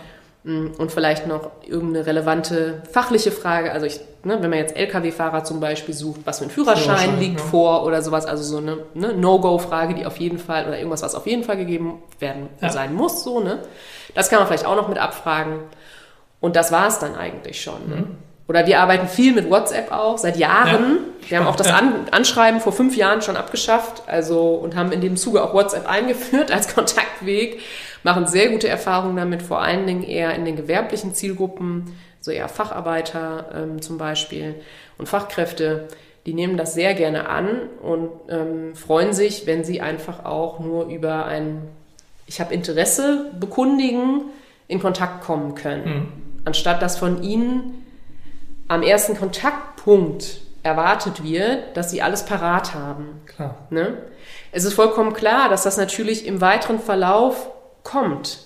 und 0.47 0.93
vielleicht 0.93 1.27
noch 1.27 1.51
irgendeine 1.67 2.07
relevante 2.07 2.81
fachliche 2.93 3.33
Frage. 3.33 3.73
Also 3.73 3.87
ich, 3.87 4.01
ne, 4.27 4.43
wenn 4.43 4.51
man 4.51 4.59
jetzt 4.59 4.77
Lkw-Fahrer 4.77 5.45
zum 5.45 5.61
Beispiel 5.61 5.95
sucht, 5.95 6.21
was 6.25 6.39
für 6.39 6.45
ein 6.45 6.51
Führerschein, 6.51 6.85
Führerschein 6.85 7.21
liegt 7.21 7.41
ja. 7.41 7.47
vor 7.47 7.85
oder 7.85 8.03
sowas, 8.03 8.27
also 8.27 8.43
so 8.43 8.59
eine 8.59 8.79
ne, 8.95 9.15
No-Go-Frage, 9.15 9.95
die 9.95 10.05
auf 10.05 10.19
jeden 10.19 10.39
Fall 10.39 10.67
oder 10.67 10.77
irgendwas, 10.77 11.03
was 11.03 11.15
auf 11.15 11.27
jeden 11.27 11.45
Fall 11.45 11.57
gegeben 11.57 12.03
werden 12.19 12.49
ja. 12.61 12.71
sein 12.71 12.95
muss, 12.95 13.25
so 13.25 13.41
ne. 13.41 13.61
Das 14.15 14.29
kann 14.29 14.39
man 14.39 14.49
vielleicht 14.49 14.67
auch 14.67 14.77
noch 14.77 14.89
mit 14.89 14.99
abfragen. 14.99 15.61
Und 16.41 16.57
das 16.57 16.73
war 16.73 16.89
es 16.89 16.99
dann 16.99 17.15
eigentlich 17.15 17.61
schon. 17.61 17.89
Ne? 17.89 17.97
Mhm. 17.97 18.07
Oder 18.49 18.67
wir 18.67 18.81
arbeiten 18.81 19.09
viel 19.09 19.35
mit 19.35 19.51
WhatsApp 19.51 19.91
auch, 19.91 20.19
seit 20.19 20.37
Jahren. 20.37 20.99
Ja. 21.23 21.31
Wir 21.31 21.39
haben 21.39 21.47
auch 21.47 21.57
das 21.57 21.69
An 21.69 22.07
Anschreiben 22.11 22.61
vor 22.61 22.73
fünf 22.73 22.97
Jahren 22.97 23.23
schon 23.23 23.37
abgeschafft, 23.37 24.05
also 24.07 24.55
und 24.55 24.77
haben 24.77 24.93
in 24.93 25.01
dem 25.01 25.17
Zuge 25.17 25.43
auch 25.43 25.55
WhatsApp 25.55 25.87
eingeführt 25.91 26.53
als 26.53 26.75
Kontaktweg 26.75 27.61
machen 28.07 28.29
sehr 28.29 28.51
gute 28.51 28.69
Erfahrungen 28.69 29.17
damit, 29.17 29.43
vor 29.43 29.61
allen 29.61 29.87
Dingen 29.87 30.05
eher 30.05 30.33
in 30.35 30.45
den 30.45 30.55
gewerblichen 30.55 31.13
Zielgruppen, 31.13 31.97
so 32.27 32.33
eher 32.33 32.49
Facharbeiter 32.49 33.47
ähm, 33.55 33.81
zum 33.81 33.97
Beispiel 33.97 34.57
und 34.99 35.09
Fachkräfte. 35.09 35.89
Die 36.27 36.35
nehmen 36.35 36.57
das 36.57 36.75
sehr 36.75 36.93
gerne 36.95 37.29
an 37.29 37.69
und 37.81 38.11
ähm, 38.29 38.75
freuen 38.75 39.13
sich, 39.15 39.47
wenn 39.47 39.65
sie 39.65 39.81
einfach 39.81 40.25
auch 40.25 40.59
nur 40.59 40.87
über 40.87 41.25
ein 41.25 41.63
Ich 42.27 42.41
habe 42.41 42.53
Interesse 42.53 43.31
bekundigen 43.39 44.23
in 44.67 44.81
Kontakt 44.81 45.23
kommen 45.23 45.55
können. 45.55 45.85
Mhm. 45.89 46.09
Anstatt 46.45 46.83
dass 46.83 46.99
von 46.99 47.23
ihnen 47.23 47.87
am 48.67 48.83
ersten 48.83 49.17
Kontaktpunkt 49.17 50.41
erwartet 50.65 51.23
wird, 51.23 51.77
dass 51.77 51.93
sie 51.93 52.03
alles 52.03 52.25
parat 52.25 52.75
haben. 52.75 53.21
Klar. 53.27 53.55
Ne? 53.71 53.99
Es 54.51 54.65
ist 54.65 54.75
vollkommen 54.75 55.13
klar, 55.13 55.49
dass 55.49 55.63
das 55.63 55.77
natürlich 55.77 56.27
im 56.27 56.41
weiteren 56.41 56.81
Verlauf 56.81 57.51
kommt. 57.85 58.41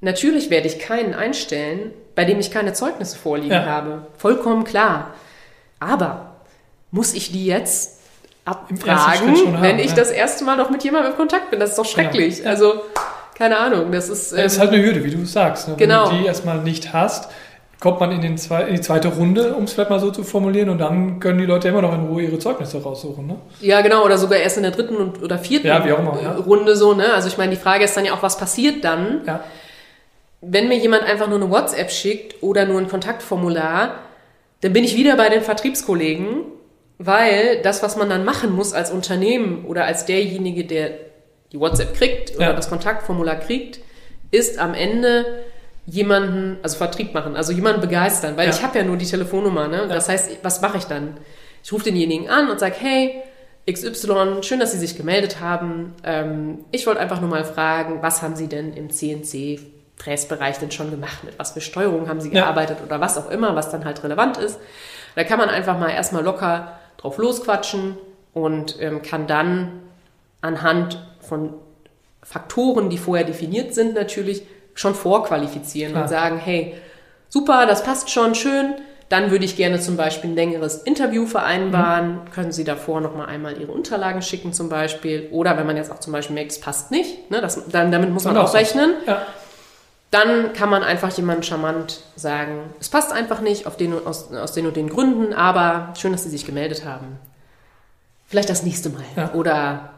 Natürlich 0.00 0.48
werde 0.48 0.68
ich 0.68 0.78
keinen 0.78 1.12
einstellen, 1.12 1.92
bei 2.20 2.26
dem 2.26 2.38
ich 2.38 2.50
keine 2.50 2.74
Zeugnisse 2.74 3.16
vorliegen 3.16 3.54
ja. 3.54 3.64
habe. 3.64 4.02
Vollkommen 4.18 4.64
klar. 4.64 5.14
Aber 5.78 6.32
muss 6.90 7.14
ich 7.14 7.32
die 7.32 7.46
jetzt 7.46 8.02
abfragen, 8.44 9.62
wenn 9.62 9.78
ich 9.78 9.92
ja. 9.92 9.96
das 9.96 10.10
erste 10.10 10.44
Mal 10.44 10.58
noch 10.58 10.68
mit 10.68 10.84
jemandem 10.84 11.12
in 11.12 11.16
Kontakt 11.16 11.50
bin? 11.50 11.58
Das 11.58 11.70
ist 11.70 11.78
doch 11.78 11.86
schrecklich. 11.86 12.40
Ja. 12.40 12.50
Also, 12.50 12.74
keine 13.38 13.56
Ahnung, 13.56 13.90
das 13.90 14.10
ist. 14.10 14.32
Ähm, 14.32 14.42
das 14.42 14.52
ist 14.52 14.60
halt 14.60 14.72
eine 14.72 14.84
Hürde, 14.84 15.02
wie 15.02 15.10
du 15.10 15.24
sagst. 15.24 15.68
Ne? 15.68 15.76
Genau. 15.78 16.10
Wenn 16.10 16.16
du 16.16 16.20
die 16.20 16.26
erstmal 16.26 16.58
nicht 16.58 16.92
hast, 16.92 17.30
kommt 17.80 18.00
man 18.00 18.12
in, 18.12 18.20
den 18.20 18.36
zwei, 18.36 18.64
in 18.64 18.74
die 18.74 18.82
zweite 18.82 19.08
Runde, 19.08 19.54
um 19.54 19.64
es 19.64 19.72
vielleicht 19.72 19.88
mal 19.88 19.98
so 19.98 20.10
zu 20.10 20.22
formulieren, 20.22 20.68
und 20.68 20.76
dann 20.76 21.20
können 21.20 21.38
die 21.38 21.46
Leute 21.46 21.68
immer 21.68 21.80
noch 21.80 21.94
in 21.94 22.06
Ruhe 22.06 22.24
ihre 22.24 22.38
Zeugnisse 22.38 22.82
raussuchen. 22.82 23.26
Ne? 23.28 23.36
Ja, 23.62 23.80
genau, 23.80 24.04
oder 24.04 24.18
sogar 24.18 24.40
erst 24.40 24.58
in 24.58 24.64
der 24.64 24.72
dritten 24.72 24.96
und, 24.96 25.22
oder 25.22 25.38
vierten 25.38 25.68
ja, 25.68 25.78
immer, 25.78 26.20
ja. 26.22 26.32
Runde 26.32 26.76
so. 26.76 26.92
Ne? 26.92 27.14
Also 27.14 27.28
ich 27.28 27.38
meine, 27.38 27.52
die 27.52 27.60
Frage 27.62 27.84
ist 27.84 27.96
dann 27.96 28.04
ja 28.04 28.12
auch, 28.12 28.22
was 28.22 28.36
passiert 28.36 28.84
dann, 28.84 29.22
ja. 29.26 29.40
Wenn 30.40 30.68
mir 30.68 30.78
jemand 30.78 31.04
einfach 31.04 31.28
nur 31.28 31.36
eine 31.36 31.50
WhatsApp 31.50 31.90
schickt 31.90 32.42
oder 32.42 32.64
nur 32.64 32.78
ein 32.78 32.88
Kontaktformular, 32.88 34.00
dann 34.60 34.72
bin 34.72 34.84
ich 34.84 34.96
wieder 34.96 35.16
bei 35.16 35.28
den 35.28 35.42
Vertriebskollegen, 35.42 36.44
weil 36.98 37.62
das, 37.62 37.82
was 37.82 37.96
man 37.96 38.08
dann 38.08 38.24
machen 38.24 38.52
muss 38.52 38.72
als 38.72 38.90
Unternehmen 38.90 39.64
oder 39.66 39.84
als 39.84 40.06
derjenige, 40.06 40.64
der 40.64 40.90
die 41.52 41.58
WhatsApp 41.58 41.94
kriegt 41.94 42.36
oder 42.36 42.46
ja. 42.46 42.52
das 42.52 42.68
Kontaktformular 42.68 43.36
kriegt, 43.36 43.80
ist 44.30 44.58
am 44.58 44.74
Ende 44.74 45.44
jemanden, 45.86 46.58
also 46.62 46.76
Vertrieb 46.76 47.14
machen, 47.14 47.36
also 47.36 47.52
jemanden 47.52 47.80
begeistern, 47.80 48.36
weil 48.36 48.48
ja. 48.48 48.54
ich 48.54 48.62
habe 48.62 48.78
ja 48.78 48.84
nur 48.84 48.96
die 48.96 49.06
Telefonnummer, 49.06 49.66
ne? 49.66 49.78
Ja. 49.78 49.86
Das 49.86 50.08
heißt, 50.08 50.38
was 50.42 50.60
mache 50.60 50.78
ich 50.78 50.84
dann? 50.84 51.16
Ich 51.64 51.72
rufe 51.72 51.84
denjenigen 51.84 52.28
an 52.28 52.48
und 52.48 52.60
sage, 52.60 52.76
hey, 52.78 53.22
XY, 53.70 54.42
schön, 54.42 54.60
dass 54.60 54.72
Sie 54.72 54.78
sich 54.78 54.96
gemeldet 54.96 55.40
haben. 55.40 55.94
Ähm, 56.04 56.64
ich 56.70 56.86
wollte 56.86 57.00
einfach 57.00 57.20
nur 57.20 57.28
mal 57.28 57.44
fragen, 57.44 58.02
was 58.02 58.22
haben 58.22 58.36
Sie 58.36 58.46
denn 58.46 58.72
im 58.74 58.90
CNC 58.90 59.60
Fräsbereich 60.00 60.58
denn 60.58 60.70
schon 60.70 60.90
gemacht? 60.90 61.24
Mit 61.24 61.38
was 61.38 61.52
für 61.52 61.60
Steuerung 61.60 62.08
haben 62.08 62.20
Sie 62.20 62.30
gearbeitet 62.30 62.78
ja. 62.80 62.86
oder 62.86 63.00
was 63.00 63.18
auch 63.18 63.30
immer, 63.30 63.54
was 63.54 63.70
dann 63.70 63.84
halt 63.84 64.02
relevant 64.02 64.38
ist. 64.38 64.58
Da 65.14 65.24
kann 65.24 65.38
man 65.38 65.48
einfach 65.48 65.78
mal 65.78 65.90
erstmal 65.90 66.24
locker 66.24 66.78
drauf 66.96 67.18
losquatschen 67.18 67.98
und 68.32 68.80
ähm, 68.80 69.02
kann 69.02 69.26
dann 69.26 69.82
anhand 70.40 71.04
von 71.20 71.54
Faktoren, 72.22 72.88
die 72.88 72.98
vorher 72.98 73.26
definiert 73.26 73.74
sind, 73.74 73.94
natürlich 73.94 74.42
schon 74.74 74.94
vorqualifizieren 74.94 75.92
Klar. 75.92 76.04
und 76.04 76.08
sagen, 76.08 76.38
hey, 76.38 76.74
super, 77.28 77.66
das 77.66 77.82
passt 77.82 78.10
schon, 78.10 78.34
schön. 78.34 78.76
Dann 79.10 79.32
würde 79.32 79.44
ich 79.44 79.56
gerne 79.56 79.80
zum 79.80 79.96
Beispiel 79.96 80.30
ein 80.30 80.36
längeres 80.36 80.76
Interview 80.76 81.26
vereinbaren. 81.26 82.14
Mhm. 82.14 82.30
Können 82.30 82.52
Sie 82.52 82.62
davor 82.62 83.00
noch 83.00 83.16
mal 83.16 83.24
einmal 83.26 83.60
Ihre 83.60 83.72
Unterlagen 83.72 84.22
schicken 84.22 84.52
zum 84.52 84.68
Beispiel. 84.68 85.28
Oder 85.32 85.58
wenn 85.58 85.66
man 85.66 85.76
jetzt 85.76 85.90
auch 85.90 85.98
zum 85.98 86.12
Beispiel 86.12 86.34
merkt, 86.34 86.52
es 86.52 86.60
passt 86.60 86.92
nicht, 86.92 87.28
ne, 87.30 87.40
das, 87.40 87.68
dann, 87.68 87.90
damit 87.90 88.10
muss 88.10 88.24
man 88.24 88.36
auch 88.36 88.54
rechnen. 88.54 88.94
Ja. 89.06 89.26
Dann 90.10 90.52
kann 90.54 90.68
man 90.68 90.82
einfach 90.82 91.10
jemandem 91.16 91.44
charmant 91.44 92.00
sagen, 92.16 92.74
es 92.80 92.88
passt 92.88 93.12
einfach 93.12 93.40
nicht 93.40 93.66
auf 93.66 93.76
den, 93.76 93.94
aus, 94.04 94.32
aus 94.32 94.52
den 94.52 94.66
und 94.66 94.76
den 94.76 94.88
Gründen, 94.88 95.32
aber 95.32 95.92
schön, 95.96 96.12
dass 96.12 96.24
Sie 96.24 96.30
sich 96.30 96.44
gemeldet 96.44 96.84
haben. 96.84 97.18
Vielleicht 98.26 98.50
das 98.50 98.64
nächste 98.64 98.90
Mal. 98.90 99.04
Ja. 99.16 99.32
Oder 99.34 99.90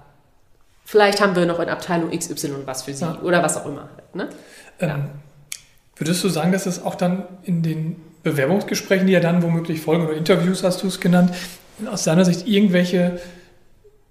vielleicht 0.84 1.22
haben 1.22 1.34
wir 1.34 1.46
noch 1.46 1.60
in 1.60 1.68
Abteilung 1.68 2.10
XY 2.10 2.66
was 2.66 2.82
für 2.82 2.92
Sie. 2.92 3.04
Ja. 3.04 3.20
Oder 3.22 3.42
was 3.42 3.56
auch 3.56 3.64
immer. 3.66 3.88
Ne? 4.12 4.28
Ähm, 4.80 5.10
würdest 5.96 6.22
du 6.24 6.28
sagen, 6.28 6.52
dass 6.52 6.66
es 6.66 6.84
auch 6.84 6.94
dann 6.94 7.24
in 7.44 7.62
den 7.62 7.96
Bewerbungsgesprächen, 8.22 9.06
die 9.06 9.14
ja 9.14 9.20
dann 9.20 9.42
womöglich 9.42 9.80
folgen, 9.80 10.04
oder 10.06 10.14
Interviews 10.14 10.62
hast 10.62 10.82
du 10.82 10.88
es 10.88 11.00
genannt, 11.00 11.34
aus 11.90 12.04
deiner 12.04 12.24
Sicht 12.26 12.46
irgendwelche 12.46 13.18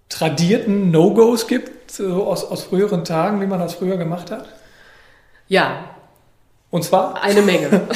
tradierten 0.09 0.89
No-Gos 0.91 1.47
gibt, 1.47 1.91
so 1.91 2.25
aus, 2.25 2.43
aus 2.43 2.63
früheren 2.63 3.05
Tagen, 3.05 3.39
wie 3.41 3.47
man 3.47 3.59
das 3.59 3.75
früher 3.75 3.97
gemacht 3.97 4.31
hat? 4.31 4.47
Ja, 5.47 5.90
Und 6.71 6.83
zwar? 6.83 7.21
Eine 7.21 7.41
Menge. 7.41 7.87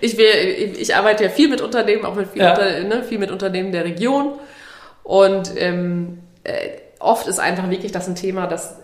ich, 0.00 0.16
will, 0.16 0.76
ich 0.78 0.94
arbeite 0.96 1.24
ja 1.24 1.30
viel 1.30 1.48
mit 1.48 1.60
Unternehmen, 1.60 2.04
auch 2.06 2.14
mit 2.14 2.30
viel, 2.30 2.40
Ja. 2.40 2.50
unter, 2.50 2.80
ne, 2.84 3.02
viel 3.04 3.18
mit 3.18 3.30
Unternehmen 3.30 3.72
der 3.72 3.84
Region. 3.84 4.34
Und 5.02 5.52
ähm, 5.56 6.20
äh, 6.44 6.70
oft 7.00 7.26
ist 7.26 7.40
einfach 7.40 7.68
wirklich 7.68 7.92
das 7.92 8.06
ein 8.08 8.14
Thema, 8.14 8.46
das 8.46 8.76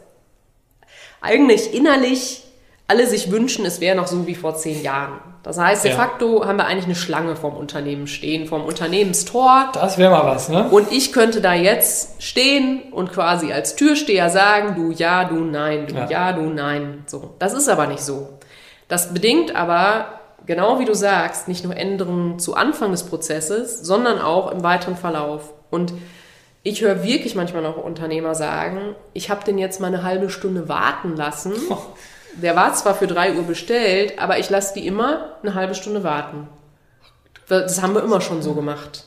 eigentlich 1.20 1.72
innerlich 1.72 2.42
alle 2.88 3.06
sich 3.06 3.30
wünschen, 3.30 3.64
es 3.66 3.80
wäre 3.80 3.96
noch 3.96 4.06
so 4.06 4.26
wie 4.26 4.34
vor 4.34 4.56
zehn 4.56 4.82
Jahren. 4.82 5.18
Das 5.46 5.58
heißt, 5.58 5.84
de 5.84 5.92
Ja. 5.92 5.96
facto 5.96 6.44
haben 6.44 6.56
wir 6.58 6.66
eigentlich 6.66 6.86
eine 6.86 6.96
Schlange 6.96 7.36
vom 7.36 7.56
Unternehmen 7.56 8.08
stehen, 8.08 8.48
vom 8.48 8.64
Unternehmenstor. 8.64 9.68
Das 9.74 9.96
wäre 9.96 10.10
mal 10.10 10.26
was, 10.26 10.48
ne? 10.48 10.68
Und 10.68 10.90
ich 10.90 11.12
könnte 11.12 11.40
da 11.40 11.54
jetzt 11.54 12.20
stehen 12.20 12.82
und 12.90 13.12
quasi 13.12 13.52
als 13.52 13.76
Türsteher 13.76 14.28
sagen, 14.28 14.74
du 14.74 14.90
ja, 14.90 15.22
du 15.22 15.36
nein, 15.36 15.86
du 15.86 15.94
Ja. 15.94 16.06
ja, 16.10 16.32
du 16.32 16.42
nein. 16.42 17.04
So. 17.06 17.34
Das 17.38 17.52
ist 17.52 17.68
aber 17.68 17.86
nicht 17.86 18.02
so. 18.02 18.28
Das 18.88 19.14
bedingt 19.14 19.54
aber, 19.54 20.06
genau 20.46 20.80
wie 20.80 20.84
du 20.84 20.94
sagst, 20.96 21.46
nicht 21.46 21.62
nur 21.64 21.76
Änderungen 21.76 22.40
zu 22.40 22.56
Anfang 22.56 22.90
des 22.90 23.04
Prozesses, 23.04 23.82
sondern 23.82 24.20
auch 24.20 24.50
im 24.50 24.64
weiteren 24.64 24.96
Verlauf. 24.96 25.52
Und 25.70 25.92
ich 26.64 26.80
höre 26.80 27.04
wirklich 27.04 27.36
manchmal 27.36 27.62
noch 27.62 27.76
Unternehmer 27.76 28.34
sagen, 28.34 28.96
ich 29.12 29.30
habe 29.30 29.44
den 29.44 29.58
jetzt 29.58 29.80
mal 29.80 29.86
eine 29.86 30.02
halbe 30.02 30.28
Stunde 30.28 30.68
warten 30.68 31.14
lassen. 31.14 31.52
Der 32.42 32.54
war 32.54 32.74
zwar 32.74 32.94
für 32.94 33.06
drei 33.06 33.34
Uhr 33.34 33.44
bestellt, 33.44 34.18
aber 34.18 34.38
ich 34.38 34.50
lasse 34.50 34.74
die 34.74 34.86
immer 34.86 35.36
eine 35.42 35.54
halbe 35.54 35.74
Stunde 35.74 36.04
warten. 36.04 36.48
Das 37.48 37.80
haben 37.80 37.94
wir 37.94 38.02
immer 38.02 38.20
schon 38.20 38.42
so 38.42 38.54
gemacht. 38.54 39.04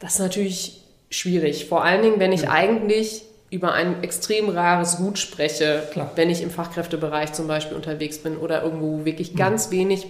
Das 0.00 0.14
ist 0.14 0.18
natürlich 0.18 0.82
schwierig. 1.10 1.66
Vor 1.66 1.84
allen 1.84 2.02
Dingen, 2.02 2.20
wenn 2.20 2.32
ich 2.32 2.48
eigentlich 2.48 3.22
über 3.50 3.72
ein 3.72 4.02
extrem 4.02 4.48
rares 4.48 4.96
Gut 4.96 5.18
spreche, 5.18 5.86
Klar. 5.92 6.10
wenn 6.16 6.28
ich 6.28 6.42
im 6.42 6.50
Fachkräftebereich 6.50 7.32
zum 7.32 7.46
Beispiel 7.46 7.76
unterwegs 7.76 8.18
bin 8.18 8.36
oder 8.36 8.62
irgendwo 8.62 9.04
wirklich 9.04 9.36
ganz 9.36 9.70
wenig 9.70 10.08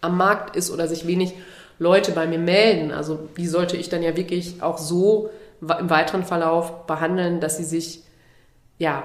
am 0.00 0.16
Markt 0.16 0.56
ist 0.56 0.70
oder 0.70 0.88
sich 0.88 1.06
wenig 1.06 1.34
Leute 1.78 2.12
bei 2.12 2.26
mir 2.26 2.40
melden. 2.40 2.90
Also 2.90 3.28
die 3.36 3.46
sollte 3.46 3.76
ich 3.76 3.88
dann 3.88 4.02
ja 4.02 4.16
wirklich 4.16 4.62
auch 4.62 4.78
so 4.78 5.30
im 5.60 5.90
weiteren 5.90 6.24
Verlauf 6.24 6.86
behandeln, 6.86 7.38
dass 7.38 7.56
sie 7.56 7.64
sich 7.64 8.02
ja 8.78 9.04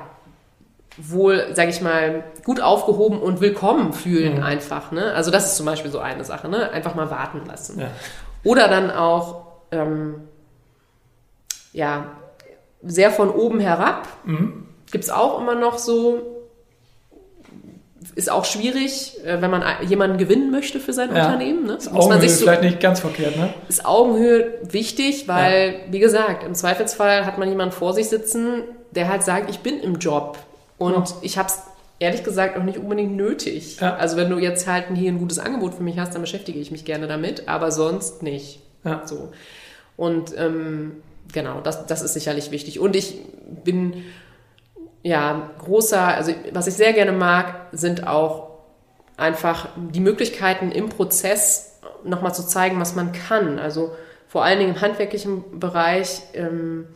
wohl, 0.97 1.47
sage 1.53 1.69
ich 1.69 1.81
mal, 1.81 2.23
gut 2.43 2.59
aufgehoben 2.59 3.19
und 3.19 3.39
willkommen 3.39 3.93
fühlen 3.93 4.41
einfach. 4.43 4.91
Ne? 4.91 5.13
Also 5.13 5.31
das 5.31 5.45
ist 5.45 5.57
zum 5.57 5.65
Beispiel 5.65 5.91
so 5.91 5.99
eine 5.99 6.23
Sache, 6.23 6.49
ne? 6.49 6.71
einfach 6.71 6.95
mal 6.95 7.11
warten 7.11 7.43
lassen. 7.45 7.79
Ja. 7.79 7.87
Oder 8.43 8.67
dann 8.67 8.91
auch, 8.91 9.45
ähm, 9.71 10.27
ja, 11.73 12.05
sehr 12.83 13.11
von 13.11 13.29
oben 13.29 13.59
herab. 13.59 14.07
Gibt's 14.91 15.09
auch 15.09 15.39
immer 15.41 15.55
noch 15.55 15.77
so. 15.77 16.33
Ist 18.15 18.31
auch 18.31 18.45
schwierig, 18.45 19.19
äh, 19.25 19.41
wenn 19.41 19.51
man 19.51 19.63
jemanden 19.87 20.17
gewinnen 20.17 20.49
möchte 20.49 20.79
für 20.79 20.93
sein 20.93 21.13
Ja. 21.13 21.25
Unternehmen. 21.25 21.65
Ne? 21.65 21.73
Ist 21.75 21.93
Augenhöhe 21.93 22.29
so, 22.29 22.43
vielleicht 22.43 22.61
nicht 22.63 22.79
ganz 22.79 22.99
verkehrt, 23.01 23.35
ne? 23.35 23.53
ist 23.67 23.85
Augenhöhe 23.85 24.59
wichtig, 24.63 25.27
weil, 25.27 25.81
wie 25.91 25.99
gesagt, 25.99 26.43
im 26.43 26.55
Zweifelsfall 26.55 27.25
hat 27.25 27.37
man 27.37 27.49
jemanden 27.49 27.73
vor 27.73 27.93
sich 27.93 28.07
sitzen, 28.09 28.63
der 28.91 29.09
halt 29.09 29.23
sagt, 29.23 29.49
ich 29.49 29.59
bin 29.59 29.79
im 29.79 29.95
Job. 29.95 30.37
Und 30.77 31.09
Ja. 31.09 31.15
ich 31.21 31.37
habe 31.37 31.49
es 31.49 31.59
ehrlich 31.99 32.23
gesagt 32.23 32.57
auch 32.57 32.63
nicht 32.63 32.77
unbedingt 32.77 33.15
nötig. 33.15 33.79
Ja. 33.79 33.95
Also 33.95 34.17
wenn 34.17 34.29
du 34.29 34.37
jetzt 34.37 34.67
halt 34.67 34.85
hier 34.93 35.11
ein 35.11 35.19
gutes 35.19 35.39
Angebot 35.39 35.73
für 35.75 35.83
mich 35.83 35.97
hast, 35.97 36.13
dann 36.13 36.21
beschäftige 36.21 36.59
ich 36.59 36.71
mich 36.71 36.85
gerne 36.85 37.07
damit, 37.07 37.47
aber 37.47 37.71
sonst 37.71 38.21
nicht. 38.23 38.59
Ja. 38.83 39.01
So. 39.05 39.31
Und 39.95 40.37
ähm, 40.37 40.97
genau, 41.33 41.61
das, 41.61 41.87
das 41.87 42.03
ist 42.03 42.13
sicherlich 42.13 42.51
wichtig. 42.51 42.79
Und 42.79 42.95
ich 42.95 43.15
bin 43.63 44.03
ja 45.03 45.49
großer, 45.59 46.01
also 46.01 46.31
was 46.53 46.67
ich 46.67 46.75
sehr 46.75 46.93
gerne 46.93 47.11
mag, 47.11 47.67
sind 47.71 48.05
auch 48.05 48.49
einfach 49.17 49.69
die 49.91 49.99
Möglichkeiten 49.99 50.71
im 50.71 50.89
Prozess 50.89 51.79
nochmal 52.03 52.35
zu 52.35 52.45
zeigen, 52.45 52.79
was 52.79 52.95
man 52.95 53.11
kann. 53.11 53.57
Also 53.57 53.95
vor 54.27 54.43
allen 54.43 54.59
Dingen 54.59 54.75
im 54.75 54.81
handwerklichen 54.81 55.59
Bereich, 55.59 56.21
ähm, 56.33 56.87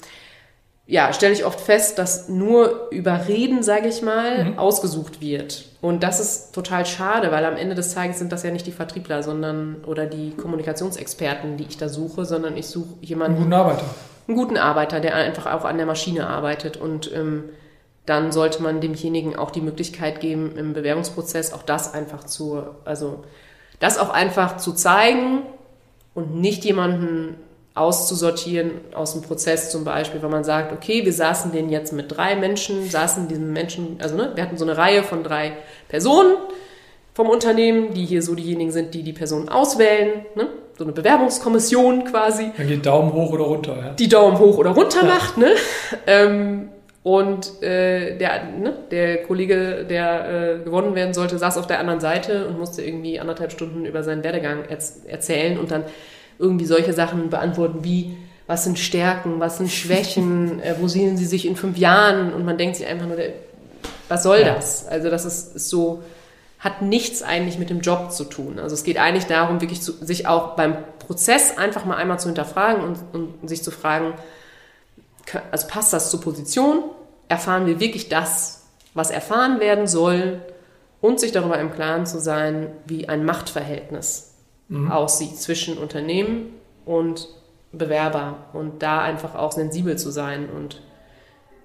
ja, 0.88 1.14
stelle 1.14 1.34
ich 1.34 1.46
oft 1.46 1.62
fest, 1.62 1.98
dass 1.98 2.28
nur 2.28 2.90
über 2.92 3.28
Reden, 3.28 3.64
sage 3.64 3.88
ich 3.88 4.02
mal, 4.02 4.56
ausgesucht 4.58 5.22
wird. 5.22 5.66
Und 5.82 6.04
das 6.04 6.20
ist 6.20 6.54
total 6.54 6.86
schade, 6.86 7.32
weil 7.32 7.46
am 7.46 7.56
Ende 7.56 7.76
des 7.76 7.94
Tages 7.94 8.20
sind 8.20 8.32
das 8.32 8.44
ja 8.44 8.52
nicht 8.52 8.68
die 8.68 8.72
Vertriebler, 8.72 9.24
sondern 9.24 9.84
oder 9.86 10.06
die 10.06 10.32
Kommunikationsexperten, 10.32 11.58
die 11.58 11.66
ich 11.70 11.78
da 11.78 11.88
suche, 11.88 12.26
sondern 12.26 12.58
ich 12.58 12.68
suche 12.68 12.94
Einen 12.96 13.04
jemanden, 13.04 13.38
guten 13.38 13.54
Arbeiter. 13.54 13.86
einen 14.28 14.38
guten 14.38 14.58
Arbeiter, 14.58 15.00
der 15.00 15.16
einfach 15.16 15.52
auch 15.54 15.66
an 15.66 15.78
der 15.78 15.86
Maschine 15.86 16.28
arbeitet. 16.28 16.78
Und 16.78 17.12
ähm, 17.14 17.46
dann 18.06 18.32
sollte 18.32 18.62
man 18.62 18.82
demjenigen 18.82 19.36
auch 19.36 19.52
die 19.52 19.62
Möglichkeit 19.62 20.20
geben, 20.20 20.58
im 20.58 20.74
Bewerbungsprozess 20.74 21.54
auch 21.54 21.64
das 21.64 21.94
einfach 21.94 22.26
zu, 22.26 22.64
also 22.84 23.24
das 23.80 23.98
auch 23.98 24.10
einfach 24.10 24.58
zu 24.58 24.74
zeigen 24.74 25.44
und 26.14 26.36
nicht 26.36 26.66
jemanden 26.66 27.36
auszusortieren 27.74 28.72
aus 28.94 29.14
dem 29.14 29.22
Prozess 29.22 29.72
zum 29.72 29.86
Beispiel, 29.86 30.22
wenn 30.22 30.30
man 30.30 30.44
sagt, 30.44 30.74
okay, 30.74 31.06
wir 31.06 31.14
saßen 31.14 31.52
den 31.52 31.70
jetzt 31.70 31.94
mit 31.94 32.16
drei 32.16 32.36
Menschen, 32.36 32.90
saßen 32.90 33.28
diesen 33.28 33.54
Menschen, 33.54 33.98
also 34.02 34.16
ne, 34.16 34.32
wir 34.36 34.44
hatten 34.44 34.58
so 34.58 34.66
eine 34.66 34.78
Reihe 34.78 35.04
von 35.04 35.24
drei 35.24 35.54
Personen 35.88 36.36
vom 37.14 37.30
Unternehmen, 37.30 37.94
die 37.94 38.06
hier 38.06 38.22
so 38.22 38.36
diejenigen 38.36 38.72
sind, 38.72 38.94
die 38.94 39.04
die 39.04 39.14
Personen 39.14 39.50
auswählen, 39.50 40.26
ne? 40.36 40.48
so 40.78 40.84
eine 40.86 40.94
Bewerbungskommission 40.94 42.06
quasi 42.06 42.52
Dann 42.58 42.68
geht 42.68 42.86
Daumen 42.86 43.14
hoch 43.14 43.32
oder 43.32 43.44
runter, 43.46 43.78
ja. 43.78 43.90
die 43.92 44.10
Daumen 44.10 44.40
hoch 44.40 44.58
oder 44.58 44.72
runter 44.72 45.02
Ja. 45.04 45.08
macht, 45.08 45.38
ne? 45.38 45.52
Ähm, 46.08 46.70
und 47.04 47.64
äh, 47.64 48.18
der, 48.18 48.44
ne, 48.60 48.74
der 48.92 49.24
Kollege, 49.24 49.86
der 49.90 50.60
äh, 50.60 50.64
gewonnen 50.64 50.94
werden 50.94 51.14
sollte, 51.14 51.38
saß 51.38 51.58
auf 51.58 51.68
der 51.68 51.80
anderen 51.80 52.00
Seite 52.00 52.48
und 52.48 52.60
musste 52.60 52.84
irgendwie 52.84 53.20
anderthalb 53.20 53.52
Stunden 53.52 53.86
über 53.86 54.04
seinen 54.04 54.24
Werdegang 54.24 54.66
erz 54.70 55.02
erzählen 55.08 55.58
und 55.60 55.72
dann 55.72 55.84
irgendwie 56.42 56.66
solche 56.66 56.92
Sachen 56.94 57.30
beantworten 57.30 57.84
wie, 57.84 58.18
was 58.48 58.66
sind 58.66 58.78
Stärken, 58.80 59.40
was 59.40 59.58
sind 59.58 59.72
Schwächen, 59.72 60.60
äh, 60.64 60.76
wo 60.80 60.88
sehen 60.88 61.16
sie 61.16 61.26
sich 61.26 61.46
in 61.48 61.56
fünf 61.56 61.78
Jahren? 61.78 62.34
Und 62.34 62.44
man 62.44 62.58
denkt 62.58 62.76
sich 62.76 62.88
einfach 62.88 63.06
nur, 63.08 63.18
was 64.10 64.24
soll 64.24 64.40
Ja. 64.40 64.56
das? 64.56 64.88
Also 64.88 65.10
das 65.10 65.24
ist, 65.24 65.56
ist 65.56 65.70
so, 65.70 66.02
hat 66.60 66.82
nichts 66.82 67.24
eigentlich 67.24 67.58
mit 67.58 67.70
dem 67.70 67.82
Job 67.82 68.12
zu 68.12 68.26
tun. 68.26 68.60
Also 68.60 68.74
es 68.76 68.84
geht 68.84 68.98
eigentlich 68.98 69.26
darum, 69.26 69.62
wirklich 69.62 69.82
zu, 69.82 69.94
sich 70.04 70.28
auch 70.28 70.56
beim 70.56 70.78
Prozess 71.00 71.58
einfach 71.58 71.86
mal 71.86 71.96
einmal 71.96 72.20
zu 72.20 72.28
hinterfragen 72.28 72.84
und, 72.84 72.98
und 73.14 73.48
sich 73.48 73.64
zu 73.64 73.72
fragen, 73.72 74.14
also 75.52 75.68
passt 75.68 75.94
das 75.94 76.10
zur 76.12 76.22
Position? 76.22 76.84
Erfahren 77.30 77.66
wir 77.66 77.80
wirklich 77.80 78.10
das, 78.10 78.64
was 78.94 79.12
erfahren 79.12 79.60
werden 79.60 79.88
soll? 79.88 80.42
Und 81.00 81.20
sich 81.20 81.32
darüber 81.32 81.58
im 81.58 81.74
Klaren 81.74 82.06
zu 82.06 82.20
sein, 82.20 82.68
wie 82.86 83.10
ein 83.10 83.26
Machtverhältnis 83.26 84.31
aussieht 84.90 85.38
zwischen 85.38 85.78
Unternehmen 85.78 86.54
und 86.86 87.28
Bewerber. 87.74 88.36
Und 88.54 88.82
da 88.84 89.02
einfach 89.02 89.36
auch 89.36 89.52
sensibel 89.52 89.98
zu 89.98 90.12
sein 90.12 90.50
und 90.50 90.82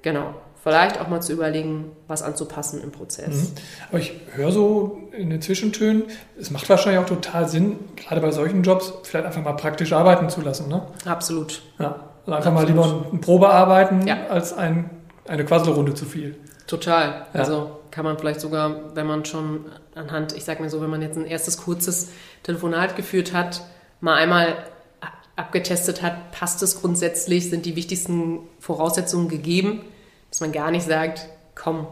genau, 0.02 0.34
vielleicht 0.62 1.00
auch 1.00 1.08
mal 1.08 1.20
zu 1.22 1.32
überlegen, 1.32 1.92
was 2.08 2.22
anzupassen 2.22 2.82
im 2.82 2.90
Prozess. 2.92 3.52
Aber 3.88 3.98
ich 3.98 4.12
höre 4.32 4.50
so 4.52 4.98
in 5.16 5.30
den 5.30 5.40
Zwischentönen, 5.40 6.04
es 6.38 6.50
macht 6.50 6.68
wahrscheinlich 6.68 7.00
auch 7.00 7.06
total 7.06 7.48
Sinn, 7.48 7.76
gerade 7.96 8.20
bei 8.20 8.30
solchen 8.30 8.62
Jobs, 8.62 8.92
vielleicht 9.04 9.26
einfach 9.26 9.42
mal 9.42 9.52
praktisch 9.52 9.92
arbeiten 9.92 10.28
zu 10.28 10.40
lassen. 10.40 10.68
Ne? 10.68 10.82
Absolut. 11.04 11.62
Ja. 11.78 12.00
Also 12.26 12.32
einfach 12.36 12.52
mal 12.52 12.62
Absolut. 12.64 12.84
lieber 12.86 13.06
ein 13.12 13.20
Probearbeiten 13.20 14.06
Ja. 14.06 14.26
als 14.28 14.52
ein, 14.52 14.90
eine 15.28 15.44
Quasselrunde 15.44 15.94
zu 15.94 16.04
viel. 16.04 16.36
Total. 16.66 17.26
Ja. 17.32 17.40
Also 17.40 17.70
kann 17.96 18.04
man 18.04 18.18
vielleicht 18.18 18.42
sogar, 18.42 18.94
wenn 18.94 19.06
man 19.06 19.24
schon 19.24 19.64
anhand, 19.94 20.36
ich 20.36 20.44
sag 20.44 20.60
mir 20.60 20.68
so, 20.68 20.82
wenn 20.82 20.90
man 20.90 21.00
jetzt 21.00 21.16
ein 21.16 21.24
erstes 21.24 21.56
kurzes 21.56 22.10
Telefonat 22.42 22.94
geführt 22.94 23.32
hat, 23.32 23.62
mal 24.02 24.16
einmal 24.16 24.54
abgetestet 25.34 26.02
hat, 26.02 26.30
passt 26.30 26.62
es 26.62 26.82
grundsätzlich, 26.82 27.48
sind 27.48 27.64
die 27.64 27.74
wichtigsten 27.74 28.40
Voraussetzungen 28.60 29.30
gegeben, 29.30 29.80
dass 30.28 30.42
man 30.42 30.52
gar 30.52 30.70
nicht 30.70 30.84
sagt, 30.84 31.26
komm, 31.54 31.86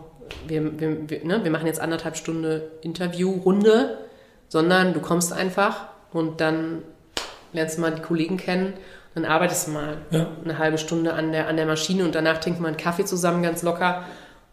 wir, 0.47 0.79
wir, 0.79 1.09
wir, 1.09 1.25
ne, 1.25 1.43
wir 1.43 1.51
machen 1.51 1.67
jetzt 1.67 1.81
anderthalb 1.81 2.19
Stunden 2.19 2.61
Interviewrunde, 2.83 3.97
sondern 4.51 4.93
du 4.93 5.01
kommst 5.01 5.33
einfach 5.33 5.87
und 6.13 6.43
dann 6.43 6.83
lernst 7.55 7.79
du 7.79 7.81
mal 7.81 7.93
die 7.95 8.03
Kollegen 8.03 8.37
kennen, 8.37 8.75
dann 9.15 9.25
arbeitest 9.25 9.69
du 9.69 9.71
mal 9.71 9.97
Ja. 10.11 10.27
eine 10.45 10.59
halbe 10.59 10.77
Stunde 10.77 11.15
an 11.15 11.33
der, 11.33 11.49
an 11.49 11.57
der 11.57 11.65
Maschine 11.65 12.05
und 12.05 12.15
danach 12.15 12.41
trinken 12.41 12.61
wir 12.61 12.69
einen 12.69 12.77
Kaffee 12.77 13.07
zusammen 13.07 13.43
ganz 13.43 13.63
locker 13.63 14.05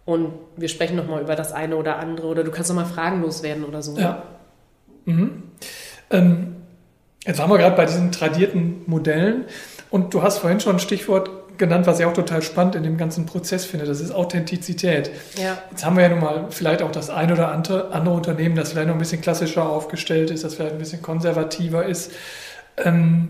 und 0.06 0.34
wir 0.58 0.68
sprechen 0.68 0.96
nochmal 0.96 1.22
über 1.22 1.36
das 1.36 1.54
eine 1.54 1.76
oder 1.76 1.98
andere 1.98 2.28
oder 2.28 2.44
du 2.44 2.52
kannst 2.52 2.70
nochmal 2.70 2.86
Fragen 2.86 3.22
loswerden 3.22 3.64
oder 3.64 3.82
so. 3.82 3.98
Ja. 3.98 4.24
Mhm. 5.06 5.44
Ähm, 6.10 6.56
jetzt 7.26 7.40
waren 7.40 7.50
wir 7.50 7.58
gerade 7.58 7.76
bei 7.76 7.86
diesen 7.86 8.12
tradierten 8.12 8.84
Modellen 8.88 9.46
und 9.90 10.14
du 10.14 10.24
hast 10.24 10.40
vorhin 10.40 10.60
schon 10.60 10.78
ein 10.78 10.80
Stichwort 10.80 11.30
genannt, 11.58 11.86
was 11.86 12.00
ich 12.00 12.06
auch 12.06 12.14
total 12.14 12.42
spannend 12.42 12.76
in 12.76 12.84
dem 12.84 12.98
ganzen 12.98 13.26
Prozess 13.26 13.66
finde. 13.66 13.86
Das 13.86 14.02
ist 14.02 14.12
Authentizität. 14.12 15.12
Ja. 15.38 15.58
Jetzt 15.70 15.86
haben 15.86 15.96
wir 15.96 16.04
ja 16.04 16.10
nun 16.10 16.20
mal 16.20 16.48
vielleicht 16.50 16.82
auch 16.82 16.92
das 16.92 17.10
ein 17.10 17.32
oder 17.32 17.52
andere, 17.52 17.92
andere 17.92 18.16
Unternehmen, 18.16 18.56
das 18.56 18.72
vielleicht 18.72 18.88
noch 18.88 18.96
ein 18.96 19.00
bisschen 19.00 19.22
klassischer 19.22 19.70
aufgestellt 19.70 20.32
ist, 20.32 20.44
das 20.44 20.56
vielleicht 20.56 20.74
ein 20.74 20.80
bisschen 20.80 21.02
konservativer 21.02 21.86
ist. 21.86 22.12
Ähm, 22.78 23.30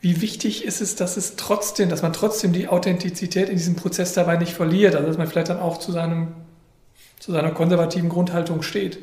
wie 0.00 0.20
wichtig 0.20 0.64
ist 0.64 0.80
es, 0.80 0.96
dass 0.96 1.16
es 1.16 1.36
trotzdem, 1.36 1.88
dass 1.88 2.02
man 2.02 2.12
trotzdem 2.12 2.52
die 2.52 2.68
Authentizität 2.68 3.48
in 3.48 3.56
diesem 3.56 3.76
Prozess 3.76 4.14
dabei 4.14 4.36
nicht 4.36 4.54
verliert? 4.54 4.94
Also 4.94 5.08
dass 5.08 5.18
man 5.18 5.26
vielleicht 5.26 5.50
dann 5.50 5.60
auch 5.60 5.78
zu 5.78 5.92
seinem 5.92 6.28
zu 7.20 7.32
seiner 7.32 7.50
konservativen 7.50 8.08
Grundhaltung 8.08 8.62
steht. 8.62 8.98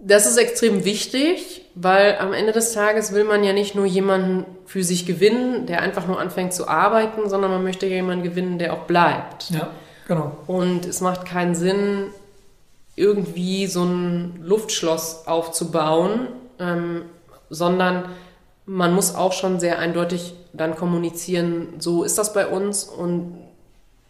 Das 0.00 0.26
ist 0.26 0.36
extrem 0.36 0.84
wichtig, 0.84 1.62
weil 1.74 2.18
am 2.18 2.34
Ende 2.34 2.52
des 2.52 2.72
Tages 2.72 3.14
will 3.14 3.24
man 3.24 3.42
ja 3.42 3.54
nicht 3.54 3.74
nur 3.74 3.86
jemanden 3.86 4.44
für 4.66 4.84
sich 4.84 5.06
gewinnen, 5.06 5.64
der 5.64 5.80
einfach 5.80 6.06
nur 6.06 6.20
anfängt 6.20 6.52
zu 6.52 6.68
arbeiten, 6.68 7.30
sondern 7.30 7.50
man 7.50 7.62
möchte 7.62 7.86
jemanden 7.86 8.22
gewinnen, 8.22 8.58
der 8.58 8.74
auch 8.74 8.82
bleibt. 8.82 9.50
Ja, 9.50 9.70
genau. 10.06 10.36
Und 10.46 10.84
es 10.84 11.00
macht 11.00 11.24
keinen 11.24 11.54
Sinn, 11.54 12.08
irgendwie 12.96 13.66
so 13.66 13.82
ein 13.82 14.40
Luftschloss 14.42 15.26
aufzubauen, 15.26 16.28
ähm, 16.60 17.02
sondern 17.48 18.04
man 18.66 18.94
muss 18.94 19.14
auch 19.14 19.32
schon 19.32 19.60
sehr 19.60 19.78
eindeutig 19.78 20.34
dann 20.52 20.76
kommunizieren, 20.76 21.74
so 21.78 22.04
ist 22.04 22.18
das 22.18 22.32
bei 22.32 22.46
uns 22.46 22.84
und 22.84 23.38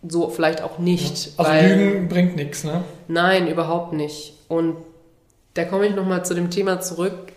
so 0.07 0.29
vielleicht 0.29 0.63
auch 0.63 0.79
nicht. 0.79 1.33
Also 1.37 1.51
weil, 1.51 1.77
Lügen 1.77 2.09
bringt 2.09 2.37
nichts, 2.37 2.65
ne? 2.65 2.85
Nein, 3.09 3.49
überhaupt 3.49 3.93
nicht. 3.93 4.35
Und 4.49 4.77
da 5.55 5.65
komme 5.65 5.87
ich 5.87 5.95
nochmal 5.95 6.25
zu 6.25 6.35
dem 6.35 6.51
Thema 6.51 6.81
zurück, 6.81 7.33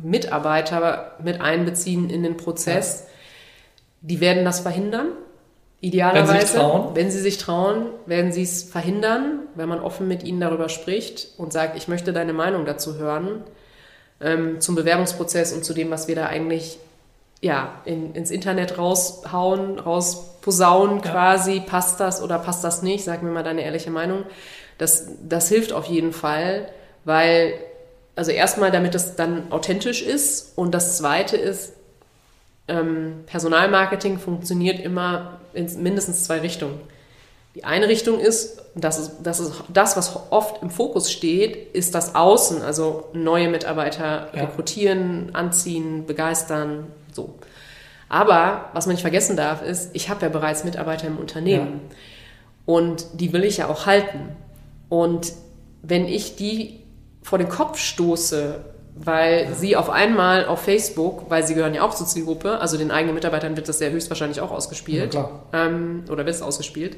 Mitarbeiter 0.00 1.16
mit 1.22 1.40
einbeziehen 1.40 2.10
in 2.10 2.22
den 2.22 2.36
Prozess. 2.36 3.00
Ja. 3.00 3.06
Die 4.02 4.20
werden 4.20 4.44
das 4.44 4.60
verhindern. 4.60 5.08
Idealerweise, 5.80 6.32
wenn 6.32 6.46
sie, 6.46 6.56
trauen. 6.56 6.94
wenn 6.94 7.10
sie 7.10 7.20
sich 7.20 7.38
trauen, 7.38 7.86
werden 8.06 8.30
sie 8.30 8.42
es 8.42 8.62
verhindern, 8.62 9.40
wenn 9.56 9.68
man 9.68 9.80
offen 9.80 10.06
mit 10.06 10.22
ihnen 10.22 10.40
darüber 10.40 10.68
spricht 10.68 11.30
und 11.38 11.52
sagt, 11.52 11.76
ich 11.76 11.88
möchte 11.88 12.12
deine 12.12 12.32
Meinung 12.32 12.64
dazu 12.64 12.96
hören, 12.98 13.42
ähm, 14.22 14.60
zum 14.60 14.74
Bewerbungsprozess 14.74 15.52
und 15.52 15.64
zu 15.64 15.74
dem, 15.74 15.90
was 15.90 16.08
wir 16.08 16.14
da 16.14 16.26
eigentlich 16.26 16.78
ja, 17.42 17.80
in, 17.84 18.14
ins 18.14 18.30
Internet 18.30 18.78
raushauen, 18.78 19.78
rausposaunen 19.78 21.02
ja. 21.04 21.10
quasi, 21.10 21.60
passt 21.60 21.98
das 21.98 22.22
oder 22.22 22.38
passt 22.38 22.62
das 22.62 22.82
nicht, 22.82 23.04
sag 23.04 23.22
mir 23.22 23.30
mal 23.30 23.42
deine 23.42 23.62
ehrliche 23.62 23.90
Meinung. 23.90 24.24
Das, 24.78 25.08
das 25.28 25.48
hilft 25.48 25.72
auf 25.72 25.86
jeden 25.86 26.12
Fall, 26.12 26.68
weil, 27.04 27.54
also 28.14 28.30
erstmal, 28.30 28.70
damit 28.70 28.94
es 28.94 29.16
dann 29.16 29.50
authentisch 29.50 30.02
ist 30.02 30.56
und 30.56 30.72
das 30.72 30.96
zweite 30.96 31.36
ist, 31.36 31.72
ähm, 32.68 33.24
Personalmarketing 33.26 34.18
funktioniert 34.18 34.78
immer 34.78 35.40
in 35.52 35.82
mindestens 35.82 36.24
zwei 36.24 36.38
Richtungen. 36.38 36.78
Die 37.54 37.64
eine 37.64 37.88
Richtung 37.88 38.18
ist, 38.18 38.62
das 38.74 38.98
ist, 38.98 39.16
das 39.22 39.40
ist 39.40 39.52
das, 39.68 39.96
was 39.96 40.16
oft 40.30 40.62
im 40.62 40.70
Fokus 40.70 41.12
steht, 41.12 41.74
ist 41.74 41.94
das 41.94 42.14
Außen, 42.14 42.62
also 42.62 43.10
neue 43.12 43.48
Mitarbeiter 43.48 44.28
ja. 44.34 44.44
rekrutieren, 44.44 45.34
anziehen, 45.34 46.06
begeistern, 46.06 46.86
so. 47.12 47.34
Aber 48.08 48.70
was 48.72 48.86
man 48.86 48.94
nicht 48.94 49.02
vergessen 49.02 49.36
darf, 49.36 49.62
ist, 49.62 49.90
ich 49.94 50.08
habe 50.08 50.22
ja 50.22 50.28
bereits 50.28 50.64
Mitarbeiter 50.64 51.06
im 51.06 51.18
Unternehmen 51.18 51.80
ja. 51.88 51.96
und 52.66 53.06
die 53.14 53.32
will 53.32 53.44
ich 53.44 53.58
ja 53.58 53.68
auch 53.68 53.86
halten. 53.86 54.36
Und 54.88 55.32
wenn 55.82 56.06
ich 56.06 56.36
die 56.36 56.80
vor 57.22 57.38
den 57.38 57.48
Kopf 57.48 57.78
stoße 57.78 58.60
weil 58.94 59.54
sie 59.54 59.76
auf 59.76 59.90
einmal 59.90 60.46
auf 60.46 60.62
Facebook, 60.62 61.30
weil 61.30 61.46
sie 61.46 61.54
gehören 61.54 61.74
ja 61.74 61.82
auch 61.82 61.94
zur 61.94 62.06
Zielgruppe, 62.06 62.58
also 62.58 62.76
den 62.76 62.90
eigenen 62.90 63.14
Mitarbeitern 63.14 63.56
wird 63.56 63.68
das 63.68 63.80
ja 63.80 63.88
höchstwahrscheinlich 63.88 64.40
auch 64.40 64.50
ausgespielt. 64.50 65.14
Ja, 65.14 65.30
ähm, 65.52 66.04
oder 66.10 66.26
wird 66.26 66.36
es 66.36 66.42
ausgespielt. 66.42 66.96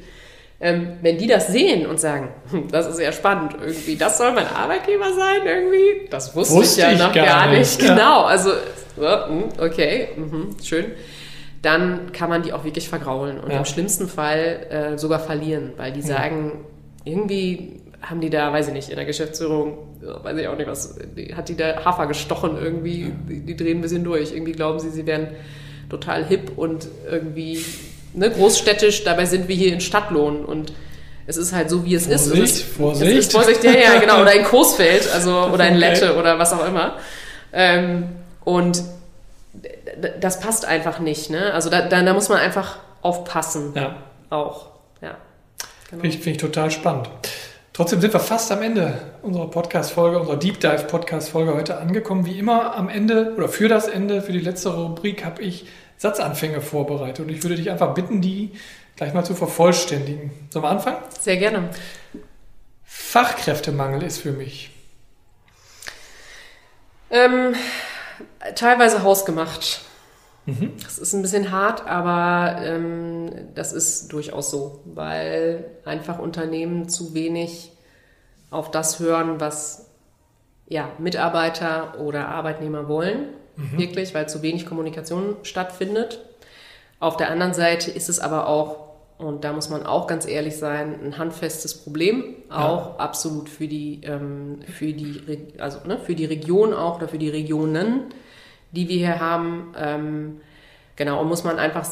Ähm, 0.61 0.97
wenn 1.01 1.17
die 1.17 1.27
das 1.27 1.47
sehen 1.47 1.85
und 1.85 1.99
sagen, 1.99 2.29
hm, 2.49 2.69
das 2.71 2.87
ist 2.87 2.99
ja 2.99 3.11
spannend, 3.11 3.55
irgendwie, 3.59 3.97
das 3.97 4.17
soll 4.17 4.31
mein 4.31 4.47
Arbeitgeber 4.47 5.11
sein, 5.13 5.41
irgendwie, 5.45 6.07
das 6.09 6.33
wusste, 6.33 6.55
wusste 6.55 6.81
ich 6.81 6.97
ja 6.97 7.07
noch 7.07 7.13
gar, 7.13 7.25
gar 7.25 7.47
nicht. 7.49 7.59
nicht. 7.59 7.81
Ja. 7.81 7.93
Genau, 7.93 8.23
also, 8.23 8.51
hm, 8.97 9.49
okay, 9.59 10.09
mh, 10.15 10.63
schön. 10.63 10.85
Dann 11.61 12.11
kann 12.13 12.29
man 12.29 12.43
die 12.43 12.53
auch 12.53 12.63
wirklich 12.63 12.87
vergraulen 12.87 13.39
und 13.39 13.51
ja. 13.51 13.57
im 13.57 13.65
schlimmsten 13.65 14.07
Fall 14.07 14.67
äh, 14.69 14.97
sogar 14.97 15.19
verlieren, 15.19 15.73
weil 15.77 15.91
die 15.91 16.03
sagen, 16.03 16.65
irgendwie 17.03 17.81
haben 18.01 18.21
die 18.21 18.29
da, 18.29 18.53
weiß 18.53 18.67
ich 18.67 18.73
nicht, 18.73 18.89
in 18.89 18.95
der 18.95 19.05
Geschäftsführung, 19.05 19.77
weiß 20.01 20.37
ich 20.37 20.47
auch 20.47 20.57
nicht 20.57 20.67
was, 20.67 20.97
hat 21.35 21.49
die 21.49 21.57
da 21.57 21.83
Hafer 21.83 22.07
gestochen 22.07 22.57
irgendwie, 22.61 23.11
die, 23.27 23.41
die 23.41 23.55
drehen 23.55 23.79
ein 23.79 23.81
bisschen 23.81 24.03
durch. 24.03 24.31
Irgendwie 24.31 24.51
glauben 24.51 24.79
sie, 24.79 24.89
sie 24.89 25.05
wären 25.05 25.29
total 25.89 26.25
hip 26.25 26.51
und 26.55 26.87
irgendwie 27.09 27.63
ne, 28.15 28.31
großstädtisch, 28.31 29.03
dabei 29.03 29.25
sind 29.25 29.47
wir 29.47 29.55
hier 29.55 29.73
in 29.73 29.81
Stadtlohn 29.81 30.45
und 30.45 30.73
es 31.27 31.37
ist 31.37 31.53
halt 31.53 31.69
so, 31.69 31.85
wie 31.85 31.95
es 31.95 32.05
Vorsicht, 32.05 32.43
ist. 32.43 32.63
Vorsicht. 32.63 33.17
Ist 33.17 33.31
Vorsicht, 33.31 33.63
ja, 33.63 33.71
ja, 33.71 33.99
genau. 33.99 34.21
Oder 34.21 34.33
in 34.33 34.43
Coesfeld, 34.45 35.11
also, 35.11 35.49
oder 35.51 35.67
in 35.67 35.75
Lette 35.75 36.15
oder 36.15 36.37
was 36.37 36.53
auch 36.53 36.67
immer. 36.67 36.97
Ähm, 37.51 38.09
und 38.43 38.83
das 40.19 40.39
passt 40.39 40.65
einfach 40.65 40.99
nicht, 40.99 41.29
ne? 41.29 41.53
Also 41.53 41.69
da, 41.69 41.81
da, 41.81 42.01
da 42.03 42.13
muss 42.13 42.29
man 42.29 42.37
einfach 42.37 42.77
aufpassen. 43.01 43.73
Ja. 43.75 43.95
Auch, 44.29 44.67
ja. 45.01 45.15
Genau. 45.89 46.01
Finde 46.01 46.07
ich, 46.07 46.23
find 46.23 46.35
ich 46.35 46.41
total 46.41 46.69
spannend. 46.69 47.09
Trotzdem 47.73 47.99
sind 47.99 48.13
wir 48.13 48.19
fast 48.19 48.51
am 48.51 48.61
Ende 48.61 48.93
unserer 49.21 49.49
Podcast-Folge, 49.49 50.19
unserer 50.19 50.37
Deep 50.37 50.59
Dive 50.59 50.85
Podcast-Folge 50.87 51.55
heute 51.55 51.77
angekommen. 51.77 52.25
Wie 52.25 52.39
immer 52.39 52.75
am 52.75 52.87
Ende 52.87 53.33
oder 53.35 53.49
für 53.49 53.67
das 53.67 53.87
Ende, 53.87 54.21
für 54.21 54.31
die 54.31 54.39
letzte 54.39 54.69
Rubrik 54.69 55.25
habe 55.25 55.41
ich 55.41 55.65
Satzanfänge 55.97 56.61
vorbereitet 56.61 57.25
und 57.25 57.31
ich 57.31 57.43
würde 57.43 57.55
dich 57.55 57.69
einfach 57.69 57.93
bitten, 57.93 58.21
die 58.21 58.51
gleich 58.95 59.13
mal 59.13 59.23
zu 59.23 59.35
vervollständigen. 59.35 60.31
Sollen 60.49 60.63
wir 60.63 60.69
anfangen? 60.69 60.97
Sehr 61.19 61.37
gerne. 61.37 61.69
Fachkräftemangel 62.83 64.03
ist 64.03 64.19
für 64.19 64.31
mich. 64.31 64.71
Ähm, 67.09 67.55
teilweise 68.55 69.03
hausgemacht. 69.03 69.81
Mhm. 70.45 70.73
Das 70.83 70.99
ist 70.99 71.13
ein 71.13 71.21
bisschen 71.21 71.51
hart, 71.51 71.87
aber 71.87 72.61
ähm, 72.61 73.31
das 73.55 73.73
ist 73.73 74.11
durchaus 74.11 74.51
so, 74.51 74.81
weil 74.85 75.65
einfach 75.85 76.19
Unternehmen 76.19 76.87
zu 76.87 77.13
wenig 77.13 77.71
auf 78.51 78.69
das 78.69 78.99
hören, 78.99 79.39
was 79.39 79.89
ja, 80.67 80.89
Mitarbeiter 80.97 81.99
oder 81.99 82.27
Arbeitnehmer 82.29 82.87
wollen, 82.87 83.29
mhm. 83.55 83.77
wirklich, 83.77 84.13
weil 84.13 84.27
zu 84.29 84.41
wenig 84.41 84.65
Kommunikation 84.65 85.35
stattfindet. 85.43 86.19
Auf 86.99 87.17
der 87.17 87.29
anderen 87.29 87.53
Seite 87.53 87.91
ist 87.91 88.09
es 88.09 88.19
aber 88.19 88.47
auch, 88.47 88.85
und 89.17 89.43
da 89.43 89.53
muss 89.53 89.69
man 89.69 89.85
auch 89.85 90.07
ganz 90.07 90.27
ehrlich 90.27 90.57
sein, 90.57 90.95
ein 91.03 91.17
handfestes 91.17 91.75
Problem, 91.75 92.35
auch 92.49 92.87
ja. 92.87 92.95
absolut 92.97 93.49
für 93.49 93.67
die, 93.67 94.01
ähm, 94.03 94.59
für 94.67 94.91
die, 94.91 95.53
also 95.57 95.79
ne, 95.87 95.97
für 95.97 96.15
die 96.15 96.25
Region 96.25 96.73
auch 96.73 96.97
oder 96.97 97.07
für 97.07 97.17
die 97.17 97.29
Regionen 97.29 98.13
die 98.75 98.89
wir 98.89 98.97
hier 98.97 99.19
haben. 99.19 99.73
Ähm, 99.77 100.41
genau, 100.95 101.21
und 101.21 101.27
muss 101.27 101.43
man 101.43 101.57
einfach, 101.57 101.87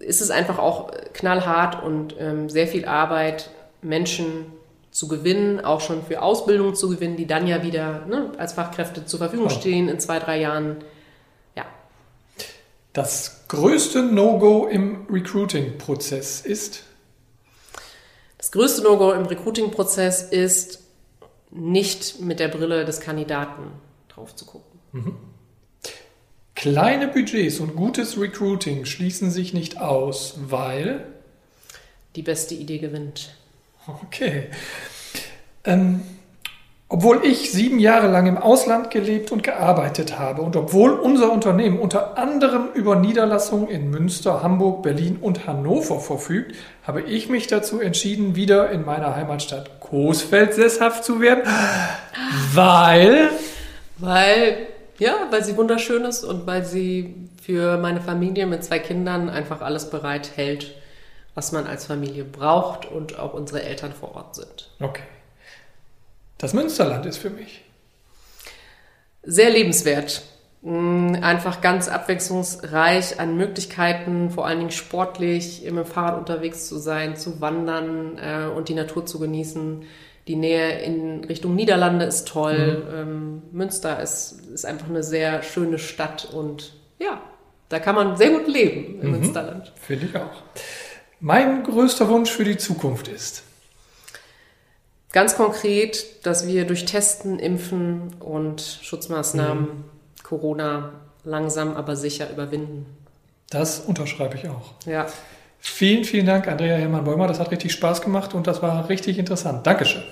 ist 0.00 0.22
es 0.22 0.30
einfach 0.30 0.58
auch 0.58 0.90
knallhart 1.12 1.82
und 1.82 2.16
ähm, 2.18 2.48
sehr 2.48 2.66
viel 2.66 2.86
Arbeit, 2.86 3.50
Menschen 3.82 4.46
zu 4.94 5.08
gewinnen, 5.08 5.62
auch 5.64 5.80
schon 5.80 6.04
für 6.04 6.22
Ausbildung 6.22 6.76
zu 6.76 6.88
gewinnen, 6.88 7.16
die 7.16 7.26
dann 7.26 7.48
ja 7.48 7.64
wieder 7.64 8.06
ne, 8.06 8.30
als 8.38 8.52
Fachkräfte 8.52 9.04
zur 9.04 9.18
Verfügung 9.18 9.50
stehen 9.50 9.88
in 9.88 9.98
zwei, 9.98 10.20
drei 10.20 10.40
Jahren. 10.40 10.76
Ja. 11.56 11.66
Das 12.92 13.48
größte 13.48 14.04
No-Go 14.04 14.68
im 14.68 15.06
Recruiting-Prozess 15.10 16.42
ist? 16.42 16.84
Das 18.38 18.52
größte 18.52 18.82
No-Go 18.82 19.10
im 19.10 19.26
Recruiting-Prozess 19.26 20.22
ist, 20.22 20.78
nicht 21.50 22.20
mit 22.20 22.38
der 22.38 22.48
Brille 22.48 22.84
des 22.84 23.00
Kandidaten 23.00 23.72
drauf 24.08 24.36
zu 24.36 24.44
gucken. 24.44 24.78
Mhm. 24.92 25.16
Kleine 26.54 27.08
Budgets 27.08 27.58
und 27.58 27.74
gutes 27.74 28.16
Recruiting 28.16 28.84
schließen 28.84 29.32
sich 29.32 29.54
nicht 29.54 29.80
aus, 29.80 30.34
weil 30.46 31.04
die 32.14 32.22
beste 32.22 32.54
Idee 32.54 32.78
gewinnt. 32.78 33.34
Okay. 33.86 34.48
Ähm, 35.64 36.02
obwohl 36.88 37.22
ich 37.24 37.50
sieben 37.50 37.78
Jahre 37.78 38.08
lang 38.08 38.26
im 38.26 38.38
Ausland 38.38 38.90
gelebt 38.90 39.32
und 39.32 39.42
gearbeitet 39.42 40.18
habe 40.18 40.42
und 40.42 40.54
obwohl 40.54 40.92
unser 40.92 41.32
Unternehmen 41.32 41.78
unter 41.78 42.18
anderem 42.18 42.68
über 42.74 42.94
Niederlassungen 42.96 43.68
in 43.68 43.90
Münster, 43.90 44.42
Hamburg, 44.42 44.82
Berlin 44.82 45.16
und 45.20 45.46
Hannover 45.46 45.98
verfügt, 45.98 46.54
habe 46.86 47.02
ich 47.02 47.28
mich 47.28 47.46
dazu 47.46 47.80
entschieden, 47.80 48.36
wieder 48.36 48.70
in 48.70 48.84
meiner 48.84 49.16
Heimatstadt 49.16 49.80
Coesfeld 49.80 50.54
sesshaft 50.54 51.04
zu 51.04 51.20
werden, 51.20 51.42
weil... 52.52 53.30
Weil 53.98 54.68
ja, 54.98 55.14
weil 55.30 55.42
sie 55.42 55.56
wunderschön 55.56 56.04
ist 56.04 56.22
und 56.24 56.46
weil 56.46 56.64
sie 56.64 57.14
für 57.42 57.78
meine 57.78 58.00
Familie 58.00 58.46
mit 58.46 58.62
zwei 58.62 58.78
Kindern 58.78 59.28
einfach 59.28 59.60
alles 59.60 59.90
bereit 59.90 60.32
hält, 60.36 60.74
was 61.34 61.52
man 61.52 61.66
als 61.66 61.86
Familie 61.86 62.24
braucht 62.24 62.86
und 62.86 63.18
auch 63.18 63.34
unsere 63.34 63.62
Eltern 63.62 63.92
vor 63.92 64.14
Ort 64.14 64.36
sind. 64.36 64.70
Okay. 64.80 65.02
Das 66.38 66.52
Münsterland 66.52 67.06
ist 67.06 67.18
für 67.18 67.30
mich. 67.30 67.64
Sehr 69.22 69.50
lebenswert. 69.50 70.22
Mm, 70.62 71.16
einfach 71.20 71.60
ganz 71.60 71.88
abwechslungsreich 71.88 73.20
an 73.20 73.36
Möglichkeiten, 73.36 74.30
vor 74.30 74.46
allen 74.46 74.58
Dingen 74.60 74.70
sportlich, 74.70 75.64
im 75.64 75.84
Fahrrad 75.84 76.18
unterwegs 76.18 76.68
zu 76.68 76.78
sein, 76.78 77.16
zu 77.16 77.40
wandern 77.40 78.18
äh, 78.18 78.46
und 78.46 78.68
die 78.68 78.74
Natur 78.74 79.04
zu 79.04 79.18
genießen. 79.18 79.84
Die 80.26 80.36
Nähe 80.36 80.80
in 80.82 81.24
Richtung 81.24 81.54
Niederlande 81.54 82.06
ist 82.06 82.28
toll. 82.28 82.84
Mhm. 82.88 82.94
Ähm, 82.94 83.42
Münster 83.52 84.00
ist, 84.00 84.40
ist 84.54 84.64
einfach 84.64 84.88
eine 84.88 85.02
sehr 85.02 85.42
schöne 85.42 85.78
Stadt 85.78 86.30
und 86.32 86.72
ja, 86.98 87.20
da 87.68 87.78
kann 87.78 87.94
man 87.94 88.16
sehr 88.16 88.30
gut 88.30 88.48
leben 88.48 89.00
im 89.00 89.06
mhm. 89.08 89.12
Münsterland. 89.18 89.72
Finde 89.76 90.06
ich 90.06 90.16
auch. 90.16 90.42
Mein 91.26 91.64
größter 91.64 92.08
Wunsch 92.10 92.30
für 92.30 92.44
die 92.44 92.58
Zukunft 92.58 93.08
ist? 93.08 93.44
ganz 95.14 95.36
konkret, 95.36 96.26
dass 96.26 96.46
wir 96.46 96.66
durch 96.66 96.84
Testen, 96.84 97.38
Impfen 97.38 98.14
und 98.20 98.60
Schutzmaßnahmen 98.82 99.62
mhm. 99.62 99.84
Corona 100.22 100.90
langsam 101.22 101.76
aber 101.76 101.96
sicher 101.96 102.28
überwinden. 102.30 102.84
Das 103.48 103.78
unterschreibe 103.78 104.36
ich 104.36 104.48
auch. 104.48 104.72
Ja. 104.84 105.06
Vielen, 105.60 106.04
vielen 106.04 106.26
Dank, 106.26 106.46
Andrea 106.46 106.76
Hermann-Bäumer. 106.76 107.26
Das 107.26 107.38
hat 107.38 107.50
richtig 107.52 107.72
Spaß 107.72 108.02
gemacht 108.02 108.34
und 108.34 108.46
das 108.46 108.60
war 108.60 108.88
richtig 108.90 109.16
interessant. 109.18 109.66
Dankeschön. 109.66 110.02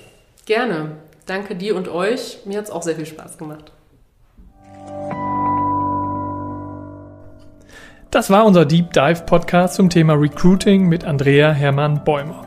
Gerne. 0.45 0.93
Danke 1.27 1.55
dir 1.55 1.75
und 1.75 1.89
euch. 1.89 2.39
Mir 2.45 2.57
hat 2.57 2.65
es 2.65 2.71
auch 2.71 2.81
sehr 2.81 2.95
viel 2.95 3.05
Spaß 3.05 3.37
gemacht. 3.37 3.71
Das 8.13 8.29
war 8.29 8.45
unser 8.45 8.63
Deep 8.63 8.93
Dive 8.93 9.23
Podcast 9.25 9.73
zum 9.73 9.89
Thema 9.89 10.13
Recruiting 10.13 10.87
mit 10.87 11.03
Andrea 11.03 11.51
Hermann-Bäumer. 11.51 12.45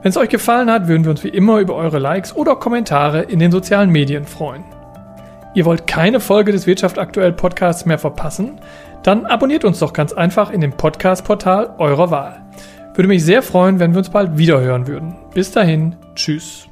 Wenn 0.00 0.08
es 0.08 0.16
euch 0.16 0.30
gefallen 0.30 0.70
hat, 0.70 0.88
würden 0.88 1.04
wir 1.04 1.10
uns 1.10 1.22
wie 1.22 1.28
immer 1.28 1.58
über 1.58 1.74
eure 1.74 1.98
Likes 1.98 2.34
oder 2.34 2.56
Kommentare 2.56 3.20
in 3.20 3.38
den 3.38 3.52
sozialen 3.52 3.90
Medien 3.90 4.24
freuen. 4.24 4.64
Ihr 5.52 5.66
wollt 5.66 5.86
keine 5.86 6.18
Folge 6.18 6.50
des 6.50 6.66
Wirtschaft 6.66 6.98
aktuell 6.98 7.32
Podcasts 7.32 7.84
mehr 7.84 7.98
verpassen? 7.98 8.58
Dann 9.02 9.26
abonniert 9.26 9.66
uns 9.66 9.80
doch 9.80 9.92
ganz 9.92 10.14
einfach 10.14 10.50
in 10.50 10.62
dem 10.62 10.72
Podcast-Portal 10.72 11.74
eurer 11.76 12.10
Wahl. 12.10 12.40
Würde 12.94 13.08
mich 13.08 13.22
sehr 13.22 13.42
freuen, 13.42 13.80
wenn 13.80 13.90
wir 13.92 13.98
uns 13.98 14.08
bald 14.08 14.38
wieder 14.38 14.62
hören 14.62 14.86
würden. 14.86 15.14
Bis 15.34 15.52
dahin, 15.52 15.94
tschüss. 16.14 16.68